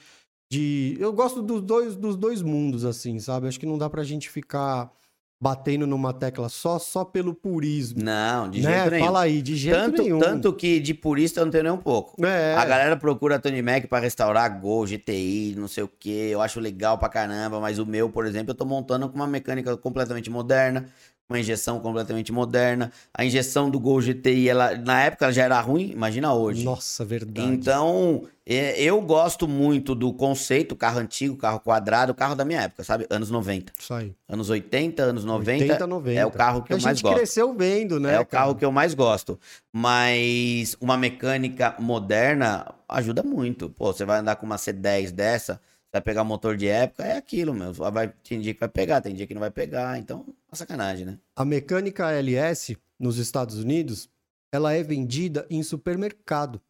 [0.52, 3.48] de eu gosto dos dois dos dois mundos assim, sabe?
[3.48, 4.92] Acho que não dá pra gente ficar
[5.40, 8.04] batendo numa tecla só só pelo purismo.
[8.04, 8.74] Não, de né?
[8.74, 9.06] jeito nenhum.
[9.06, 10.20] Fala aí, de jeito tanto, nenhum.
[10.20, 12.26] tanto que de purista eu não tenho nem um pouco.
[12.26, 12.56] É.
[12.56, 16.10] A galera procura Tony Mac pra restaurar Gol, GTI, não sei o que.
[16.10, 19.28] Eu acho legal pra caramba, mas o meu, por exemplo, eu tô montando com uma
[19.28, 20.88] mecânica completamente moderna,
[21.30, 22.92] uma injeção completamente moderna.
[23.14, 26.64] A injeção do Gol GTI, ela, na época já era ruim, imagina hoje.
[26.64, 27.48] Nossa, verdade.
[27.48, 32.84] Então, é, eu gosto muito do conceito, carro antigo, carro quadrado, carro da minha época,
[32.84, 33.06] sabe?
[33.10, 33.74] Anos 90.
[33.78, 34.16] Isso aí.
[34.28, 35.64] Anos 80, anos 90.
[35.64, 36.20] 80, 90.
[36.20, 37.16] É o carro que a eu mais gente gosto.
[37.18, 38.14] cresceu vendo, né?
[38.14, 38.44] é o cara?
[38.44, 39.38] carro que eu mais gosto.
[39.72, 43.70] Mas uma mecânica moderna ajuda muito.
[43.70, 45.60] Pô, você vai andar com uma C10 dessa,
[45.98, 47.74] vai pegar motor de época, é aquilo, meu.
[47.74, 49.98] Vai, tem dia que vai pegar, tem dia que não vai pegar.
[49.98, 51.18] Então, uma sacanagem, né?
[51.36, 54.10] A mecânica LS nos Estados Unidos,
[54.52, 56.62] ela é vendida em supermercado.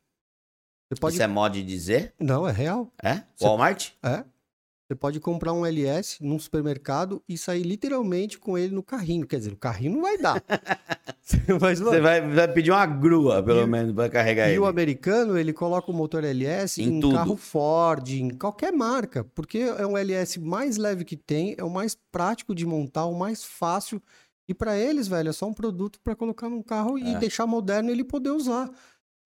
[0.90, 1.16] Você pode.
[1.16, 2.14] Isso é mod de dizer?
[2.20, 2.91] Não, é real.
[3.04, 3.24] É?
[3.36, 3.91] Você- Walmart?
[4.04, 4.24] É.
[4.90, 9.28] Você pode comprar um LS num supermercado e sair literalmente com ele no carrinho.
[9.28, 10.41] Quer dizer, o carrinho não vai dar.
[11.62, 14.60] Mas, Você vai, vai pedir uma grua, pelo E- menos, pra carregar E ele.
[14.60, 17.16] o americano, ele coloca o motor LS Em em, tudo.
[17.16, 21.70] carro Ford, em qualquer marca, porque é um LS mais leve que tem, é o
[21.70, 24.02] mais prático de montar, o mais fácil.
[24.48, 27.20] E para eles, velho, é só um produto para colocar num carro e É.
[27.20, 28.70] deixar moderno e ele poder usar.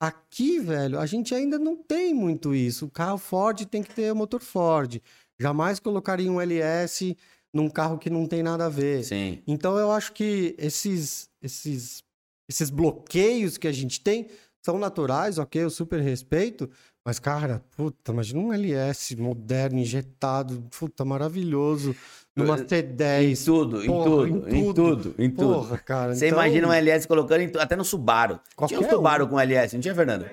[0.02, 2.88] Aqui, velho, a gente ainda não tem muito isso.
[2.88, 5.00] O carro Ford tem que ter motor Ford.
[5.40, 7.16] Jamais colocaria um LS
[7.54, 9.04] num carro que não tem nada a ver.
[9.04, 9.44] Sim.
[9.46, 12.04] Então eu acho que esses, esses,
[12.50, 14.28] esses bloqueios que a gente tem
[14.64, 15.64] são naturais, ok?
[15.64, 16.70] Eu super respeito.
[17.04, 21.96] Mas, cara, puta, imagina um LS moderno, injetado, puta, maravilhoso.
[22.36, 23.44] Numa Em T10.
[23.44, 25.54] tudo, em porra, tudo, em em tudo, em tudo.
[25.54, 26.16] Porra, cara.
[26.16, 28.40] Você então- imagina um LS colocando em até no Subaru.
[28.56, 28.96] Qualquer tinha um um.
[28.96, 30.30] Subaru com LS, não tinha, Fernando?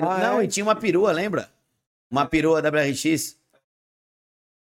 [0.00, 0.44] Ah, não, é?
[0.44, 1.50] e tinha uma perua, lembra?
[2.10, 3.36] Uma perua WRX.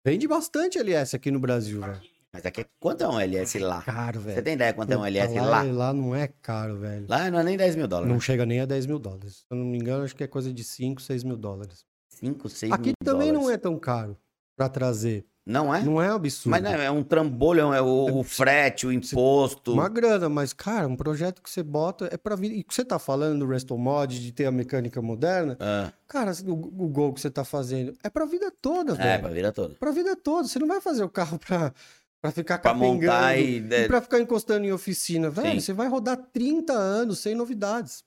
[0.06, 2.02] Vende bastante LS aqui no Brasil, velho.
[2.32, 3.82] Mas aqui, quanto é um LS lá?
[3.82, 4.44] Caro, Você velho.
[4.44, 5.64] tem ideia quanto é um LS lá?
[5.64, 7.06] Lá não é caro, velho.
[7.10, 8.12] Lá não é nem 10 mil dólares.
[8.12, 9.38] Não chega nem a 10 mil dólares.
[9.38, 11.84] Se eu não me engano, acho que é coisa de 5, 6 mil dólares.
[12.10, 14.16] 5, 6 Aqui mil também não é tão caro
[14.56, 15.26] pra trazer.
[15.46, 15.82] Não é?
[15.82, 16.52] Não é um absurdo.
[16.52, 19.74] Mas não, é um trambolho, é o, o frete, o imposto.
[19.74, 22.54] Uma grana, mas, cara, um projeto que você bota é pra vida.
[22.54, 26.32] E que você tá falando do Resto Mod, de ter a mecânica moderna, Ah, cara,
[26.46, 29.22] o, o gol que você tá fazendo é pra vida toda, é, velho.
[29.24, 29.74] pra vida toda.
[29.74, 30.48] Pra vida toda.
[30.48, 31.74] Você não vai fazer o carro pra,
[32.22, 33.58] pra ficar Pra montar e...
[33.58, 33.88] e...
[33.88, 35.30] pra ficar encostando em oficina.
[35.30, 35.60] Velho, Sim.
[35.60, 38.04] você vai rodar 30 anos sem novidades.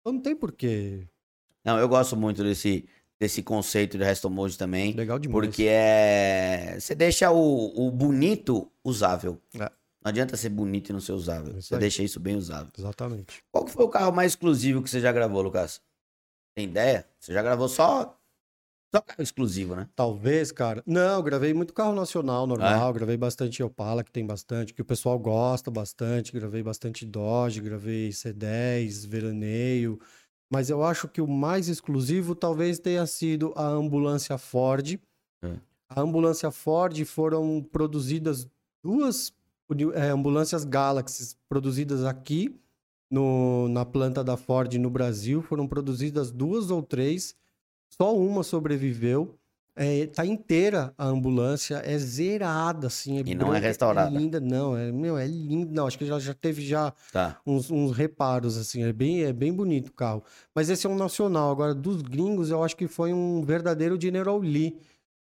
[0.00, 1.06] Então não tem porquê.
[1.64, 2.86] Não, eu gosto muito desse,
[3.18, 4.92] desse conceito de resto mode também.
[4.92, 5.46] Legal demais.
[5.46, 6.76] Porque é.
[6.78, 9.40] Você deixa o, o bonito usável.
[9.54, 9.58] É.
[10.04, 11.56] Não adianta ser bonito e não ser usável.
[11.56, 11.80] Isso Você aí.
[11.80, 12.70] deixa isso bem usável.
[12.76, 13.42] Exatamente.
[13.50, 15.80] Qual que foi o carro mais exclusivo que você já gravou, Lucas?
[16.54, 17.08] Tem ideia?
[17.18, 18.14] Você já gravou só.
[18.94, 19.88] Só carro exclusivo, né?
[19.96, 20.80] Talvez, cara.
[20.86, 22.92] Não, gravei muito carro nacional, normal.
[22.92, 26.30] Gravei bastante Opala, que tem bastante, que o pessoal gosta bastante.
[26.30, 29.98] Gravei bastante Dodge, gravei C10, Veraneio.
[30.48, 35.00] Mas eu acho que o mais exclusivo talvez tenha sido a ambulância Ford.
[35.42, 35.56] É.
[35.88, 38.48] A ambulância Ford foram produzidas
[38.80, 39.32] duas
[39.94, 42.54] é, ambulâncias Galaxy produzidas aqui
[43.10, 45.42] no, na planta da Ford no Brasil.
[45.42, 47.34] Foram produzidas duas ou três.
[47.96, 49.36] Só uma sobreviveu.
[49.76, 53.18] É, tá inteira a ambulância, é zerada, assim.
[53.18, 54.14] É E não é branca, restaurada.
[54.14, 55.72] É linda, não, é, meu, é linda.
[55.72, 57.40] Não, acho que já, já teve já Tá.
[57.44, 60.22] uns, uns reparos, assim, é bem, é bem bonito o carro.
[60.54, 61.50] Mas esse é um nacional.
[61.50, 64.76] Agora, dos gringos, eu acho que foi um verdadeiro General Lee,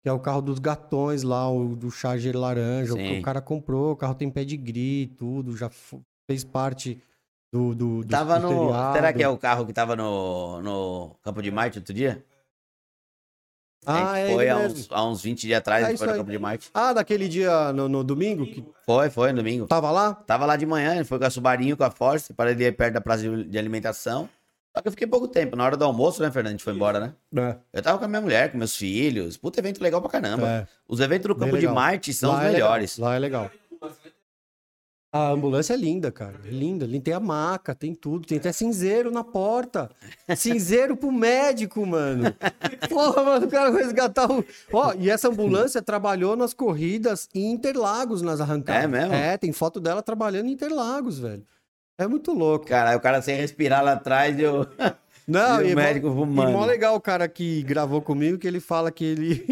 [0.03, 3.19] que é o carro dos gatões lá, o do Charger laranja, o que Sim.
[3.19, 5.69] o cara comprou, o carro tem pedigree, tudo, já
[6.27, 6.99] fez parte
[7.53, 8.49] do, do, do Tava no.
[8.49, 8.95] seriado.
[8.97, 12.25] Será que é o carro que tava no, no Campo de Marte outro dia?
[13.87, 16.15] Ah, é foi há uns, há uns 20 dias atrás, É foi no.
[16.15, 16.69] Campo de Marte.
[16.75, 19.67] Ah, daquele dia no, no domingo que Foi, foi, no domingo.
[19.67, 20.15] tava lá?
[20.15, 22.95] Tava lá de manhã, ele foi com a Subarinho, com a Force, para ali perto
[22.95, 24.29] da praça de alimentação.
[24.77, 25.57] Só que eu fiquei pouco tempo.
[25.57, 26.51] Na hora do almoço, né, Fernando?
[26.51, 27.13] A gente foi embora, né?
[27.37, 27.57] É.
[27.73, 29.37] Eu tava com a minha mulher, com meus filhos.
[29.37, 30.47] Puta evento legal pra caramba.
[30.47, 30.67] É.
[30.87, 31.67] Os eventos do Campo de.
[31.67, 32.99] Marte são Lá os é legal, melhores.
[32.99, 33.51] Lá é legal.
[35.13, 36.37] A ambulância é linda, cara.
[36.45, 36.87] É linda.
[37.01, 38.27] Tem a maca, tem tudo.
[38.29, 39.91] Tem até cinzeiro na porta.
[40.37, 42.33] Cinzeiro pro médico, mano.
[42.89, 44.45] Porra, mano, o cara vai resgatar o.
[44.73, 48.85] Ó, e essa ambulância trabalhou nas corridas em Interlagos, nas arrancadas.
[48.85, 49.13] É mesmo?
[49.13, 51.43] É, tem foto dela trabalhando em Interlagos, velho.
[51.99, 52.67] É muito louco.
[52.67, 54.65] Caralho, o cara sem respirar lá atrás e eu...
[55.29, 56.51] Não, E o e, médico mó, fumando.
[56.51, 59.45] e mó legal o cara que gravou comigo, que ele fala que ele,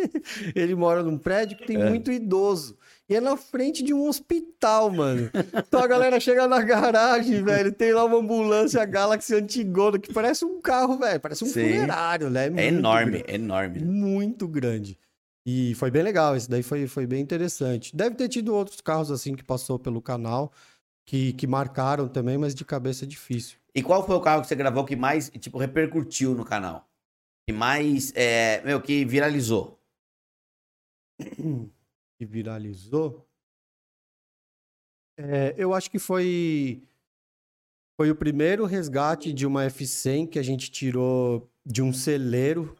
[0.54, 1.88] ele mora num prédio que tem É.
[1.90, 2.76] muito idoso.
[3.08, 5.30] E é na frente de um hospital, mano.
[5.56, 10.44] Então a galera chega na garagem, velho, tem lá uma ambulância Galaxy antigona, que parece
[10.44, 11.62] um carro, velho, parece um Sim.
[11.62, 12.46] funerário, né?
[12.46, 13.30] É muito enorme, grande.
[13.30, 13.84] é enorme.
[13.84, 14.98] Muito grande.
[15.46, 17.94] E foi bem legal, esse daí foi, foi bem interessante.
[17.94, 20.52] Deve ter tido outros carros assim que passou pelo canal,
[21.06, 23.56] que, que marcaram também, mas de cabeça é difícil.
[23.72, 26.88] E qual foi o carro que você gravou que mais, tipo, repercutiu no canal?
[27.46, 29.78] Que mais, é, meu, que viralizou?
[32.18, 33.26] que viralizou.
[35.18, 36.82] É, eu acho que foi
[37.98, 42.76] foi o primeiro resgate de uma F100 que a gente tirou de um celeiro,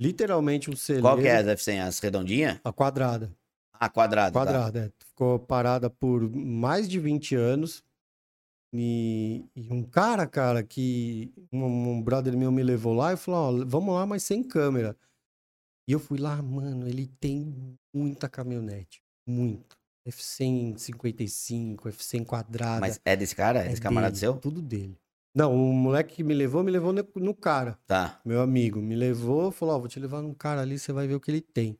[0.00, 1.06] literalmente um celeiro.
[1.06, 1.86] Qual que é as F100?
[1.86, 2.60] As redondinhas?
[2.64, 3.32] A quadrada.
[3.72, 4.34] Ah, quadrado.
[4.34, 4.40] tá.
[4.40, 5.04] Quadrada, é.
[5.06, 7.84] Ficou parada por mais de 20 anos.
[8.72, 13.62] E, e um cara, cara, que um, um brother meu me levou lá e falou:
[13.62, 14.96] Ó, vamos lá, mas sem câmera.
[15.88, 19.02] E eu fui lá, mano, ele tem muita caminhonete.
[19.26, 19.78] Muito.
[20.08, 22.80] F155, F100 quadrada.
[22.80, 23.60] Mas é desse cara?
[23.60, 24.34] É, é desse camarada dele, seu?
[24.34, 24.98] Tudo dele.
[25.34, 27.78] Não, o moleque que me levou, me levou no, cara.
[27.86, 28.20] Tá.
[28.24, 31.14] Meu amigo me levou, falou: Ó, vou te levar num cara ali, você vai ver
[31.14, 31.78] o que ele tem.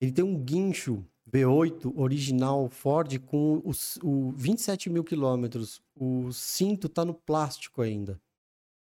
[0.00, 5.80] Ele tem um guincho V8 original Ford com os, o 27 mil quilômetros.
[5.94, 8.20] O cinto tá no plástico ainda.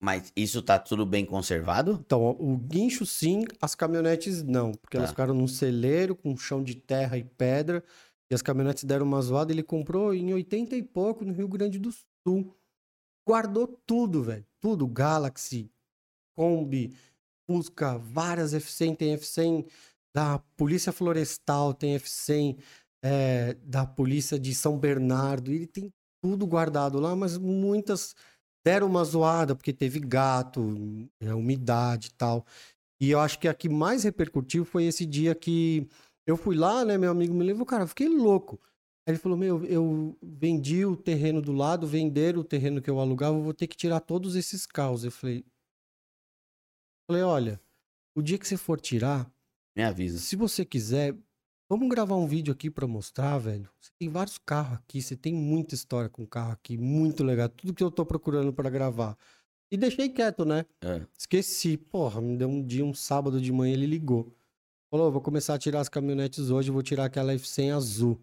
[0.02, 2.00] Mas isso tá tudo bem conservado?
[2.04, 4.72] Então, o guincho sim, as caminhonetes não.
[4.72, 5.12] Porque elas Tá.
[5.12, 7.84] ficaram num celeiro com chão de terra e pedra.
[8.28, 9.52] E as caminhonetes deram uma zoada.
[9.52, 11.90] Ele comprou em 80 e pouco no Rio Grande do
[12.26, 12.52] Sul.
[13.28, 14.44] Guardou tudo, velho.
[14.60, 14.88] Tudo.
[14.88, 15.70] Galaxy,
[16.36, 16.92] Kombi,
[17.48, 18.96] Fusca, várias F100.
[18.96, 19.66] Tem F100
[20.12, 22.58] da Polícia Florestal, tem F100
[23.04, 25.52] é, da Polícia de São Bernardo.
[25.52, 28.16] Ele tem tudo guardado lá, mas muitas
[28.64, 32.46] deram uma zoada, porque teve gato, é, umidade e tal.
[33.00, 35.88] E eu acho que a que mais repercutiu foi esse dia que
[36.26, 36.96] eu fui lá, né?
[36.96, 38.60] Meu amigo me levou, cara, eu fiquei louco.
[39.06, 43.00] Aí ele falou: Meu, eu vendi o terreno do lado, venderam o terreno que eu
[43.00, 45.04] alugava, eu vou ter que tirar todos esses carros.
[45.04, 45.44] Eu falei:
[47.10, 47.60] Falei, olha,
[48.16, 49.30] o dia que você for tirar,
[49.76, 50.18] Me avisa.
[50.18, 51.16] se você quiser,
[51.72, 53.66] vamos gravar um vídeo aqui pra mostrar, velho.
[53.80, 57.48] Você tem vários carros aqui, você tem muita história com carro aqui, muito legal.
[57.48, 59.16] Tudo que eu tô procurando pra gravar.
[59.70, 60.66] E deixei quieto, né?
[60.82, 61.00] É.
[61.16, 61.78] Esqueci.
[61.78, 64.30] Porra, me deu um dia, um sábado de manhã, ele ligou.
[64.90, 68.20] Falou, vou começar a tirar as caminhonetes hoje, vou tirar aquela F100 azul.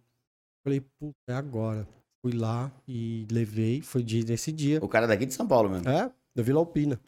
[0.63, 1.87] Falei, puta, é agora.
[2.21, 4.77] Fui lá e levei, foi nesse dia.
[4.83, 5.89] O cara daqui de São Paulo mesmo.
[5.89, 7.01] É, da Vila Alpina.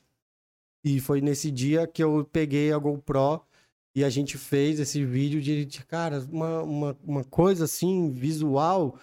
[0.83, 3.45] E foi nesse dia que eu peguei a GoPro
[3.95, 8.97] e a gente fez esse vídeo de, de, cara, uma, uma, uma coisa assim, visual,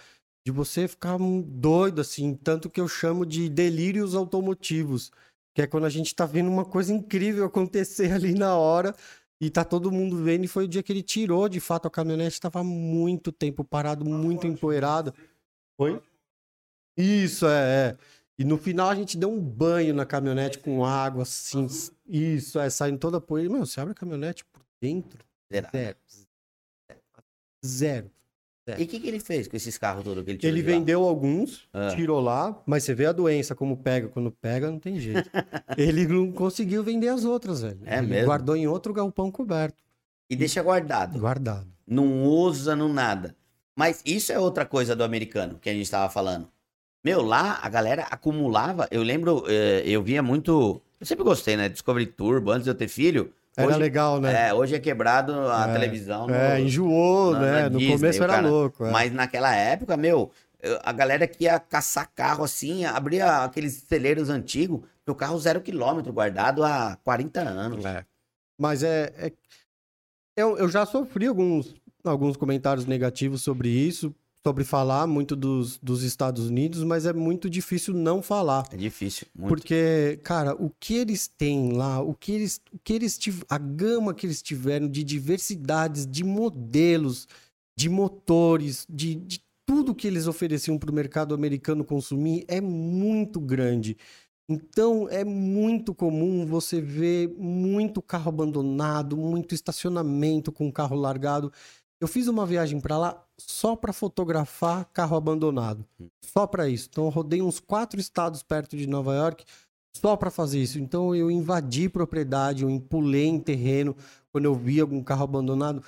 [0.45, 5.11] de você ficar doido, assim, tanto que eu chamo de delírios automotivos,
[5.55, 8.95] que é quando a gente tá vendo uma coisa incrível acontecer ali na hora
[9.41, 11.91] e tá todo mundo vendo, e foi o dia que ele tirou, de fato, a
[11.91, 15.15] caminhonete tava muito tempo parado, muito empoeirado.
[15.77, 16.03] Oi?
[16.97, 17.99] Isso, é, é.
[18.39, 21.67] E no final a gente deu um banho na caminhonete com água, assim.
[22.07, 23.53] Isso, é, saindo toda a poeira.
[23.53, 24.45] Meu, você abre a caminhonete
[24.81, 25.25] dentro?
[25.51, 25.71] Será?
[25.73, 25.97] Zero.
[27.65, 28.11] Zero.
[28.79, 30.71] E o que, que ele fez com esses carros todos que ele tirou Ele de
[30.71, 30.79] lá?
[30.79, 31.89] vendeu alguns, Ah.
[31.95, 34.09] tirou lá, mas você vê a doença, como pega.
[34.09, 35.31] Quando pega, não tem jeito.
[35.79, 37.81] Ele não conseguiu vender as outras, velho.
[37.87, 38.27] É Ele mesmo?
[38.27, 39.83] guardou em outro galpão coberto.
[40.29, 41.19] E deixa guardado.
[41.19, 41.67] Guardado.
[41.87, 43.35] Não usa, não nada.
[43.75, 46.47] Mas isso é outra coisa do americano que a gente tava falando.
[47.03, 48.87] Meu, lá a galera acumulava.
[48.91, 50.83] Eu lembro, eh, eu via muito.
[51.01, 51.71] Eu sempre gostei, né?
[51.71, 53.33] Discovery Turbo, antes de eu ter filho.
[53.59, 54.49] Era hoje, legal, né?
[54.49, 55.73] É, hoje é quebrado a É.
[55.73, 56.27] televisão.
[56.27, 57.69] no- É, enjoou, na- né?
[57.69, 58.49] no Disney, começo era cara.
[58.49, 58.85] louco.
[58.85, 58.91] é.
[58.91, 60.31] Mas naquela época, meu,
[60.63, 65.61] eu- a galera que ia caçar carro assim, abria aqueles celeiros antigos, o carro zero
[65.61, 67.85] quilômetro guardado há 40 anos.
[67.85, 68.05] É.
[68.59, 69.13] Mas é.
[69.17, 69.33] é-
[70.37, 71.75] Eu, eu já sofri alguns,
[72.05, 74.15] alguns comentários negativos sobre isso,
[74.49, 78.65] sobre falar muito dos, dos Estados Unidos, mas é muito difícil não falar.
[78.73, 79.49] É difícil, muito.
[79.49, 83.59] Porque, cara, o que eles têm lá, o que eles, o que eles tiv- a
[83.59, 87.29] gama que eles tiveram de diversidades, de modelos,
[87.77, 93.39] de motores, de, de tudo que eles ofereciam para o mercado americano consumir é muito
[93.39, 93.99] grande.
[94.49, 101.53] Então é muito comum você ver muito carro abandonado, muito estacionamento com carro largado.
[102.01, 105.85] Eu fiz uma viagem para lá só para fotografar carro abandonado.
[106.25, 106.89] Só para isso.
[106.91, 109.45] Então eu rodei uns quatro estados perto de Nova York
[109.97, 110.79] só para fazer isso.
[110.79, 113.97] Então eu invadi propriedade, eu empulei em terreno
[114.31, 115.83] quando eu vi algum carro abandonado.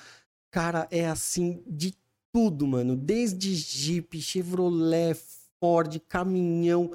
[0.50, 1.94] Cara, é assim de
[2.32, 2.96] tudo, mano.
[2.96, 5.16] Desde Jeep, Chevrolet,
[5.60, 6.90] Ford, caminhão.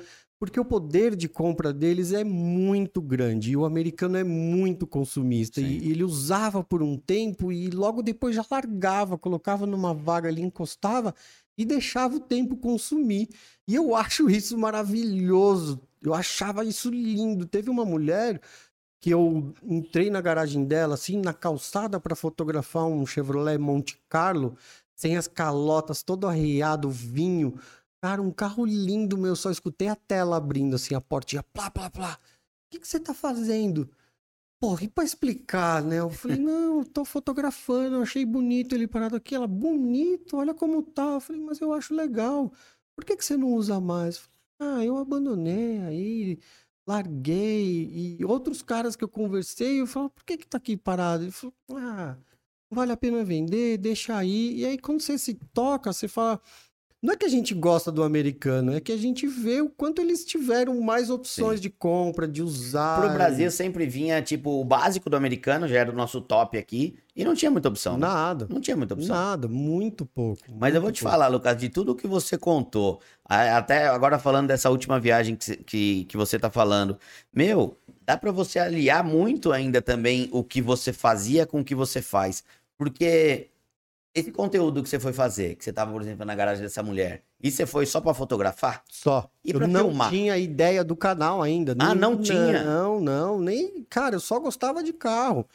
[0.46, 3.52] Porque o poder de compra deles é muito grande.
[3.52, 5.60] E o americano é muito consumista.
[5.60, 5.68] Sim.
[5.68, 10.42] E ele usava por um tempo e logo depois já largava, colocava numa vaga ali,
[10.42, 11.14] encostava
[11.58, 13.30] e deixava o tempo consumir.
[13.68, 15.82] E eu acho isso maravilhoso.
[16.02, 17.46] Eu achava isso lindo.
[17.46, 18.40] Teve uma mulher
[19.02, 24.58] que eu entrei na garagem dela, assim, na calçada para fotografar um Chevrolet Monte Carlo,
[24.96, 27.56] sem as calotas, todo arreado, vinho.
[28.04, 29.36] Cara, um carro lindo, meu.
[29.36, 32.20] Só escutei a tela abrindo, assim, a portinha, plá, plá, plá.
[32.68, 33.90] O que, que você tá fazendo?
[34.60, 36.00] Porra, e pra explicar, né?
[36.00, 39.36] Eu falei, não, eu tô fotografando, eu achei bonito ele parado aqui.
[39.36, 41.14] Ela, bonito, olha como tá.
[41.14, 42.52] Eu falei, mas eu acho legal.
[42.96, 44.30] por que, que você não usa mais?
[44.60, 46.40] Ah, eu abandonei aí,
[46.88, 48.18] larguei.
[48.20, 51.24] E outros caras que eu conversei, eu falo, por que que tá aqui parado?
[51.24, 52.18] Ele falou, ah,
[52.72, 54.58] não vale a pena vender, deixa aí.
[54.60, 56.42] E aí, quando você se toca, você fala.
[57.06, 60.02] Não é que a gente gosta do americano, é que a gente vê o quanto
[60.02, 61.62] eles tiveram mais opções Sim.
[61.62, 63.00] de compra, de usar.
[63.00, 66.96] Pro Brasil sempre vinha, tipo, o básico do americano, já era o nosso top aqui,
[67.16, 67.94] e não tinha muita opção.
[67.94, 68.08] né?
[68.08, 68.48] Nada.
[68.50, 69.16] Não tinha muita opção.
[69.16, 70.42] Nada, muito pouco.
[70.60, 71.12] Mas eu vou muito te pouco.
[71.12, 76.06] falar, Lucas, de tudo que você contou, até agora falando dessa última viagem que, que,
[76.06, 76.98] que você tá falando,
[77.32, 81.76] meu, dá pra você aliar muito ainda também o que você fazia com o que
[81.76, 82.44] você faz.
[82.76, 83.52] Porque
[84.16, 87.24] esse conteúdo que você foi fazer, que você tava, por exemplo, na garagem dessa mulher,
[87.44, 88.82] e você foi só pra fotografar?
[88.90, 89.30] Só.
[89.44, 90.10] E eu pra não filmar?
[90.10, 91.76] tinha ideia do canal ainda.
[91.78, 92.64] Ah, não tinha?
[92.64, 93.40] Não, não.
[93.40, 93.84] Nem.
[93.90, 95.46] Cara, eu só gostava de carro.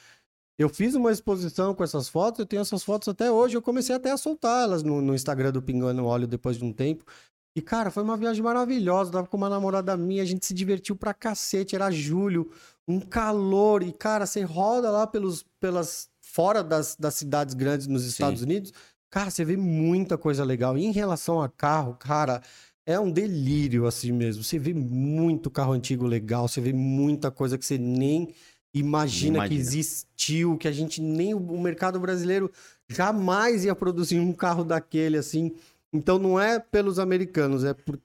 [0.59, 3.57] Eu fiz uma exposição com essas fotos, eu tenho essas fotos até hoje.
[3.57, 7.03] Eu comecei até a soltá-las no, no Instagram do Pingando Óleo depois de um tempo.
[7.57, 9.11] E, cara, foi uma viagem maravilhosa.
[9.11, 11.75] Tava com uma namorada minha, a gente se divertiu pra cacete.
[11.75, 12.51] Era julho,
[12.87, 13.83] um calor.
[13.83, 16.11] E, cara, você roda lá pelos, pelas.
[16.33, 18.73] Fora das, das cidades grandes nos Estados Unidos.
[19.11, 20.79] Cara, você vê muita coisa legal.
[20.79, 22.41] E em relação a carro, cara,
[22.87, 24.43] é um delírio assim mesmo.
[24.45, 28.33] Você vê muito carro antigo legal, você vê muita coisa que você nem
[28.73, 29.61] imagina, que Imagina.
[29.61, 32.51] existiu, que a gente nem o mercado brasileiro
[32.89, 35.53] jamais ia produzir um carro daquele assim.
[35.93, 37.99] Então não é pelos americanos, é por,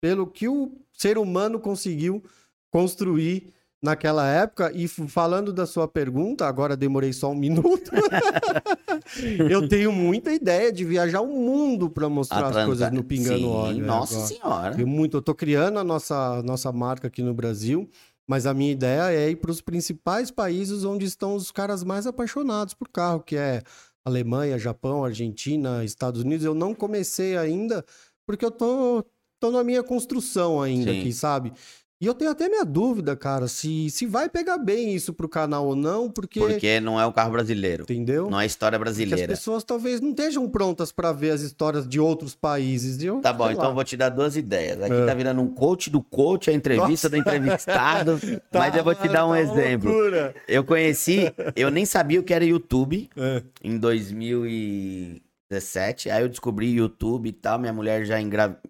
[0.00, 2.22] pelo que o ser humano conseguiu
[2.70, 3.52] construir
[3.82, 4.72] naquela época.
[4.74, 7.90] E falando da sua pergunta, agora demorei só um minuto.
[9.50, 12.66] eu tenho muita ideia de viajar o mundo para mostrar as Atlanta.
[12.66, 13.80] coisas no Pingando Sim, Óleo.
[13.80, 14.28] né, Nossa agora.
[14.28, 14.80] senhora.
[14.80, 17.88] Eu muito, eu tô criando a nossa, nossa marca aqui no Brasil,
[18.26, 22.06] mas a minha ideia é ir para os principais países onde estão os caras mais
[22.06, 23.62] apaixonados por carro, que é
[24.04, 26.44] Alemanha, Japão, Argentina, Estados Unidos.
[26.44, 27.84] Eu não comecei ainda
[28.26, 29.04] porque eu tô,
[29.40, 31.00] tô na minha construção ainda Sim.
[31.00, 31.52] aqui, sabe?
[32.00, 35.66] E eu tenho até minha dúvida, cara, se, se vai pegar bem isso pro canal
[35.66, 37.82] ou não, porque, Porque não é um carro brasileiro.
[37.82, 38.30] entendeu?
[38.30, 39.26] Não é história Porque as brasileira.
[39.32, 43.02] pessoas talvez não estejam prontas para ver as histórias de outros países.
[43.02, 44.80] Eu, Tá bom, então vou te dar duas ideias.
[44.80, 45.06] Aqui É.
[45.06, 48.16] tá virando um coach do coach, a entrevista do entrevistado.
[48.48, 49.90] Tá, mas eu vou te dar um tá exemplo.
[49.90, 50.36] loucura.
[50.46, 53.42] Eu conheci, eu nem sabia o que era YouTube É.
[53.62, 56.10] em 2017.
[56.10, 57.58] Aí eu descobri YouTube e tal.
[57.58, 58.60] Minha mulher já engravidou.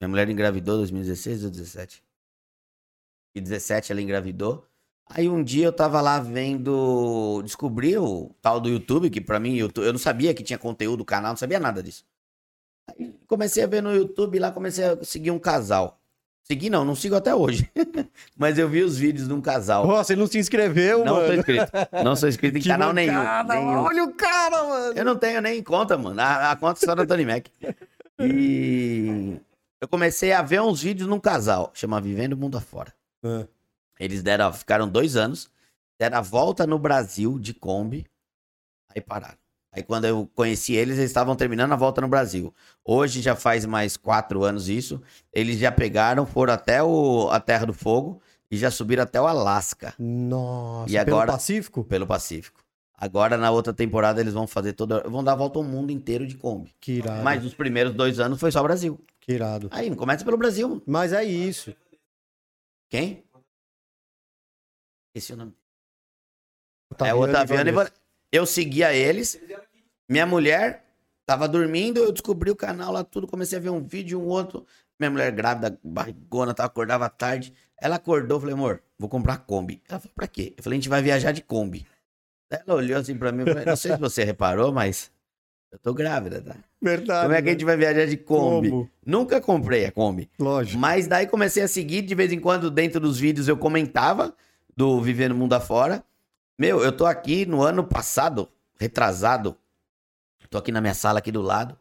[0.00, 2.02] Minha mulher engravidou em 2016 ou 2017?
[3.38, 4.64] E 17 ela engravidou.
[5.10, 7.40] Aí um dia eu tava lá vendo.
[7.42, 10.98] Descobri o tal do YouTube, que pra mim, YouTube- eu não sabia que tinha conteúdo
[10.98, 12.04] do canal, não sabia nada disso.
[12.90, 15.98] Aí comecei a ver no YouTube lá, comecei a seguir um casal.
[16.42, 17.70] Segui não, não sigo até hoje.
[18.36, 19.86] Mas eu vi os vídeos de um casal.
[19.86, 21.34] Ó, você não se inscreveu, Não sou mano?
[21.34, 21.72] inscrito.
[22.04, 23.12] Não sou inscrito em Que canal nenhum.
[23.48, 23.78] nenhum.
[23.80, 24.92] Olha o cara, mano.
[24.98, 26.18] Eu não tenho nem conta, mano.
[26.20, 27.46] A, a conta só da Tony Mac.
[28.18, 29.36] E
[29.80, 32.92] eu comecei a ver uns vídeos num casal, chama Vivendo o Mundo Afora.
[33.24, 33.46] É.
[33.98, 35.50] Eles deram, ficaram dois anos,
[35.98, 38.06] deram a volta no Brasil de Kombi,
[38.94, 39.36] aí pararam.
[39.72, 42.54] Aí quando eu conheci eles, eles estavam terminando a volta no Brasil.
[42.84, 45.00] Hoje já faz mais quatro anos isso.
[45.32, 48.20] Eles já pegaram, foram até o, a Terra do Fogo
[48.50, 51.84] e já subiram até o Alasca, Nossa, E pelo agora- Pacífico?
[51.84, 52.60] pelo Pacífico.
[53.00, 55.02] Agora, na outra temporada, eles vão fazer toda.
[55.08, 56.74] Vão dar a volta ao mundo inteiro de Kombi.
[56.80, 57.22] Que irado.
[57.22, 58.98] Mas os primeiros dois anos foi só Brasil.
[59.20, 59.68] Que irado.
[59.70, 60.82] Aí, começa pelo Brasil.
[60.84, 61.72] Mas é isso.
[62.88, 63.24] Quem?
[65.14, 65.54] Esqueci o nome.
[66.92, 67.94] Otaviano é o Otaviano e Vanessa.
[68.32, 69.40] Eu seguia eles.
[70.08, 70.84] Minha mulher
[71.26, 73.26] tava dormindo, eu descobri o canal lá, tudo.
[73.26, 74.66] Comecei a ver um vídeo, um outro.
[74.98, 77.54] Minha mulher grávida, barrigona, tá, acordava tarde.
[77.80, 79.82] Ela acordou, falei, amor, vou comprar Kombi.
[79.88, 80.54] Ela falou, pra quê?
[80.56, 81.86] Eu falei, a gente vai viajar de Kombi.
[82.50, 85.12] Ela olhou assim pra mim, falei, não sei se você reparou, mas
[85.70, 86.56] eu tô grávida, tá?
[86.80, 87.22] Verdade.
[87.22, 87.50] Como é que a né?
[87.52, 88.70] gente vai viajar de Kombi?
[88.70, 88.90] Como?
[89.04, 90.30] Nunca comprei a Kombi.
[90.38, 90.78] Lógico.
[90.78, 94.34] Mas daí comecei a seguir, de vez em quando, dentro dos vídeos eu comentava
[94.76, 96.04] do Viver no Mundo Afora.
[96.58, 99.56] Meu, eu tô aqui no ano passado, retrasado.
[100.50, 101.76] Tô aqui na minha sala aqui do lado.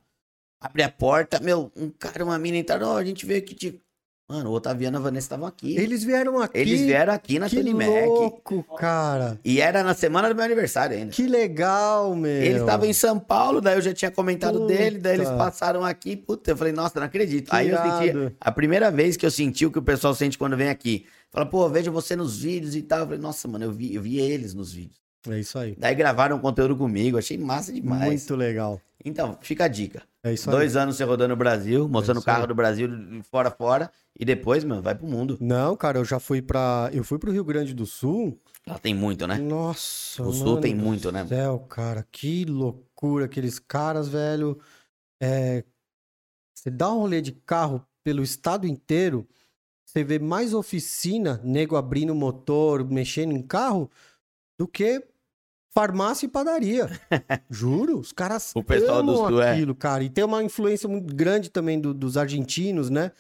[0.60, 3.82] Abre a porta, meu, um cara, uma mina entraram, ó, a gente veio aqui te...
[4.30, 5.78] Mano, o Otaviano e a Vanessa estavam aqui.
[5.78, 6.58] Eles vieram aqui.
[6.60, 7.88] Eles vieram aqui na que Tony Mac.
[7.88, 9.40] louco, cara.
[9.44, 11.14] E era na semana do meu aniversário ainda.
[11.14, 12.30] Que legal, meu.
[12.30, 14.74] Eles estavam em São Paulo, daí eu já tinha comentado Puta.
[14.74, 17.50] dele, daí eles passaram aqui, puta, eu falei, nossa, não acredito.
[17.50, 18.36] Que Aí eu senti, irado.
[18.42, 21.06] a primeira vez que eu senti o que o pessoal sente quando vem aqui.
[21.32, 23.00] Fala, pô, vejo você nos vídeos e tal.
[23.00, 24.98] Eu falei, nossa, mano, eu vi, eu vi eles nos vídeos.
[25.30, 25.74] É isso aí.
[25.78, 28.04] Daí gravaram conteúdo comigo, achei massa demais.
[28.04, 28.82] Muito legal.
[29.08, 30.04] Então, fica a dica.
[30.24, 30.56] É isso aí.
[30.56, 32.48] Dois anos você rodando o Brasil, mostrando o isso carro aí.
[32.48, 32.90] do Brasil
[33.24, 35.38] fora fora, e depois, mano, vai pro mundo.
[35.40, 36.90] Não, cara, eu já fui pra.
[36.92, 38.40] Eu fui pro Rio Grande do Sul.
[38.66, 39.38] Lá tem muito, né?
[39.38, 40.22] Nossa.
[40.24, 41.26] O Sul tem muito, né?
[41.26, 44.60] Céu, cara, que loucura aqueles caras, velho.
[45.22, 45.64] É,
[46.54, 49.28] Você dá um rolê de carro pelo estado inteiro,
[49.86, 53.90] você vê mais oficina, nego abrindo motor, mexendo em carro,
[54.60, 55.06] do que
[55.82, 56.90] farmácia e padaria.
[57.52, 60.04] Juro, os caras O pessoal do amam Sul é- aquilo, cara.
[60.04, 63.12] E tem uma influência muito grande também do- dos argentinos, né?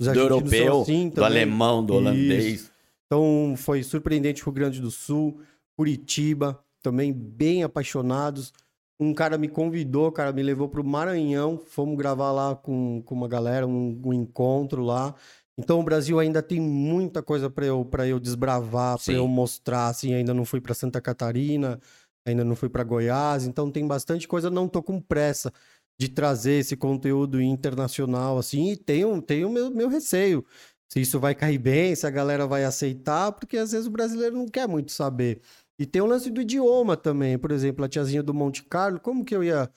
[0.00, 2.00] Os Do argentinos são europeu, assim do alemão, do Isso.
[2.00, 2.72] holandês.
[3.06, 5.40] Então foi surpreendente Rio Grande do Sul,
[5.76, 8.50] Curitiba, também bem apaixonados.
[8.98, 13.14] Um cara me convidou, cara, me levou para o Maranhão, fomos gravar lá com, com
[13.14, 15.14] uma galera, um, um encontro lá.
[15.58, 19.88] Então o Brasil ainda tem muita coisa para eu, pra eu desbravar, para eu mostrar,
[19.88, 21.78] assim, ainda não fui para Santa Catarina,
[22.26, 25.52] ainda não fui para Goiás, então tem bastante coisa, não tô com pressa
[25.98, 30.44] de trazer esse conteúdo internacional, assim, e tenho, tenho meu, meu receio
[30.88, 34.36] se isso vai cair bem, se a galera vai aceitar, porque às vezes o brasileiro
[34.36, 35.40] não quer muito saber.
[35.78, 39.24] E tem o lance do idioma também, por exemplo, a tiazinha do Monte Carlo, como
[39.24, 39.68] que eu ia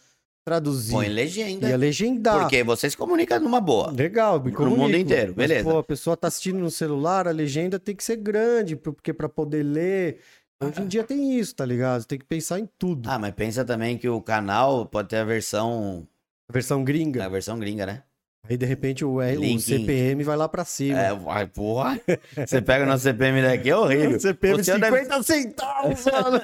[0.45, 0.93] traduzir?
[0.93, 1.67] Põe legenda.
[1.67, 2.41] Ia legendar.
[2.41, 3.91] Porque vocês comunicam numa boa.
[3.91, 5.01] Legal, me Pro mundo comunico.
[5.01, 5.69] inteiro, Mas, beleza.
[5.69, 9.27] pô, a pessoa tá assistindo no celular, a legenda tem que ser grande, porque para
[9.27, 10.19] poder ler.
[10.61, 12.03] Hoje em dia tem isso, tá ligado?
[12.05, 13.09] Tem que pensar em tudo.
[13.09, 16.05] Ah, mas pensa também que o canal pode ter a versão.
[16.49, 17.25] A versão gringa.
[17.25, 18.03] A versão gringa, né?
[18.47, 19.61] Aí de repente o, R- o Link.
[19.61, 20.99] CPM vai lá pra cima.
[20.99, 21.99] É, vai, porra.
[22.45, 24.17] Você pega o nosso CPM daqui, é horrível.
[24.17, 26.41] O CPM O de seu 50 deve- centavos, mano.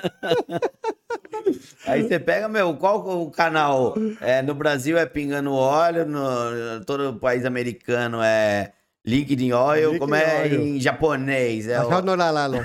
[1.85, 3.95] Aí você pega, meu, qual o canal?
[4.21, 8.71] É, no Brasil é Pingando Óleo, no todo o país americano é
[9.05, 10.61] Liquid Oil, como é Oil.
[10.61, 11.67] em japonês?
[11.67, 11.87] É o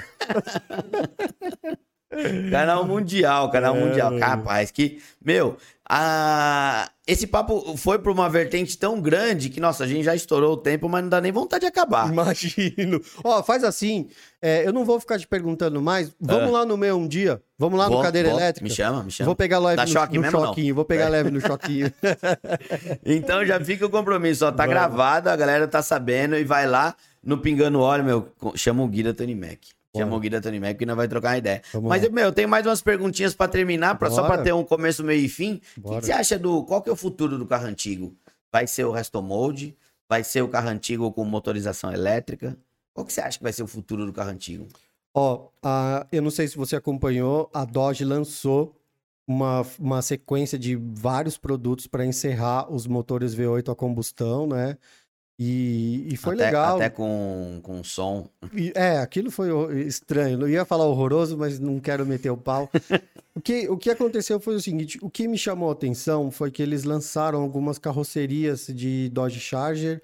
[2.51, 4.19] canal mundial, canal É, mundial.
[4.19, 5.57] Capaz que, meu,
[5.89, 6.89] a...
[7.11, 10.57] esse papo foi pra uma vertente tão grande que, nossa, a gente já estourou o
[10.57, 12.09] tempo, mas não dá nem vontade de acabar.
[12.11, 13.01] Imagino.
[13.25, 14.09] Ó, faz assim.
[14.43, 16.15] é, eu não vou ficar te perguntando mais.
[16.21, 16.59] Vamos Ah.
[16.61, 17.43] lá no meu um dia.
[17.59, 18.39] Vamos lá no Vou- cadeira vou.
[18.39, 18.67] elétrica.
[18.69, 19.27] Me chama, me chama.
[19.27, 20.51] Vou pegar leve no, choque no mesmo ou não?
[20.53, 20.75] choquinho.
[20.75, 21.09] Vou pegar É.
[21.11, 21.93] leve no choquinho.
[23.05, 24.51] Então já fica o compromisso, ó.
[24.51, 24.71] Tá Vamos.
[24.71, 28.29] gravado, a galera tá sabendo e vai lá no Pingando Óleo, meu.
[28.55, 29.59] Chama o Guida Tony Mac.
[29.97, 31.63] Chama o Guida Tony Mac que nós vai trocar uma ideia.
[31.73, 32.11] Vamos Mas, lá.
[32.11, 34.43] meu, eu tenho mais umas perguntinhas pra terminar, pra, só pra Bora.
[34.45, 35.61] ter um começo, meio e fim.
[35.83, 36.63] O que, você acha do.
[36.65, 38.15] Qual que é o futuro do carro antigo?
[38.53, 39.77] Vai ser o resto molde?
[40.09, 42.57] Vai ser o carro antigo com motorização elétrica?
[42.95, 44.67] Qual que você acha que vai ser o futuro do carro antigo?
[45.13, 48.77] Ó, a- eu não sei se você acompanhou, a Dodge lançou
[49.27, 54.77] uma, uma sequência de vários produtos para encerrar os motores V8 a combustão, né?
[55.43, 56.77] E, e foi até, legal.
[56.77, 58.29] Até com, com som.
[58.53, 60.37] E, É, aquilo foi ho- estranho.
[60.37, 62.69] Não ia falar horroroso, mas não quero meter o pau.
[63.35, 66.51] o, que, o que aconteceu foi o seguinte: o que me chamou a atenção foi
[66.51, 70.03] que eles lançaram algumas carrocerias de Dodge Charger,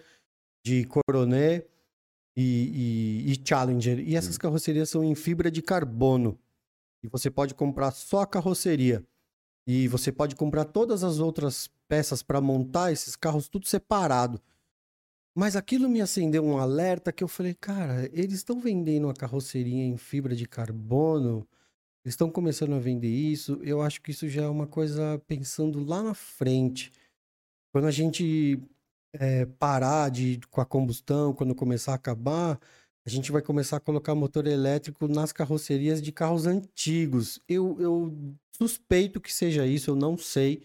[0.64, 1.66] de Coronet
[2.34, 3.98] e, e- e Challenger.
[4.00, 6.38] E essas carrocerias são em fibra de carbono.
[7.04, 9.04] E você pode comprar só a carroceria.
[9.68, 14.40] E você pode comprar todas as outras peças para montar esses carros tudo separado.
[15.38, 19.84] Mas aquilo me acendeu um alerta que eu falei, cara, eles estão vendendo a carroceria
[19.84, 21.46] em fibra de carbono,
[22.02, 23.60] eles estão começando a vender isso.
[23.62, 26.90] Eu acho que isso já é uma coisa pensando lá na frente.
[27.70, 28.58] Quando a gente
[29.12, 32.58] eh, parar de, com a combustão, quando começar a acabar,
[33.04, 37.40] a gente vai começar a colocar motor elétrico nas carrocerias de carros antigos.
[37.46, 40.62] Eu, eu suspeito que seja isso, eu não sei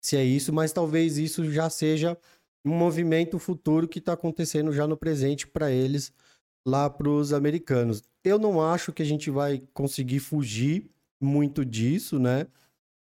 [0.00, 2.16] se é isso, mas talvez isso já seja
[2.64, 6.12] um movimento futuro que está acontecendo já no presente para eles
[6.66, 8.02] lá para os americanos.
[8.24, 12.46] Eu não acho que a gente vai conseguir fugir muito disso, né?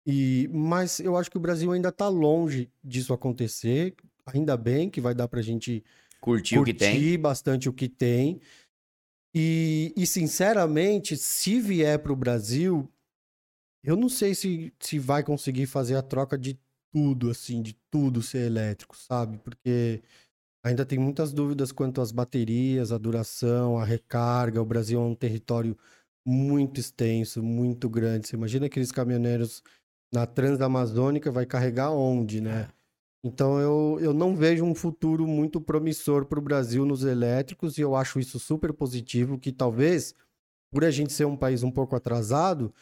[0.06, 3.96] E, mas eu acho que o Brasil ainda está longe disso acontecer.
[4.26, 5.84] Ainda bem que vai dar para a gente
[6.22, 6.92] Curtiu o que tem?
[6.92, 8.42] curtir bastante o que tem.
[9.34, 12.90] E, e, sinceramente, se vier para o Brasil,
[13.84, 16.60] eu não sei se, se vai conseguir fazer a troca de
[16.92, 19.38] tudo, assim, de tudo ser elétrico, sabe?
[19.40, 20.02] Porque
[20.64, 24.62] ainda tem muitas dúvidas quanto às baterias, a duração, a recarga.
[24.62, 25.78] O Brasil é um território
[26.26, 28.28] muito extenso, muito grande.
[28.28, 29.64] Você imagina aqueles caminhoneiros
[30.14, 32.70] na Transamazônica, vai carregar onde, né?
[33.24, 37.82] Então eu, eu não vejo um futuro muito promissor para o Brasil nos elétricos e
[37.82, 40.16] eu acho isso super positivo, que talvez,
[40.72, 42.74] por a gente ser um país um pouco atrasado,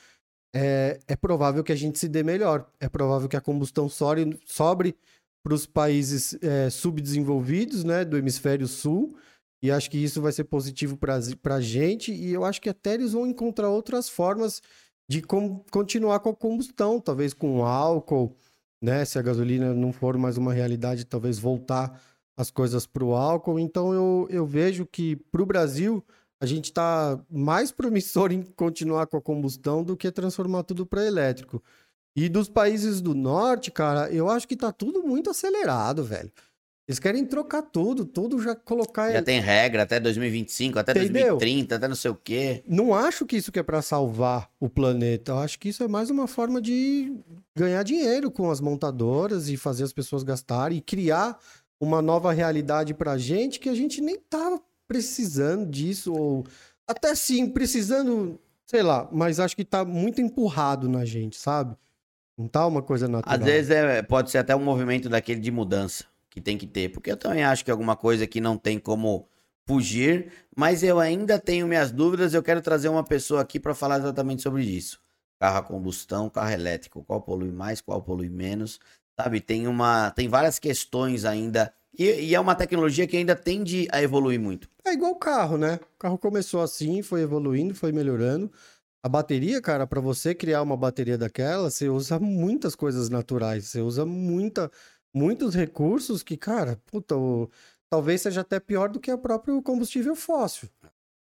[0.54, 2.70] é, é provável que a gente se dê melhor.
[2.80, 4.96] É provável que a combustão sobre, sobre
[5.44, 9.16] para os países é, subdesenvolvidos, né, do hemisfério sul,
[9.62, 12.94] e acho que isso vai ser positivo para a gente, e eu acho que até
[12.94, 14.62] eles vão encontrar outras formas
[15.10, 18.36] de com, continuar com a combustão, talvez com álcool,
[18.82, 19.06] né?
[19.06, 22.00] Se a gasolina não for mais uma realidade, talvez voltar
[22.36, 23.58] as coisas para o álcool.
[23.58, 26.04] Então eu, eu vejo que para o Brasil
[26.40, 31.06] a gente está mais promissor em continuar com a combustão do que transformar tudo para
[31.06, 31.64] elétrico.
[32.16, 36.32] E dos países do norte, cara, eu acho que tá tudo muito acelerado, velho.
[36.88, 39.12] Eles querem trocar tudo, tudo já colocar.
[39.12, 41.38] Já tem regra até 2025, até Entendeu?
[41.38, 42.64] 2030, até não sei o quê.
[42.66, 45.34] Não acho que isso que é pra salvar o planeta.
[45.34, 47.14] Eu acho que isso é mais uma forma de
[47.56, 51.38] ganhar dinheiro com as montadoras e fazer as pessoas gastarem e criar
[51.80, 56.46] uma nova realidade pra gente que a gente nem tava precisando disso ou
[56.88, 61.76] até sim precisando, sei lá, mas acho que tá muito empurrado na gente, sabe?
[62.38, 63.36] Não tá uma coisa natural.
[63.38, 66.90] Às vezes é, pode ser até um movimento daquele de mudança que tem que ter.
[66.90, 69.28] Porque eu também acho que é alguma coisa que não tem como
[69.66, 72.34] fugir, mas eu ainda tenho minhas dúvidas.
[72.34, 75.02] Eu quero trazer uma pessoa aqui para falar exatamente sobre isso.
[75.40, 78.80] Carro a combustão, carro elétrico, qual polui mais, qual polui menos.
[79.20, 80.12] Sabe, tem uma.
[80.12, 81.74] Tem várias questões ainda.
[81.98, 84.70] E, e é uma tecnologia que ainda tende a evoluir muito.
[84.86, 85.80] É igual o carro, né?
[85.96, 88.52] O carro começou assim, foi evoluindo, foi melhorando.
[89.04, 93.82] A bateria, cara, para você criar uma bateria daquela, você usa muitas coisas naturais, você
[93.82, 94.70] usa muita,
[95.14, 97.50] muitos recursos que, cara, puta, o-
[97.90, 100.68] talvez seja até pior do que o próprio combustível fóssil.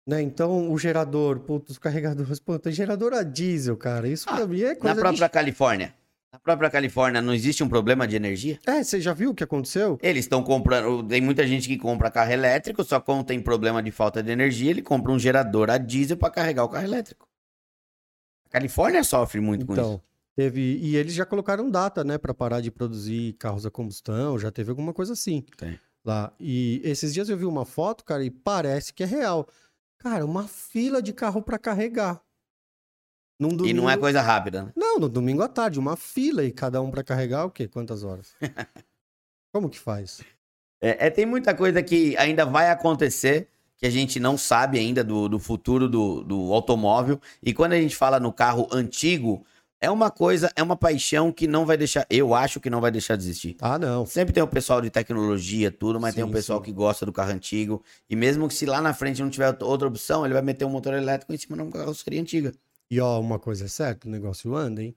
[0.06, 0.20] Né?
[0.22, 4.08] Então, o gerador, puta, os carregadores, pô, tem gerador a diesel, cara.
[4.08, 5.00] Isso Ah, pra mim é Na coisa de...
[5.00, 5.94] própria Califórnia.
[6.32, 8.58] Na própria Califórnia não existe um problema de energia?
[8.64, 9.98] É, você já viu o que aconteceu?
[10.00, 11.02] Eles estão comprando.
[11.02, 14.70] Tem muita gente que compra carro elétrico, só quando tem problema de falta de energia,
[14.70, 17.28] ele compra um gerador a diesel para carregar o carro elétrico.
[18.46, 19.82] A Califórnia sofre muito com isso.
[19.82, 20.02] Então,
[20.36, 20.60] teve...
[20.60, 24.70] E eles já colocaram data, né, pra parar de produzir carros a combustão, já teve
[24.70, 25.44] alguma coisa assim.
[25.56, 25.80] Tem.
[26.04, 26.32] lá.
[26.38, 29.48] E esses dias eu vi uma foto, cara, e parece que é real.
[29.98, 32.22] Cara, uma fila de carro pra carregar.
[33.40, 33.80] Num E domingo...
[33.80, 34.72] não é coisa rápida, né?
[34.76, 37.66] Não, no domingo à tarde, uma fila e cada um pra carregar o quê?
[37.66, 38.34] Quantas horas?
[39.50, 40.20] Como que faz?
[40.78, 43.48] É, é, tem muita coisa que ainda vai acontecer
[43.78, 47.18] que a gente não sabe ainda do, do futuro do, do automóvel.
[47.42, 49.42] E quando a gente fala no carro antigo,
[49.80, 52.06] é uma coisa, é uma paixão que não vai deixar.
[52.10, 53.56] Eu acho que não vai deixar de existir.
[53.58, 54.04] Ah, não.
[54.04, 56.66] Sempre tem o pessoal de tecnologia, tudo, mas tem Sim, o pessoal sim.
[56.66, 57.82] que gosta do carro antigo.
[58.08, 60.70] E mesmo que se lá na frente não tiver outra opção, ele vai meter um
[60.70, 62.52] motor elétrico em cima de uma carroceria antiga.
[62.90, 64.96] E ó, uma coisa é certa, o negócio anda, hein?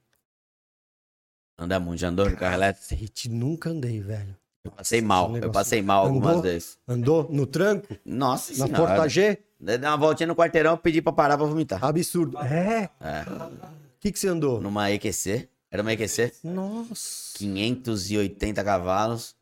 [1.57, 3.29] Anda muito, já andou de carro elétrico?
[3.29, 4.35] Nunca andei, velho.
[4.63, 6.41] Eu passei Nossa, mal, eu passei mal algumas Andou?
[6.41, 6.79] vezes.
[6.87, 7.95] Andou no tranco?
[8.05, 8.87] Nossa Na senhora.
[8.87, 9.37] Porta G?
[9.59, 11.83] Dei uma voltinha no quarteirão, pedi pra parar pra vomitar.
[11.83, 12.37] Absurdo.
[12.39, 12.89] É?
[12.99, 13.21] É.
[13.29, 14.61] O que que você andou?
[14.61, 15.49] Numa EQC.
[15.69, 16.33] Era uma EQC.
[16.43, 17.37] Nossa.
[17.37, 19.35] 580 cavalos.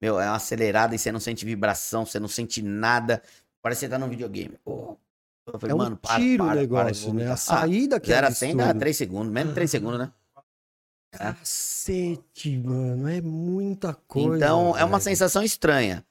[0.00, 3.22] Meu, é uma acelerada e você não sente vibração, você não sente nada.
[3.60, 4.58] Parece que você tá num videogame.
[4.64, 4.96] Pô.
[5.46, 7.12] Eu falei, É um mano, para, tiro o para, para de negócio, né?
[7.12, 7.32] vomitar.
[7.32, 8.80] A saída que Ah, é zero a 100 dá absurdo.
[8.80, 10.12] 3 segundos, menos 3 segundos, né?
[11.12, 13.08] Cacete, mano.
[13.08, 14.36] É muita coisa.
[14.36, 15.02] então, é uma velho.
[15.02, 16.04] sensação estranha.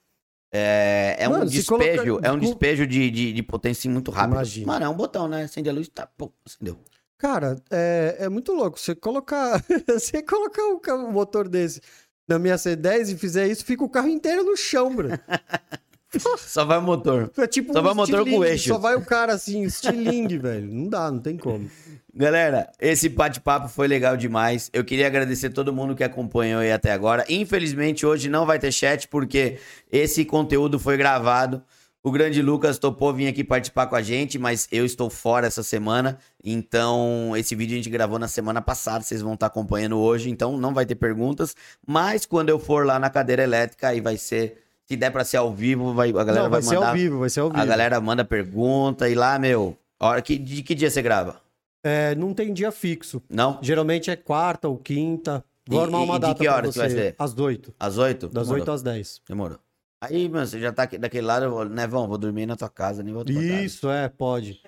[0.53, 4.11] É, é um Mano, se despejo, colocar- é um despejo de, de, de potência muito
[4.11, 4.33] rápido.
[4.33, 4.67] Imagina.
[4.67, 5.43] Mano, é um botão, né?
[5.43, 6.77] Acende a luz, tá, pô, acendeu.
[7.17, 8.77] Cara, é, é muito louco.
[8.79, 11.79] Você colocar, você colocar um, ca- um motor desse
[12.27, 15.07] na minha C10 e fizer isso, fica o carro inteiro no chão, bro.
[16.39, 17.31] Só vai o motor.
[17.37, 18.69] É tipo Só vai o motor com estilingue, eixo.
[18.69, 20.67] Só vai o cara assim, estilingue, velho.
[20.67, 21.69] Não dá, não tem como.
[22.13, 24.69] Galera, esse bate-papo foi legal demais.
[24.73, 27.25] Eu queria agradecer todo mundo que acompanhou aí até agora.
[27.29, 29.57] Infelizmente, hoje não vai ter chat, porque
[29.91, 31.63] esse conteúdo foi gravado.
[32.03, 35.61] O grande Lucas topou vir aqui participar com a gente, mas eu estou fora essa
[35.61, 36.17] semana.
[36.43, 40.57] Então, esse vídeo a gente gravou na semana passada, vocês vão estar acompanhando hoje, então
[40.57, 41.55] não vai ter perguntas.
[41.85, 44.60] Mas quando eu for lá na cadeira elétrica, aí vai ser.
[44.91, 46.89] Se der pra ser ao vivo, vai, a galera não, vai, vai, ser mandar.
[46.89, 47.61] ao vivo, vai ser ao vivo.
[47.61, 49.77] A galera manda pergunta e lá, meu.
[49.97, 51.39] Hora que, de que dia você grava?
[51.81, 53.21] É, não tem dia fixo.
[53.29, 53.57] Não?
[53.61, 55.45] Geralmente é quarta ou quinta.
[55.65, 56.95] Vou E- armar uma e de data que pra horas que vai você.
[56.95, 57.15] ser?
[57.17, 57.73] Às oito.
[57.79, 58.27] Às oito?
[58.27, 59.21] Das oito às dez.
[59.29, 59.59] Demorou.
[60.03, 63.01] Aí, mano, você já tá daquele lado, eu vou, Nevão, vou dormir na tua casa,
[63.01, 63.39] nem pra casa.
[63.39, 64.59] Isso, é, pode.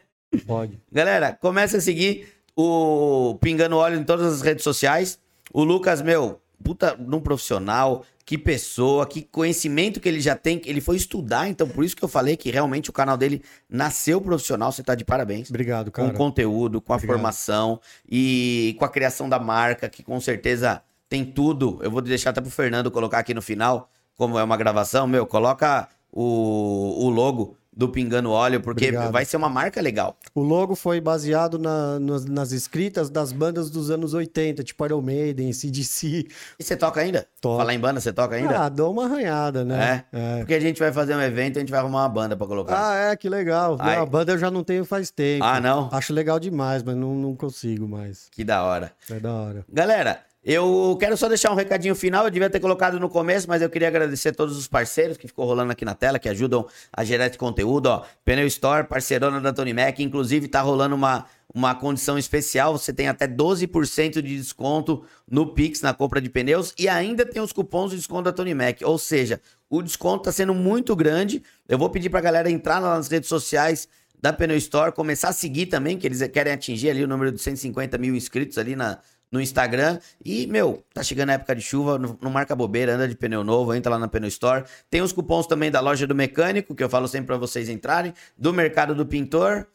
[0.48, 0.80] Pode.
[0.90, 5.20] Galera, começa a seguir o Pingando Óleo em todas as redes sociais.
[5.52, 10.62] O Lucas, meu, puta, num profissional, que pessoa, que conhecimento que ele já tem.
[10.66, 14.22] Ele foi estudar, então por isso que eu falei que realmente o canal dele nasceu
[14.22, 14.72] profissional.
[14.72, 15.50] Você tá de parabéns.
[15.50, 16.18] Obrigado, com o cara.
[16.18, 17.16] conteúdo, com a Obrigado.
[17.16, 17.80] formação
[18.10, 21.80] e com a criação da marca, que com certeza tem tudo.
[21.82, 25.26] Eu vou deixar até pro Fernando colocar aqui no final, como é uma gravação, meu,
[25.26, 29.12] coloca o, o logo do Pingando Óleo, porque Obrigado.
[29.12, 30.18] vai ser uma marca legal.
[30.36, 35.02] O logo foi baseado na- nas, nas escritas das bandas dos anos 80, tipo Iron
[35.02, 36.28] Maiden, CDC.
[36.60, 37.28] E você toca ainda?
[37.42, 37.58] Toco.
[37.58, 38.60] Falar em banda, você toca ainda?
[38.60, 40.06] Ah, dou uma arranhada, né?
[40.12, 40.38] É.
[40.40, 42.46] Porque a gente vai fazer um evento e a gente vai arrumar uma banda pra
[42.48, 42.92] colocar.
[42.92, 43.78] Ah, é, que legal.
[43.78, 45.44] Não, a banda eu já não tenho faz tempo.
[45.44, 45.90] Ah, não?
[45.92, 48.28] Acho legal demais, mas não, não consigo mais.
[48.32, 48.92] Que da hora.
[49.10, 49.66] É da hora.
[49.72, 53.62] Galera, Eu quero só deixar um recadinho final, eu devia ter colocado no começo, mas
[53.62, 56.68] eu queria agradecer a todos os parceiros que ficou rolando aqui na tela, que ajudam
[56.92, 58.04] a gerar esse conteúdo, ó.
[58.26, 61.26] Pneu Store, parceirona da Tony Mac, inclusive tá rolando uma,
[61.56, 66.74] uma condição especial, você tem até 12% de desconto no Pix na compra de pneus.
[66.78, 69.40] E ainda tem os cupons de desconto da Tony Mac, ou seja,
[69.70, 71.42] o desconto tá sendo muito grande.
[71.70, 73.88] Eu vou pedir pra galera entrar nas redes sociais
[74.22, 77.42] da Pneu Store, começar a seguir também, que eles querem atingir ali o número de
[77.42, 79.00] 150 mil inscritos ali na,
[79.34, 80.00] no Instagram.
[80.24, 83.44] E, meu, tá chegando a época de chuva, não, não, marca bobeira, anda de pneu
[83.44, 84.64] novo, entra lá na Pneu Store.
[84.92, 88.14] Tem os cupons também da loja do mecânico, que eu falo sempre para vocês entrarem,
[88.38, 89.68] do mercado do pintor.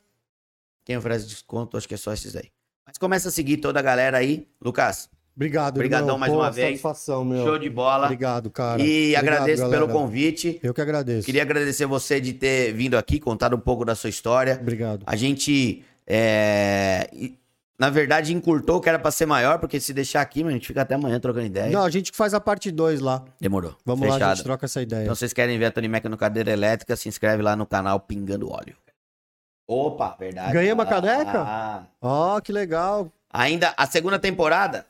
[0.84, 2.50] Quem oferece desconto, acho que é só esses aí.
[2.86, 4.46] Mas começa a seguir toda a galera aí.
[4.62, 5.10] Lucas.
[5.34, 6.66] Obrigado, Obrigadão mais Pô, uma vez.
[6.68, 7.44] Satisfação, meu.
[7.44, 8.06] Show de bola.
[8.06, 8.80] Obrigado, cara.
[8.80, 9.86] E Obrigado, agradeço galera.
[9.86, 10.58] pelo convite.
[10.62, 11.26] Eu que agradeço.
[11.26, 14.58] Queria agradecer você de ter vindo aqui, contado um pouco da sua história.
[14.60, 15.04] Obrigado.
[15.06, 17.08] A gente, é,
[17.78, 20.66] na verdade, encurtou que era pra ser maior, porque se deixar aqui, mano, a gente
[20.66, 21.70] fica até amanhã trocando ideia.
[21.70, 23.24] Não, a gente faz a parte 2 lá.
[23.40, 23.76] Demorou.
[23.84, 24.36] Vamos lá, a Fechado.
[24.36, 25.02] gente troca essa ideia.
[25.04, 28.00] Então, vocês querem ver a Tony Mac no cadeira elétrica, se inscreve lá no canal
[28.00, 28.74] Pingando Óleo.
[29.66, 30.52] Opa, verdade.
[30.52, 31.40] Ganhei uma caneca?
[31.46, 33.12] Ah, Ó, que legal.
[33.30, 34.86] ainda a segunda temporada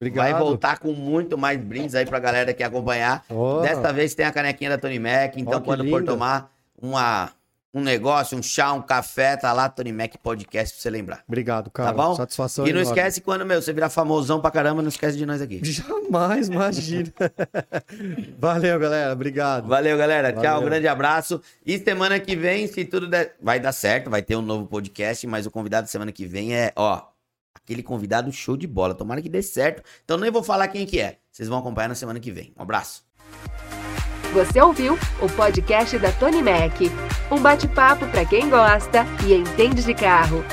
[0.00, 0.30] Obrigado.
[0.32, 3.24] vai voltar com muito mais brindes aí pra galera que acompanhar.
[3.30, 7.30] Ó, Desta vez tem a canequinha da Tony Mac, então que quando for tomar uma,
[7.78, 11.22] um negócio, um chá, um café, tá lá Tony Mac Podcast pra você lembrar.
[11.26, 11.90] Obrigado, cara.
[11.90, 12.14] Tá bom?
[12.14, 12.98] Satisfação E não enorme.
[12.98, 15.60] esquece quando, meu, você virar famosão pra caramba, não esquece de nós aqui.
[15.64, 17.12] Jamais, imagina.
[18.38, 19.12] Valeu, galera.
[19.12, 19.66] Obrigado.
[19.68, 20.32] Valeu, galera.
[20.32, 20.60] Tchau, Valeu.
[20.60, 21.40] um grande abraço.
[21.64, 25.26] E semana que vem, se tudo der, vai dar certo, vai ter um novo podcast,
[25.26, 27.02] mas o convidado semana que vem é, ó,
[27.54, 28.94] aquele convidado show de bola.
[28.94, 29.82] Tomara que dê certo.
[30.04, 31.18] Então nem vou falar quem que é.
[31.30, 32.52] Vocês vão acompanhar na semana que vem.
[32.58, 33.07] Um abraço.
[34.32, 36.80] Você ouviu o podcast da Tony Mac.
[37.30, 40.44] Um bate-papo para quem gosta e entende de carro.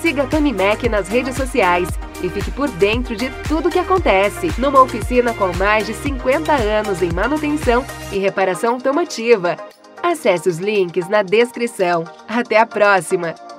[0.00, 1.88] Siga a Tony Mac nas redes sociais
[2.22, 7.02] e fique por dentro de tudo que acontece numa oficina com mais de 50 anos
[7.02, 9.56] em manutenção e reparação automotiva.
[10.02, 12.04] Acesse os links na descrição.
[12.28, 13.51] Até a próxima!